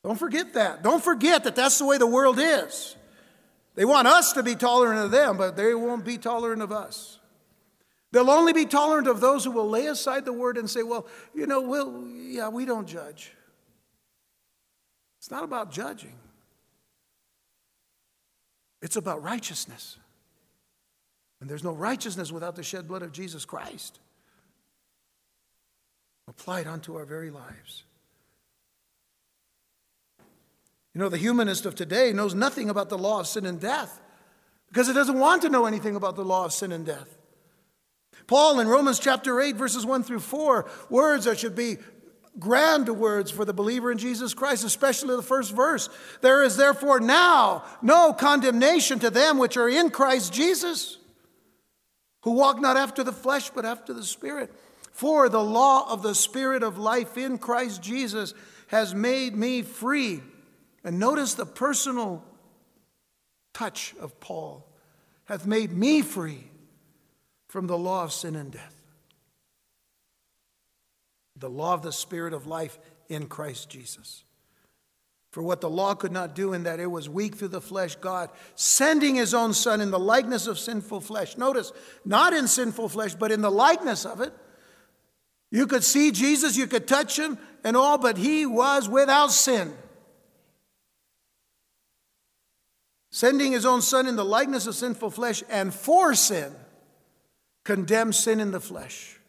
Don't 0.03 0.17
forget 0.17 0.53
that. 0.53 0.83
Don't 0.83 1.03
forget 1.03 1.43
that 1.43 1.55
that's 1.55 1.77
the 1.77 1.85
way 1.85 1.97
the 1.97 2.07
world 2.07 2.37
is. 2.39 2.95
They 3.75 3.85
want 3.85 4.07
us 4.07 4.33
to 4.33 4.43
be 4.43 4.55
tolerant 4.55 4.99
of 4.99 5.11
them, 5.11 5.37
but 5.37 5.57
they 5.57 5.73
won't 5.73 6.05
be 6.05 6.17
tolerant 6.17 6.61
of 6.61 6.71
us. 6.71 7.19
They'll 8.15 8.31
only 8.31 8.53
be 8.53 8.65
tolerant 8.65 9.09
of 9.09 9.19
those 9.19 9.43
who 9.43 9.51
will 9.51 9.69
lay 9.69 9.87
aside 9.87 10.23
the 10.23 10.31
word 10.31 10.57
and 10.57 10.69
say, 10.69 10.83
well, 10.83 11.05
you 11.33 11.45
know, 11.45 11.59
we'll, 11.59 12.07
yeah, 12.07 12.47
we 12.47 12.63
don't 12.63 12.87
judge. 12.87 13.33
It's 15.19 15.29
not 15.29 15.43
about 15.43 15.69
judging, 15.69 16.15
it's 18.81 18.95
about 18.95 19.21
righteousness. 19.21 19.97
And 21.41 21.49
there's 21.49 21.65
no 21.65 21.73
righteousness 21.73 22.31
without 22.31 22.55
the 22.55 22.63
shed 22.63 22.87
blood 22.87 23.01
of 23.01 23.11
Jesus 23.11 23.43
Christ 23.43 23.99
applied 26.29 26.67
unto 26.67 26.95
our 26.95 27.03
very 27.03 27.31
lives. 27.31 27.83
You 30.93 31.01
know, 31.01 31.09
the 31.09 31.17
humanist 31.17 31.65
of 31.65 31.75
today 31.75 32.13
knows 32.13 32.33
nothing 32.33 32.69
about 32.69 32.87
the 32.87 32.97
law 32.97 33.19
of 33.19 33.27
sin 33.27 33.45
and 33.45 33.59
death 33.59 33.99
because 34.69 34.87
it 34.87 34.93
doesn't 34.93 35.19
want 35.19 35.41
to 35.41 35.49
know 35.49 35.65
anything 35.65 35.97
about 35.97 36.15
the 36.15 36.23
law 36.23 36.45
of 36.45 36.53
sin 36.53 36.71
and 36.71 36.85
death. 36.85 37.17
Paul 38.27 38.59
in 38.59 38.67
Romans 38.67 38.99
chapter 38.99 39.39
8, 39.39 39.55
verses 39.55 39.85
1 39.85 40.03
through 40.03 40.19
4, 40.19 40.69
words 40.89 41.25
that 41.25 41.39
should 41.39 41.55
be 41.55 41.77
grand 42.39 42.89
words 42.89 43.31
for 43.31 43.45
the 43.45 43.53
believer 43.53 43.91
in 43.91 43.97
Jesus 43.97 44.33
Christ, 44.33 44.63
especially 44.63 45.15
the 45.15 45.21
first 45.21 45.53
verse. 45.53 45.89
There 46.21 46.43
is 46.43 46.57
therefore 46.57 46.99
now 46.99 47.63
no 47.81 48.13
condemnation 48.13 48.99
to 48.99 49.09
them 49.09 49.37
which 49.37 49.57
are 49.57 49.69
in 49.69 49.89
Christ 49.89 50.33
Jesus, 50.33 50.97
who 52.21 52.31
walk 52.31 52.59
not 52.59 52.77
after 52.77 53.03
the 53.03 53.13
flesh, 53.13 53.51
but 53.51 53.65
after 53.65 53.93
the 53.93 54.03
Spirit. 54.03 54.51
For 54.91 55.29
the 55.29 55.43
law 55.43 55.91
of 55.91 56.01
the 56.01 56.15
Spirit 56.15 56.63
of 56.63 56.77
life 56.77 57.17
in 57.17 57.37
Christ 57.37 57.81
Jesus 57.81 58.33
has 58.67 58.95
made 58.95 59.35
me 59.35 59.61
free. 59.61 60.21
And 60.83 60.99
notice 60.99 61.33
the 61.33 61.45
personal 61.45 62.23
touch 63.53 63.93
of 63.99 64.19
Paul 64.19 64.67
hath 65.25 65.45
made 65.45 65.71
me 65.71 66.01
free 66.01 66.49
from 67.55 67.67
the 67.67 67.77
law 67.77 68.03
of 68.03 68.11
sin 68.11 68.35
and 68.35 68.51
death. 68.51 68.81
The 71.37 71.49
law 71.49 71.73
of 71.73 71.83
the 71.83 71.93
Spirit 71.93 72.33
of 72.33 72.47
life 72.47 72.77
in 73.07 73.27
Christ 73.27 73.69
Jesus. 73.69 74.25
For 75.31 75.41
what 75.41 75.61
the 75.61 75.69
law 75.69 75.93
could 75.95 76.11
not 76.11 76.35
do, 76.35 76.51
in 76.51 76.63
that 76.63 76.81
it 76.81 76.91
was 76.91 77.07
weak 77.07 77.35
through 77.35 77.47
the 77.47 77.61
flesh, 77.61 77.95
God 77.95 78.29
sending 78.55 79.15
his 79.15 79.33
own 79.33 79.53
Son 79.53 79.79
in 79.79 79.89
the 79.89 79.97
likeness 79.97 80.47
of 80.47 80.59
sinful 80.59 80.99
flesh. 80.99 81.37
Notice, 81.37 81.71
not 82.03 82.33
in 82.33 82.49
sinful 82.49 82.89
flesh, 82.89 83.15
but 83.15 83.31
in 83.31 83.39
the 83.39 83.49
likeness 83.49 84.05
of 84.05 84.19
it. 84.19 84.33
You 85.49 85.65
could 85.65 85.85
see 85.85 86.11
Jesus, 86.11 86.57
you 86.57 86.67
could 86.67 86.89
touch 86.89 87.17
him 87.17 87.37
and 87.63 87.77
all, 87.77 87.97
but 87.97 88.17
he 88.17 88.45
was 88.45 88.89
without 88.89 89.31
sin. 89.31 89.73
Sending 93.11 93.53
his 93.53 93.65
own 93.65 93.81
Son 93.81 94.07
in 94.07 94.17
the 94.17 94.25
likeness 94.25 94.67
of 94.67 94.75
sinful 94.75 95.11
flesh 95.11 95.41
and 95.49 95.73
for 95.73 96.13
sin 96.15 96.53
condemn 97.65 98.13
sin 98.13 98.39
in 98.39 98.51
the 98.51 98.61
flesh, 98.61 99.19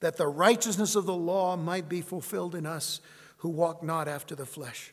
that 0.00 0.16
the 0.16 0.26
righteousness 0.26 0.96
of 0.96 1.06
the 1.06 1.14
law 1.14 1.56
might 1.56 1.88
be 1.88 2.00
fulfilled 2.00 2.56
in 2.56 2.66
us 2.66 3.00
who 3.38 3.48
walk 3.48 3.82
not 3.82 4.08
after 4.08 4.34
the 4.34 4.46
flesh, 4.46 4.92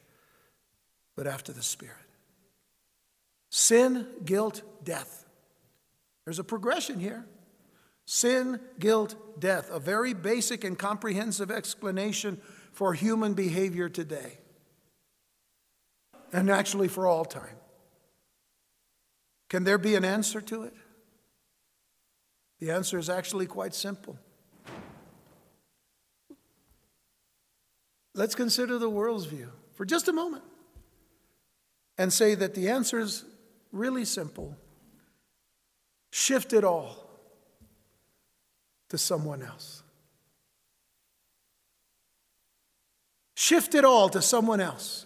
but 1.16 1.26
after 1.26 1.52
the 1.52 1.64
Spirit. 1.64 1.96
Sin, 3.50 4.08
guilt, 4.26 4.62
death. 4.84 5.26
There's 6.26 6.40
a 6.40 6.44
progression 6.44 7.00
here. 7.00 7.26
Sin, 8.06 8.60
guilt, 8.80 9.16
death. 9.40 9.70
A 9.72 9.80
very 9.80 10.14
basic 10.14 10.64
and 10.64 10.78
comprehensive 10.78 11.50
explanation 11.50 12.42
for 12.72 12.94
human 12.94 13.34
behavior 13.34 13.88
today, 13.88 14.40
and 16.34 16.50
actually 16.50 16.88
for 16.88 17.08
all 17.08 17.24
time. 17.24 17.56
Can 19.50 19.64
there 19.64 19.78
be 19.78 19.96
an 19.96 20.04
answer 20.04 20.42
to 20.42 20.64
it? 20.64 20.74
The 22.64 22.72
answer 22.72 22.98
is 22.98 23.10
actually 23.10 23.46
quite 23.46 23.76
simple. 23.76 24.18
Let's 28.16 28.36
consider 28.36 28.78
the 28.78 28.90
world's 28.90 29.26
view 29.26 29.52
for 29.74 29.84
just 29.84 30.08
a 30.08 30.14
moment 30.14 30.46
and 31.98 32.14
say 32.14 32.36
that 32.36 32.56
the 32.56 32.70
answer 32.70 33.00
is 33.00 33.26
really 33.74 34.06
simple. 34.06 34.56
Shift 36.14 36.54
it 36.54 36.64
all 36.64 37.10
to 38.88 38.98
someone 38.98 39.44
else. 39.44 39.84
Shift 43.36 43.76
it 43.76 43.84
all 43.84 44.08
to 44.08 44.22
someone 44.22 44.62
else. 44.62 45.06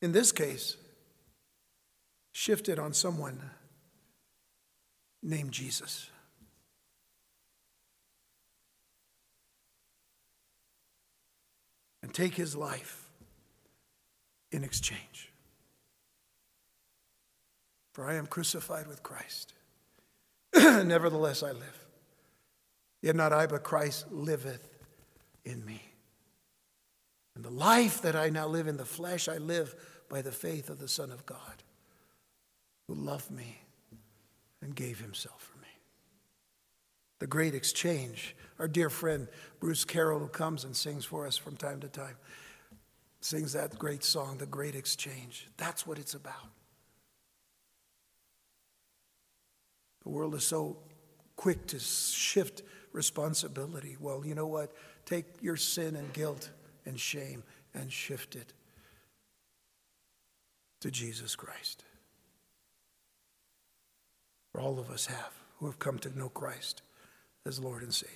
In 0.00 0.12
this 0.12 0.32
case, 0.32 0.78
shift 2.32 2.70
it 2.70 2.78
on 2.78 2.94
someone 2.94 3.50
named 5.26 5.52
Jesus. 5.52 6.08
And 12.02 12.14
take 12.14 12.34
his 12.34 12.54
life 12.54 13.02
in 14.52 14.62
exchange. 14.62 15.32
For 17.92 18.08
I 18.08 18.14
am 18.14 18.26
crucified 18.26 18.86
with 18.86 19.02
Christ. 19.02 19.54
Nevertheless, 20.54 21.42
I 21.42 21.50
live. 21.50 21.86
Yet 23.02 23.16
not 23.16 23.32
I, 23.32 23.46
but 23.46 23.64
Christ 23.64 24.10
liveth 24.12 24.68
in 25.44 25.64
me. 25.64 25.82
And 27.34 27.44
the 27.44 27.50
life 27.50 28.02
that 28.02 28.14
I 28.14 28.28
now 28.28 28.46
live 28.46 28.68
in 28.68 28.76
the 28.76 28.84
flesh, 28.84 29.28
I 29.28 29.38
live 29.38 29.74
by 30.08 30.22
the 30.22 30.32
faith 30.32 30.70
of 30.70 30.78
the 30.78 30.88
Son 30.88 31.10
of 31.10 31.26
God, 31.26 31.62
who 32.86 32.94
loved 32.94 33.30
me 33.30 33.60
and 34.62 34.74
gave 34.74 35.00
himself 35.00 35.50
for 35.52 35.58
me. 35.58 35.68
The 37.18 37.26
great 37.26 37.54
exchange. 37.54 38.36
Our 38.58 38.68
dear 38.68 38.90
friend 38.90 39.28
Bruce 39.60 39.84
Carroll, 39.84 40.18
who 40.18 40.28
comes 40.28 40.64
and 40.64 40.76
sings 40.76 41.04
for 41.04 41.26
us 41.26 41.36
from 41.36 41.56
time 41.56 41.80
to 41.80 41.88
time, 41.88 42.16
sings 43.20 43.52
that 43.54 43.78
great 43.78 44.04
song, 44.04 44.38
The 44.38 44.46
Great 44.46 44.74
Exchange. 44.74 45.48
That's 45.56 45.86
what 45.86 45.98
it's 45.98 46.14
about. 46.14 46.34
The 50.04 50.10
world 50.10 50.34
is 50.34 50.46
so 50.46 50.78
quick 51.34 51.66
to 51.68 51.78
shift 51.78 52.62
responsibility. 52.92 53.96
Well, 53.98 54.24
you 54.24 54.34
know 54.34 54.46
what? 54.46 54.72
Take 55.04 55.26
your 55.40 55.56
sin 55.56 55.96
and 55.96 56.12
guilt 56.12 56.50
and 56.84 56.98
shame 56.98 57.42
and 57.74 57.92
shift 57.92 58.36
it 58.36 58.52
to 60.80 60.90
Jesus 60.90 61.34
Christ 61.34 61.85
all 64.58 64.78
of 64.78 64.90
us 64.90 65.06
have 65.06 65.32
who 65.58 65.66
have 65.66 65.78
come 65.78 65.98
to 66.00 66.18
know 66.18 66.28
Christ 66.28 66.82
as 67.44 67.58
Lord 67.58 67.82
and 67.82 67.94
Savior. 67.94 68.12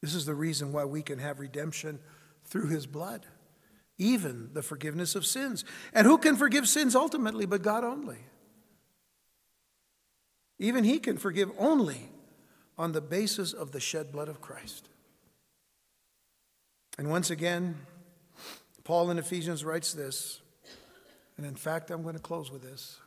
This 0.00 0.14
is 0.14 0.26
the 0.26 0.34
reason 0.34 0.72
why 0.72 0.84
we 0.84 1.00
can 1.00 1.18
have 1.18 1.40
redemption 1.40 1.98
through 2.44 2.66
his 2.68 2.86
blood, 2.86 3.24
even 3.96 4.50
the 4.52 4.62
forgiveness 4.62 5.14
of 5.14 5.24
sins. 5.24 5.64
And 5.94 6.06
who 6.06 6.18
can 6.18 6.36
forgive 6.36 6.68
sins 6.68 6.94
ultimately 6.94 7.46
but 7.46 7.62
God 7.62 7.84
only? 7.84 8.18
Even 10.58 10.84
he 10.84 10.98
can 10.98 11.16
forgive 11.16 11.50
only 11.58 12.10
on 12.76 12.92
the 12.92 13.00
basis 13.00 13.52
of 13.52 13.72
the 13.72 13.80
shed 13.80 14.12
blood 14.12 14.28
of 14.28 14.40
Christ. 14.40 14.88
And 16.98 17.08
once 17.08 17.30
again, 17.30 17.76
Paul 18.84 19.10
in 19.10 19.18
Ephesians 19.18 19.64
writes 19.64 19.94
this 19.94 20.42
and 21.36 21.46
in 21.46 21.56
fact, 21.56 21.90
I'm 21.90 22.02
going 22.02 22.14
to 22.14 22.20
close 22.20 22.50
with 22.50 22.62
this. 22.62 22.98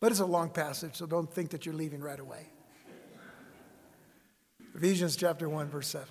But 0.00 0.10
it's 0.10 0.20
a 0.20 0.26
long 0.26 0.50
passage, 0.50 0.96
so 0.96 1.06
don't 1.06 1.30
think 1.32 1.50
that 1.50 1.66
you're 1.66 1.74
leaving 1.74 2.00
right 2.00 2.18
away. 2.18 2.50
Ephesians 4.74 5.16
chapter 5.16 5.48
1, 5.48 5.68
verse 5.68 5.88
7. 5.88 6.06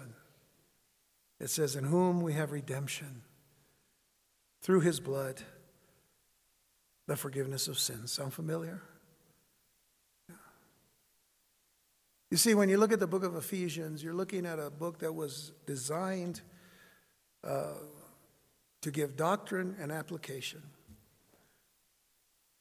It 1.39 1.49
says, 1.49 1.75
In 1.75 1.85
whom 1.85 2.21
we 2.21 2.33
have 2.33 2.51
redemption 2.51 3.23
through 4.61 4.81
his 4.81 4.99
blood, 4.99 5.41
the 7.07 7.15
forgiveness 7.15 7.67
of 7.67 7.79
sins. 7.79 8.11
Sound 8.11 8.33
familiar? 8.33 8.81
You 12.29 12.37
see, 12.37 12.53
when 12.53 12.69
you 12.69 12.77
look 12.77 12.91
at 12.91 12.99
the 12.99 13.07
book 13.07 13.23
of 13.23 13.35
Ephesians, 13.35 14.03
you're 14.03 14.13
looking 14.13 14.45
at 14.45 14.59
a 14.59 14.69
book 14.69 14.99
that 14.99 15.13
was 15.13 15.51
designed 15.65 16.41
uh, 17.43 17.73
to 18.81 18.91
give 18.91 19.15
doctrine 19.15 19.75
and 19.79 19.91
application. 19.91 20.61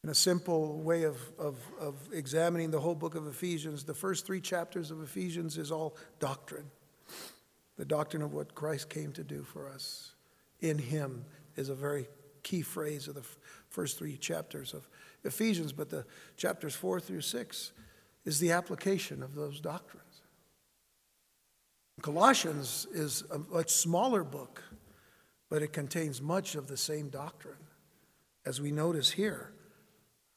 In 0.04 0.10
a 0.10 0.14
simple 0.14 0.80
way 0.80 1.02
of, 1.02 1.16
of, 1.38 1.58
of 1.80 1.94
examining 2.12 2.70
the 2.70 2.80
whole 2.80 2.94
book 2.94 3.16
of 3.16 3.26
Ephesians, 3.26 3.84
the 3.84 3.94
first 3.94 4.26
three 4.26 4.40
chapters 4.40 4.90
of 4.90 5.02
Ephesians 5.02 5.58
is 5.58 5.72
all 5.72 5.96
doctrine. 6.20 6.70
The 7.76 7.84
doctrine 7.84 8.22
of 8.22 8.32
what 8.32 8.54
Christ 8.54 8.90
came 8.90 9.12
to 9.12 9.24
do 9.24 9.42
for 9.42 9.68
us. 9.68 10.14
In 10.60 10.78
Him 10.78 11.24
is 11.56 11.68
a 11.68 11.74
very 11.74 12.06
key 12.44 12.62
phrase 12.62 13.08
of 13.08 13.14
the 13.14 13.26
first 13.70 13.98
three 13.98 14.16
chapters 14.16 14.72
of 14.72 14.88
Ephesians, 15.24 15.72
but 15.72 15.90
the 15.90 16.04
chapters 16.36 16.74
four 16.74 17.00
through 17.00 17.20
six 17.20 17.72
is 18.24 18.38
the 18.38 18.52
application 18.52 19.22
of 19.22 19.34
those 19.34 19.60
doctrines. 19.60 20.04
Colossians 22.02 22.86
is 22.92 23.24
a 23.32 23.38
much 23.38 23.70
smaller 23.70 24.22
book, 24.22 24.62
but 25.50 25.62
it 25.62 25.72
contains 25.72 26.22
much 26.22 26.54
of 26.54 26.68
the 26.68 26.76
same 26.76 27.08
doctrine. 27.08 27.56
As 28.46 28.60
we 28.60 28.70
notice 28.70 29.10
here, 29.10 29.52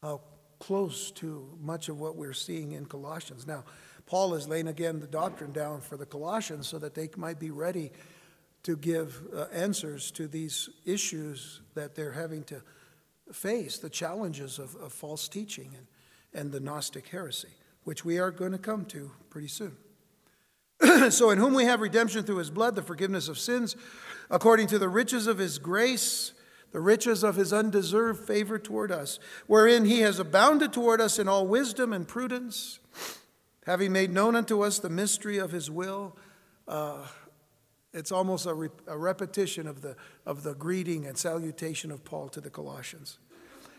how 0.03 0.19
close 0.57 1.11
to 1.11 1.47
much 1.61 1.87
of 1.87 1.99
what 1.99 2.15
we're 2.15 2.33
seeing 2.33 2.71
in 2.71 2.85
Colossians. 2.85 3.45
Now, 3.45 3.63
Paul 4.07 4.33
is 4.33 4.47
laying 4.47 4.67
again 4.67 4.99
the 4.99 5.05
doctrine 5.05 5.51
down 5.51 5.79
for 5.79 5.95
the 5.95 6.07
Colossians 6.07 6.67
so 6.67 6.79
that 6.79 6.95
they 6.95 7.07
might 7.17 7.39
be 7.39 7.51
ready 7.51 7.91
to 8.63 8.75
give 8.75 9.21
uh, 9.35 9.45
answers 9.53 10.09
to 10.11 10.27
these 10.27 10.69
issues 10.85 11.61
that 11.75 11.93
they're 11.93 12.13
having 12.13 12.43
to 12.45 12.63
face, 13.31 13.77
the 13.77 13.91
challenges 13.91 14.57
of, 14.57 14.75
of 14.77 14.91
false 14.91 15.27
teaching 15.27 15.75
and, 15.77 15.85
and 16.33 16.51
the 16.51 16.59
Gnostic 16.59 17.07
heresy, 17.09 17.55
which 17.83 18.03
we 18.03 18.17
are 18.17 18.31
going 18.31 18.53
to 18.53 18.57
come 18.57 18.85
to 18.85 19.11
pretty 19.29 19.49
soon. 19.49 19.77
so, 21.11 21.29
in 21.29 21.37
whom 21.37 21.53
we 21.53 21.65
have 21.65 21.79
redemption 21.79 22.23
through 22.23 22.37
his 22.37 22.49
blood, 22.49 22.73
the 22.73 22.81
forgiveness 22.81 23.27
of 23.27 23.37
sins, 23.37 23.75
according 24.31 24.65
to 24.65 24.79
the 24.79 24.89
riches 24.89 25.27
of 25.27 25.37
his 25.37 25.59
grace, 25.59 26.33
the 26.71 26.79
riches 26.79 27.23
of 27.23 27.35
his 27.35 27.51
undeserved 27.51 28.25
favor 28.25 28.57
toward 28.57 28.91
us, 28.91 29.19
wherein 29.47 29.85
he 29.85 30.01
has 30.01 30.19
abounded 30.19 30.71
toward 30.71 31.01
us 31.01 31.19
in 31.19 31.27
all 31.27 31.45
wisdom 31.47 31.93
and 31.93 32.07
prudence, 32.07 32.79
having 33.65 33.91
made 33.91 34.11
known 34.11 34.35
unto 34.35 34.61
us 34.61 34.79
the 34.79 34.89
mystery 34.89 35.37
of 35.37 35.51
his 35.51 35.69
will. 35.69 36.17
Uh, 36.67 37.05
it's 37.93 38.11
almost 38.11 38.45
a, 38.45 38.53
re- 38.53 38.69
a 38.87 38.97
repetition 38.97 39.67
of 39.67 39.81
the, 39.81 39.95
of 40.25 40.43
the 40.43 40.55
greeting 40.55 41.05
and 41.05 41.17
salutation 41.17 41.91
of 41.91 42.05
Paul 42.05 42.29
to 42.29 42.41
the 42.41 42.49
Colossians. 42.49 43.17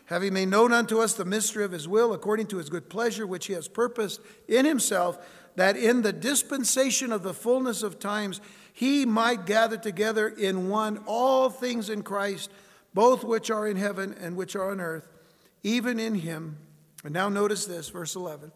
Having 0.05 0.33
made 0.33 0.49
known 0.49 0.73
unto 0.73 0.99
us 0.99 1.13
the 1.13 1.25
mystery 1.25 1.63
of 1.63 1.71
his 1.71 1.87
will, 1.87 2.13
according 2.13 2.47
to 2.47 2.57
his 2.57 2.69
good 2.69 2.89
pleasure, 2.89 3.25
which 3.25 3.47
he 3.47 3.53
has 3.53 3.67
purposed 3.67 4.21
in 4.47 4.65
himself 4.65 5.17
that 5.55 5.77
in 5.77 6.01
the 6.01 6.13
dispensation 6.13 7.11
of 7.11 7.23
the 7.23 7.33
fullness 7.33 7.83
of 7.83 7.99
times 7.99 8.41
he 8.73 9.05
might 9.05 9.45
gather 9.45 9.77
together 9.77 10.27
in 10.27 10.67
one 10.67 10.99
all 11.05 11.49
things 11.49 11.89
in 11.89 12.01
Christ, 12.01 12.49
both 12.93 13.23
which 13.23 13.49
are 13.49 13.67
in 13.67 13.77
heaven 13.77 14.15
and 14.19 14.35
which 14.35 14.55
are 14.55 14.71
on 14.71 14.79
earth, 14.79 15.07
even 15.63 15.99
in 15.99 16.15
him. 16.15 16.57
And 17.03 17.13
now 17.13 17.29
notice 17.29 17.65
this, 17.65 17.89
verse 17.89 18.15
11. 18.15 18.51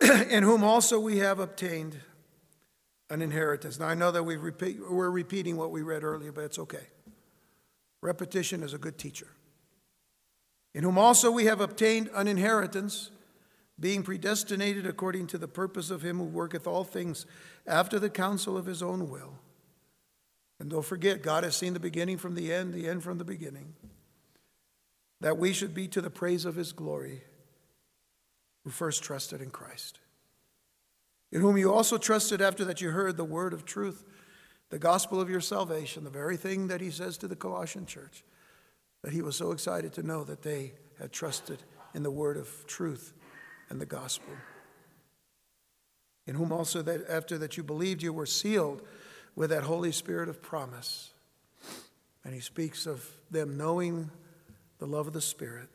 in 0.30 0.42
whom 0.42 0.64
also 0.64 0.98
we 0.98 1.18
have 1.18 1.38
obtained 1.38 2.00
an 3.10 3.22
inheritance. 3.22 3.78
Now 3.78 3.86
I 3.86 3.94
know 3.94 4.10
that 4.10 4.22
we 4.22 4.36
repeat, 4.36 4.78
we're 4.90 5.10
repeating 5.10 5.56
what 5.56 5.70
we 5.70 5.82
read 5.82 6.02
earlier, 6.02 6.32
but 6.32 6.44
it's 6.44 6.58
okay. 6.58 6.86
Repetition 8.00 8.62
is 8.62 8.74
a 8.74 8.78
good 8.78 8.98
teacher. 8.98 9.28
In 10.74 10.82
whom 10.82 10.98
also 10.98 11.30
we 11.30 11.44
have 11.44 11.60
obtained 11.60 12.10
an 12.14 12.26
inheritance 12.26 13.10
being 13.78 14.02
predestinated 14.02 14.86
according 14.86 15.26
to 15.28 15.38
the 15.38 15.48
purpose 15.48 15.90
of 15.90 16.02
him 16.02 16.18
who 16.18 16.24
worketh 16.24 16.66
all 16.66 16.84
things 16.84 17.26
after 17.66 17.98
the 17.98 18.10
counsel 18.10 18.56
of 18.56 18.66
his 18.66 18.82
own 18.82 19.08
will. 19.08 19.38
And 20.64 20.70
don't 20.70 20.82
forget, 20.82 21.20
God 21.20 21.44
has 21.44 21.54
seen 21.54 21.74
the 21.74 21.78
beginning 21.78 22.16
from 22.16 22.34
the 22.34 22.50
end, 22.50 22.72
the 22.72 22.88
end 22.88 23.02
from 23.02 23.18
the 23.18 23.24
beginning, 23.24 23.74
that 25.20 25.36
we 25.36 25.52
should 25.52 25.74
be 25.74 25.88
to 25.88 26.00
the 26.00 26.08
praise 26.08 26.46
of 26.46 26.54
his 26.54 26.72
glory 26.72 27.20
who 28.64 28.70
first 28.70 29.02
trusted 29.04 29.42
in 29.42 29.50
Christ, 29.50 29.98
in 31.30 31.42
whom 31.42 31.58
you 31.58 31.70
also 31.70 31.98
trusted 31.98 32.40
after 32.40 32.64
that 32.64 32.80
you 32.80 32.92
heard 32.92 33.18
the 33.18 33.24
word 33.24 33.52
of 33.52 33.66
truth, 33.66 34.04
the 34.70 34.78
gospel 34.78 35.20
of 35.20 35.28
your 35.28 35.42
salvation, 35.42 36.02
the 36.02 36.08
very 36.08 36.38
thing 36.38 36.68
that 36.68 36.80
he 36.80 36.90
says 36.90 37.18
to 37.18 37.28
the 37.28 37.36
Colossian 37.36 37.84
church, 37.84 38.24
that 39.02 39.12
he 39.12 39.20
was 39.20 39.36
so 39.36 39.52
excited 39.52 39.92
to 39.92 40.02
know 40.02 40.24
that 40.24 40.40
they 40.40 40.72
had 40.98 41.12
trusted 41.12 41.62
in 41.94 42.02
the 42.02 42.10
word 42.10 42.38
of 42.38 42.66
truth 42.66 43.12
and 43.68 43.78
the 43.78 43.84
gospel. 43.84 44.32
In 46.26 46.36
whom 46.36 46.52
also 46.52 46.80
that 46.80 47.04
after 47.10 47.36
that 47.36 47.58
you 47.58 47.62
believed 47.62 48.02
you 48.02 48.14
were 48.14 48.24
sealed 48.24 48.80
with 49.34 49.50
that 49.50 49.64
Holy 49.64 49.92
Spirit 49.92 50.28
of 50.28 50.42
promise. 50.42 51.10
And 52.24 52.34
he 52.34 52.40
speaks 52.40 52.86
of 52.86 53.06
them 53.30 53.56
knowing 53.56 54.10
the 54.78 54.86
love 54.86 55.06
of 55.06 55.12
the 55.12 55.20
Spirit. 55.20 55.68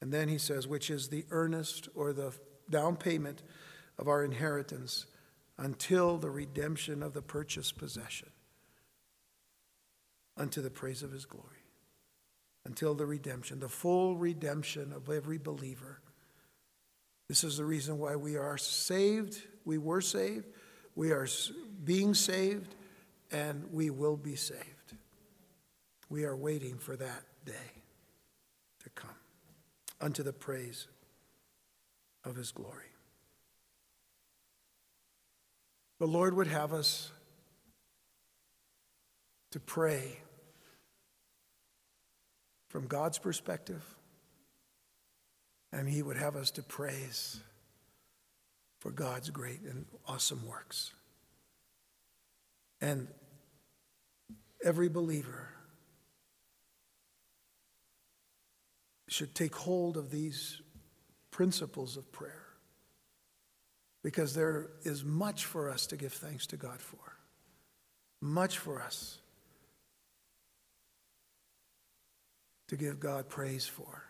And 0.00 0.12
then 0.12 0.28
he 0.28 0.38
says, 0.38 0.66
which 0.66 0.90
is 0.90 1.08
the 1.08 1.24
earnest 1.30 1.88
or 1.94 2.12
the 2.12 2.32
down 2.70 2.96
payment 2.96 3.42
of 3.98 4.08
our 4.08 4.24
inheritance 4.24 5.06
until 5.58 6.18
the 6.18 6.30
redemption 6.30 7.02
of 7.02 7.14
the 7.14 7.22
purchased 7.22 7.78
possession, 7.78 8.28
unto 10.36 10.60
the 10.60 10.70
praise 10.70 11.02
of 11.02 11.12
his 11.12 11.24
glory, 11.24 11.64
until 12.66 12.94
the 12.94 13.06
redemption, 13.06 13.60
the 13.60 13.68
full 13.68 14.16
redemption 14.16 14.92
of 14.92 15.08
every 15.08 15.38
believer 15.38 16.00
this 17.28 17.42
is 17.42 17.56
the 17.56 17.64
reason 17.64 17.98
why 17.98 18.16
we 18.16 18.36
are 18.36 18.58
saved. 18.58 19.42
We 19.64 19.78
were 19.78 20.00
saved. 20.00 20.46
We 20.96 21.12
are 21.12 21.28
being 21.84 22.14
saved, 22.14 22.74
and 23.30 23.72
we 23.72 23.90
will 23.90 24.16
be 24.16 24.34
saved. 24.34 24.94
We 26.08 26.24
are 26.24 26.36
waiting 26.36 26.78
for 26.78 26.96
that 26.96 27.22
day 27.44 27.82
to 28.82 28.90
come 28.90 29.10
unto 30.00 30.24
the 30.24 30.32
praise 30.32 30.88
of 32.24 32.34
his 32.34 32.50
glory. 32.50 32.90
The 36.00 36.06
Lord 36.06 36.34
would 36.34 36.48
have 36.48 36.72
us 36.72 37.12
to 39.52 39.60
pray 39.60 40.18
from 42.68 42.86
God's 42.86 43.18
perspective 43.18 43.82
and 45.72 45.88
He 45.88 46.02
would 46.02 46.16
have 46.16 46.36
us 46.36 46.50
to 46.52 46.62
praise 46.62 47.40
for 48.80 48.90
God's 48.90 49.30
great 49.30 49.62
and 49.62 49.86
awesome 50.06 50.46
works. 50.46 50.92
And 52.80 53.08
every 54.64 54.88
believer 54.88 55.50
should 59.08 59.34
take 59.34 59.54
hold 59.54 59.96
of 59.96 60.10
these 60.10 60.60
principles 61.30 61.96
of 61.96 62.10
prayer 62.12 62.46
because 64.02 64.34
there 64.34 64.70
is 64.82 65.04
much 65.04 65.44
for 65.44 65.70
us 65.70 65.86
to 65.88 65.96
give 65.96 66.12
thanks 66.12 66.46
to 66.46 66.56
God 66.56 66.80
for, 66.80 67.16
much 68.20 68.58
for 68.58 68.80
us 68.80 69.18
to 72.68 72.76
give 72.76 73.00
God 73.00 73.28
praise 73.28 73.66
for 73.66 74.04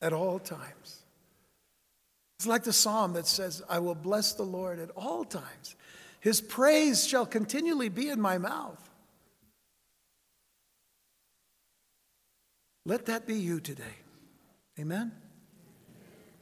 at 0.00 0.12
all 0.12 0.38
times. 0.38 1.03
It's 2.38 2.46
like 2.46 2.64
the 2.64 2.72
psalm 2.72 3.12
that 3.14 3.26
says, 3.26 3.62
I 3.68 3.78
will 3.78 3.94
bless 3.94 4.32
the 4.32 4.42
Lord 4.42 4.78
at 4.78 4.90
all 4.90 5.24
times. 5.24 5.76
His 6.20 6.40
praise 6.40 7.06
shall 7.06 7.26
continually 7.26 7.88
be 7.88 8.08
in 8.08 8.20
my 8.20 8.38
mouth. 8.38 8.90
Let 12.86 13.06
that 13.06 13.26
be 13.26 13.36
you 13.36 13.60
today. 13.60 13.84
Amen? 14.78 15.12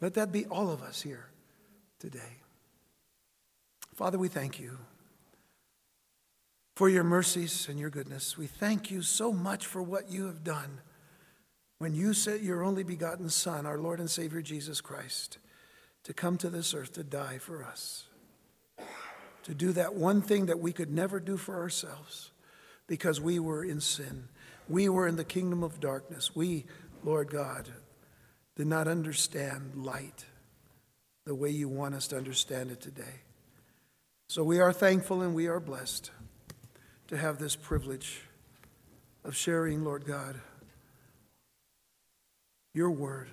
Let 0.00 0.14
that 0.14 0.32
be 0.32 0.46
all 0.46 0.70
of 0.70 0.82
us 0.82 1.02
here 1.02 1.28
today. 2.00 2.38
Father, 3.94 4.18
we 4.18 4.28
thank 4.28 4.58
you 4.58 4.78
for 6.74 6.88
your 6.88 7.04
mercies 7.04 7.68
and 7.68 7.78
your 7.78 7.90
goodness. 7.90 8.36
We 8.36 8.46
thank 8.46 8.90
you 8.90 9.02
so 9.02 9.32
much 9.32 9.66
for 9.66 9.82
what 9.82 10.10
you 10.10 10.26
have 10.26 10.42
done 10.42 10.80
when 11.78 11.94
you 11.94 12.14
sent 12.14 12.42
your 12.42 12.62
only 12.62 12.82
begotten 12.82 13.28
Son, 13.28 13.66
our 13.66 13.78
Lord 13.78 14.00
and 14.00 14.10
Savior 14.10 14.40
Jesus 14.40 14.80
Christ, 14.80 15.38
to 16.04 16.12
come 16.12 16.36
to 16.38 16.50
this 16.50 16.74
earth 16.74 16.92
to 16.94 17.04
die 17.04 17.38
for 17.38 17.64
us, 17.64 18.04
to 19.44 19.54
do 19.54 19.72
that 19.72 19.94
one 19.94 20.22
thing 20.22 20.46
that 20.46 20.58
we 20.58 20.72
could 20.72 20.90
never 20.90 21.20
do 21.20 21.36
for 21.36 21.56
ourselves 21.56 22.30
because 22.86 23.20
we 23.20 23.38
were 23.38 23.64
in 23.64 23.80
sin. 23.80 24.28
We 24.68 24.88
were 24.88 25.06
in 25.06 25.16
the 25.16 25.24
kingdom 25.24 25.62
of 25.62 25.80
darkness. 25.80 26.34
We, 26.34 26.64
Lord 27.02 27.30
God, 27.30 27.68
did 28.56 28.66
not 28.66 28.88
understand 28.88 29.72
light 29.76 30.24
the 31.24 31.34
way 31.34 31.50
you 31.50 31.68
want 31.68 31.94
us 31.94 32.08
to 32.08 32.16
understand 32.16 32.70
it 32.70 32.80
today. 32.80 33.22
So 34.28 34.42
we 34.42 34.60
are 34.60 34.72
thankful 34.72 35.22
and 35.22 35.34
we 35.34 35.46
are 35.46 35.60
blessed 35.60 36.10
to 37.08 37.16
have 37.16 37.38
this 37.38 37.54
privilege 37.54 38.22
of 39.24 39.36
sharing, 39.36 39.84
Lord 39.84 40.04
God 40.04 40.40
your 42.74 42.90
word 42.90 43.28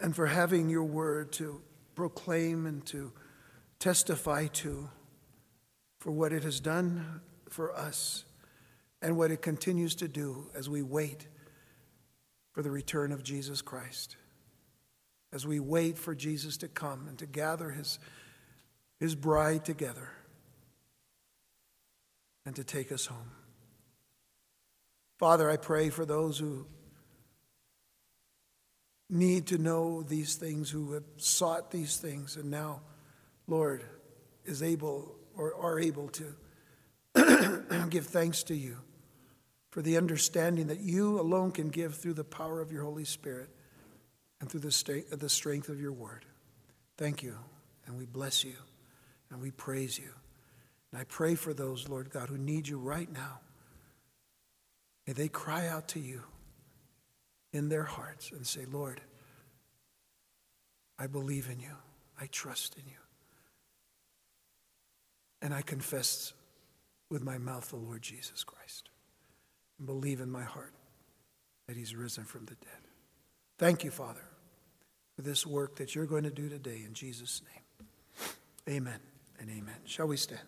and 0.00 0.14
for 0.14 0.26
having 0.26 0.68
your 0.68 0.84
word 0.84 1.32
to 1.32 1.62
proclaim 1.94 2.66
and 2.66 2.84
to 2.86 3.12
testify 3.78 4.46
to 4.46 4.88
for 5.98 6.10
what 6.10 6.32
it 6.32 6.44
has 6.44 6.60
done 6.60 7.20
for 7.48 7.74
us 7.74 8.24
and 9.02 9.16
what 9.16 9.30
it 9.30 9.42
continues 9.42 9.94
to 9.94 10.08
do 10.08 10.50
as 10.54 10.68
we 10.68 10.82
wait 10.82 11.26
for 12.52 12.62
the 12.62 12.70
return 12.70 13.12
of 13.12 13.22
Jesus 13.22 13.62
Christ. 13.62 14.16
As 15.32 15.46
we 15.46 15.60
wait 15.60 15.98
for 15.98 16.14
Jesus 16.14 16.56
to 16.58 16.68
come 16.68 17.06
and 17.08 17.18
to 17.18 17.26
gather 17.26 17.70
his, 17.70 17.98
his 18.98 19.14
bride 19.14 19.64
together 19.64 20.10
and 22.46 22.54
to 22.56 22.64
take 22.64 22.92
us 22.92 23.06
home. 23.06 23.32
Father, 25.18 25.50
I 25.50 25.56
pray 25.56 25.90
for 25.90 26.06
those 26.06 26.38
who 26.38 26.66
need 29.08 29.46
to 29.46 29.58
know 29.58 30.02
these 30.02 30.34
things, 30.34 30.70
who 30.70 30.92
have 30.92 31.04
sought 31.16 31.70
these 31.70 31.96
things, 31.96 32.36
and 32.36 32.50
now, 32.50 32.80
Lord, 33.46 33.84
is 34.44 34.62
able 34.62 35.14
or 35.36 35.54
are 35.54 35.78
able 35.78 36.08
to 36.08 36.34
give 37.90 38.06
thanks 38.06 38.42
to 38.44 38.54
you 38.54 38.78
for 39.70 39.82
the 39.82 39.96
understanding 39.96 40.68
that 40.68 40.80
you 40.80 41.20
alone 41.20 41.52
can 41.52 41.68
give 41.68 41.94
through 41.94 42.14
the 42.14 42.24
power 42.24 42.60
of 42.60 42.72
your 42.72 42.82
Holy 42.82 43.04
Spirit 43.04 43.50
and 44.40 44.50
through 44.50 44.60
the, 44.60 44.72
st- 44.72 45.10
the 45.10 45.28
strength 45.28 45.68
of 45.68 45.80
your 45.80 45.92
word. 45.92 46.24
Thank 46.96 47.22
you, 47.22 47.36
and 47.86 47.96
we 47.98 48.06
bless 48.06 48.42
you, 48.44 48.54
and 49.30 49.40
we 49.40 49.50
praise 49.50 49.98
you. 49.98 50.10
And 50.90 51.00
I 51.00 51.04
pray 51.04 51.34
for 51.34 51.52
those, 51.52 51.88
Lord 51.88 52.10
God, 52.10 52.28
who 52.28 52.38
need 52.38 52.66
you 52.66 52.78
right 52.78 53.10
now. 53.12 53.40
May 55.06 55.12
they 55.12 55.28
cry 55.28 55.68
out 55.68 55.88
to 55.88 56.00
you 56.00 56.22
in 57.52 57.68
their 57.68 57.84
hearts 57.84 58.32
and 58.32 58.46
say, 58.46 58.64
Lord, 58.70 59.00
I 60.98 61.06
believe 61.06 61.48
in 61.50 61.60
you. 61.60 61.76
I 62.20 62.26
trust 62.26 62.76
in 62.76 62.84
you. 62.86 62.98
And 65.42 65.52
I 65.52 65.62
confess 65.62 66.32
with 67.10 67.22
my 67.22 67.38
mouth 67.38 67.68
the 67.70 67.76
Lord 67.76 68.02
Jesus 68.02 68.42
Christ 68.44 68.90
and 69.78 69.86
believe 69.86 70.20
in 70.20 70.30
my 70.30 70.42
heart 70.42 70.72
that 71.66 71.76
he's 71.76 71.94
risen 71.94 72.24
from 72.24 72.46
the 72.46 72.54
dead. 72.54 72.80
Thank 73.58 73.84
you, 73.84 73.90
Father, 73.90 74.24
for 75.14 75.22
this 75.22 75.46
work 75.46 75.76
that 75.76 75.94
you're 75.94 76.06
going 76.06 76.24
to 76.24 76.30
do 76.30 76.48
today 76.48 76.82
in 76.86 76.94
Jesus' 76.94 77.42
name. 77.42 78.76
Amen 78.76 78.98
and 79.38 79.50
amen. 79.50 79.76
Shall 79.84 80.08
we 80.08 80.16
stand? 80.16 80.40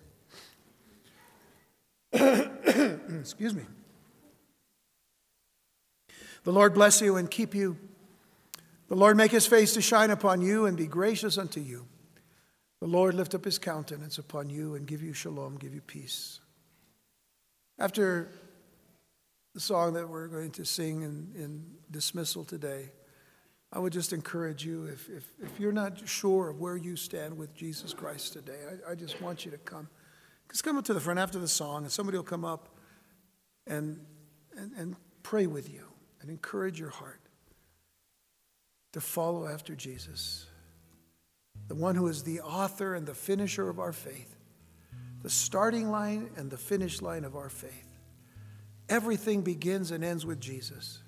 Excuse 3.20 3.54
me. 3.54 3.62
The 6.44 6.52
Lord 6.52 6.74
bless 6.74 7.00
you 7.00 7.16
and 7.16 7.30
keep 7.30 7.54
you. 7.54 7.76
The 8.88 8.96
Lord 8.96 9.16
make 9.16 9.30
his 9.30 9.46
face 9.46 9.74
to 9.74 9.82
shine 9.82 10.10
upon 10.10 10.40
you 10.40 10.66
and 10.66 10.76
be 10.76 10.86
gracious 10.86 11.36
unto 11.36 11.60
you. 11.60 11.86
The 12.80 12.86
Lord 12.86 13.14
lift 13.14 13.34
up 13.34 13.44
his 13.44 13.58
countenance 13.58 14.18
upon 14.18 14.48
you 14.50 14.74
and 14.74 14.86
give 14.86 15.02
you 15.02 15.12
shalom, 15.12 15.56
give 15.56 15.74
you 15.74 15.80
peace. 15.80 16.40
After 17.78 18.28
the 19.54 19.60
song 19.60 19.94
that 19.94 20.08
we're 20.08 20.28
going 20.28 20.52
to 20.52 20.64
sing 20.64 21.02
in, 21.02 21.32
in 21.36 21.64
dismissal 21.90 22.44
today, 22.44 22.90
I 23.72 23.78
would 23.78 23.92
just 23.92 24.12
encourage 24.12 24.64
you 24.64 24.84
if, 24.84 25.08
if, 25.10 25.28
if, 25.42 25.60
you're 25.60 25.72
not 25.72 26.08
sure 26.08 26.48
of 26.48 26.58
where 26.58 26.76
you 26.76 26.96
stand 26.96 27.36
with 27.36 27.54
Jesus 27.54 27.92
Christ 27.92 28.32
today, 28.32 28.58
I, 28.86 28.92
I 28.92 28.94
just 28.94 29.20
want 29.20 29.44
you 29.44 29.50
to 29.50 29.58
come. 29.58 29.88
Just 30.50 30.64
come 30.64 30.78
up 30.78 30.84
to 30.86 30.94
the 30.94 31.00
front 31.00 31.18
after 31.18 31.38
the 31.38 31.48
song, 31.48 31.82
and 31.82 31.92
somebody 31.92 32.16
will 32.16 32.24
come 32.24 32.44
up 32.44 32.70
and, 33.66 34.00
and, 34.56 34.72
and 34.72 34.96
pray 35.22 35.46
with 35.46 35.70
you 35.70 35.87
and 36.20 36.30
encourage 36.30 36.78
your 36.80 36.90
heart 36.90 37.20
to 38.92 39.00
follow 39.00 39.46
after 39.46 39.74
Jesus, 39.74 40.46
the 41.68 41.74
one 41.74 41.94
who 41.94 42.06
is 42.08 42.22
the 42.22 42.40
author 42.40 42.94
and 42.94 43.06
the 43.06 43.14
finisher 43.14 43.68
of 43.68 43.78
our 43.78 43.92
faith, 43.92 44.36
the 45.22 45.30
starting 45.30 45.90
line 45.90 46.30
and 46.36 46.50
the 46.50 46.56
finish 46.56 47.02
line 47.02 47.24
of 47.24 47.36
our 47.36 47.48
faith. 47.48 47.98
Everything 48.88 49.42
begins 49.42 49.90
and 49.90 50.02
ends 50.02 50.24
with 50.24 50.40
Jesus. 50.40 51.02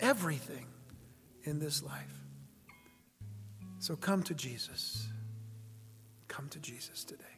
Everything 0.00 0.66
in 1.44 1.60
this 1.60 1.82
life. 1.82 2.24
So 3.78 3.94
come 3.96 4.22
to 4.24 4.34
Jesus. 4.34 5.06
Come 6.26 6.48
to 6.48 6.58
Jesus 6.58 7.04
today. 7.04 7.33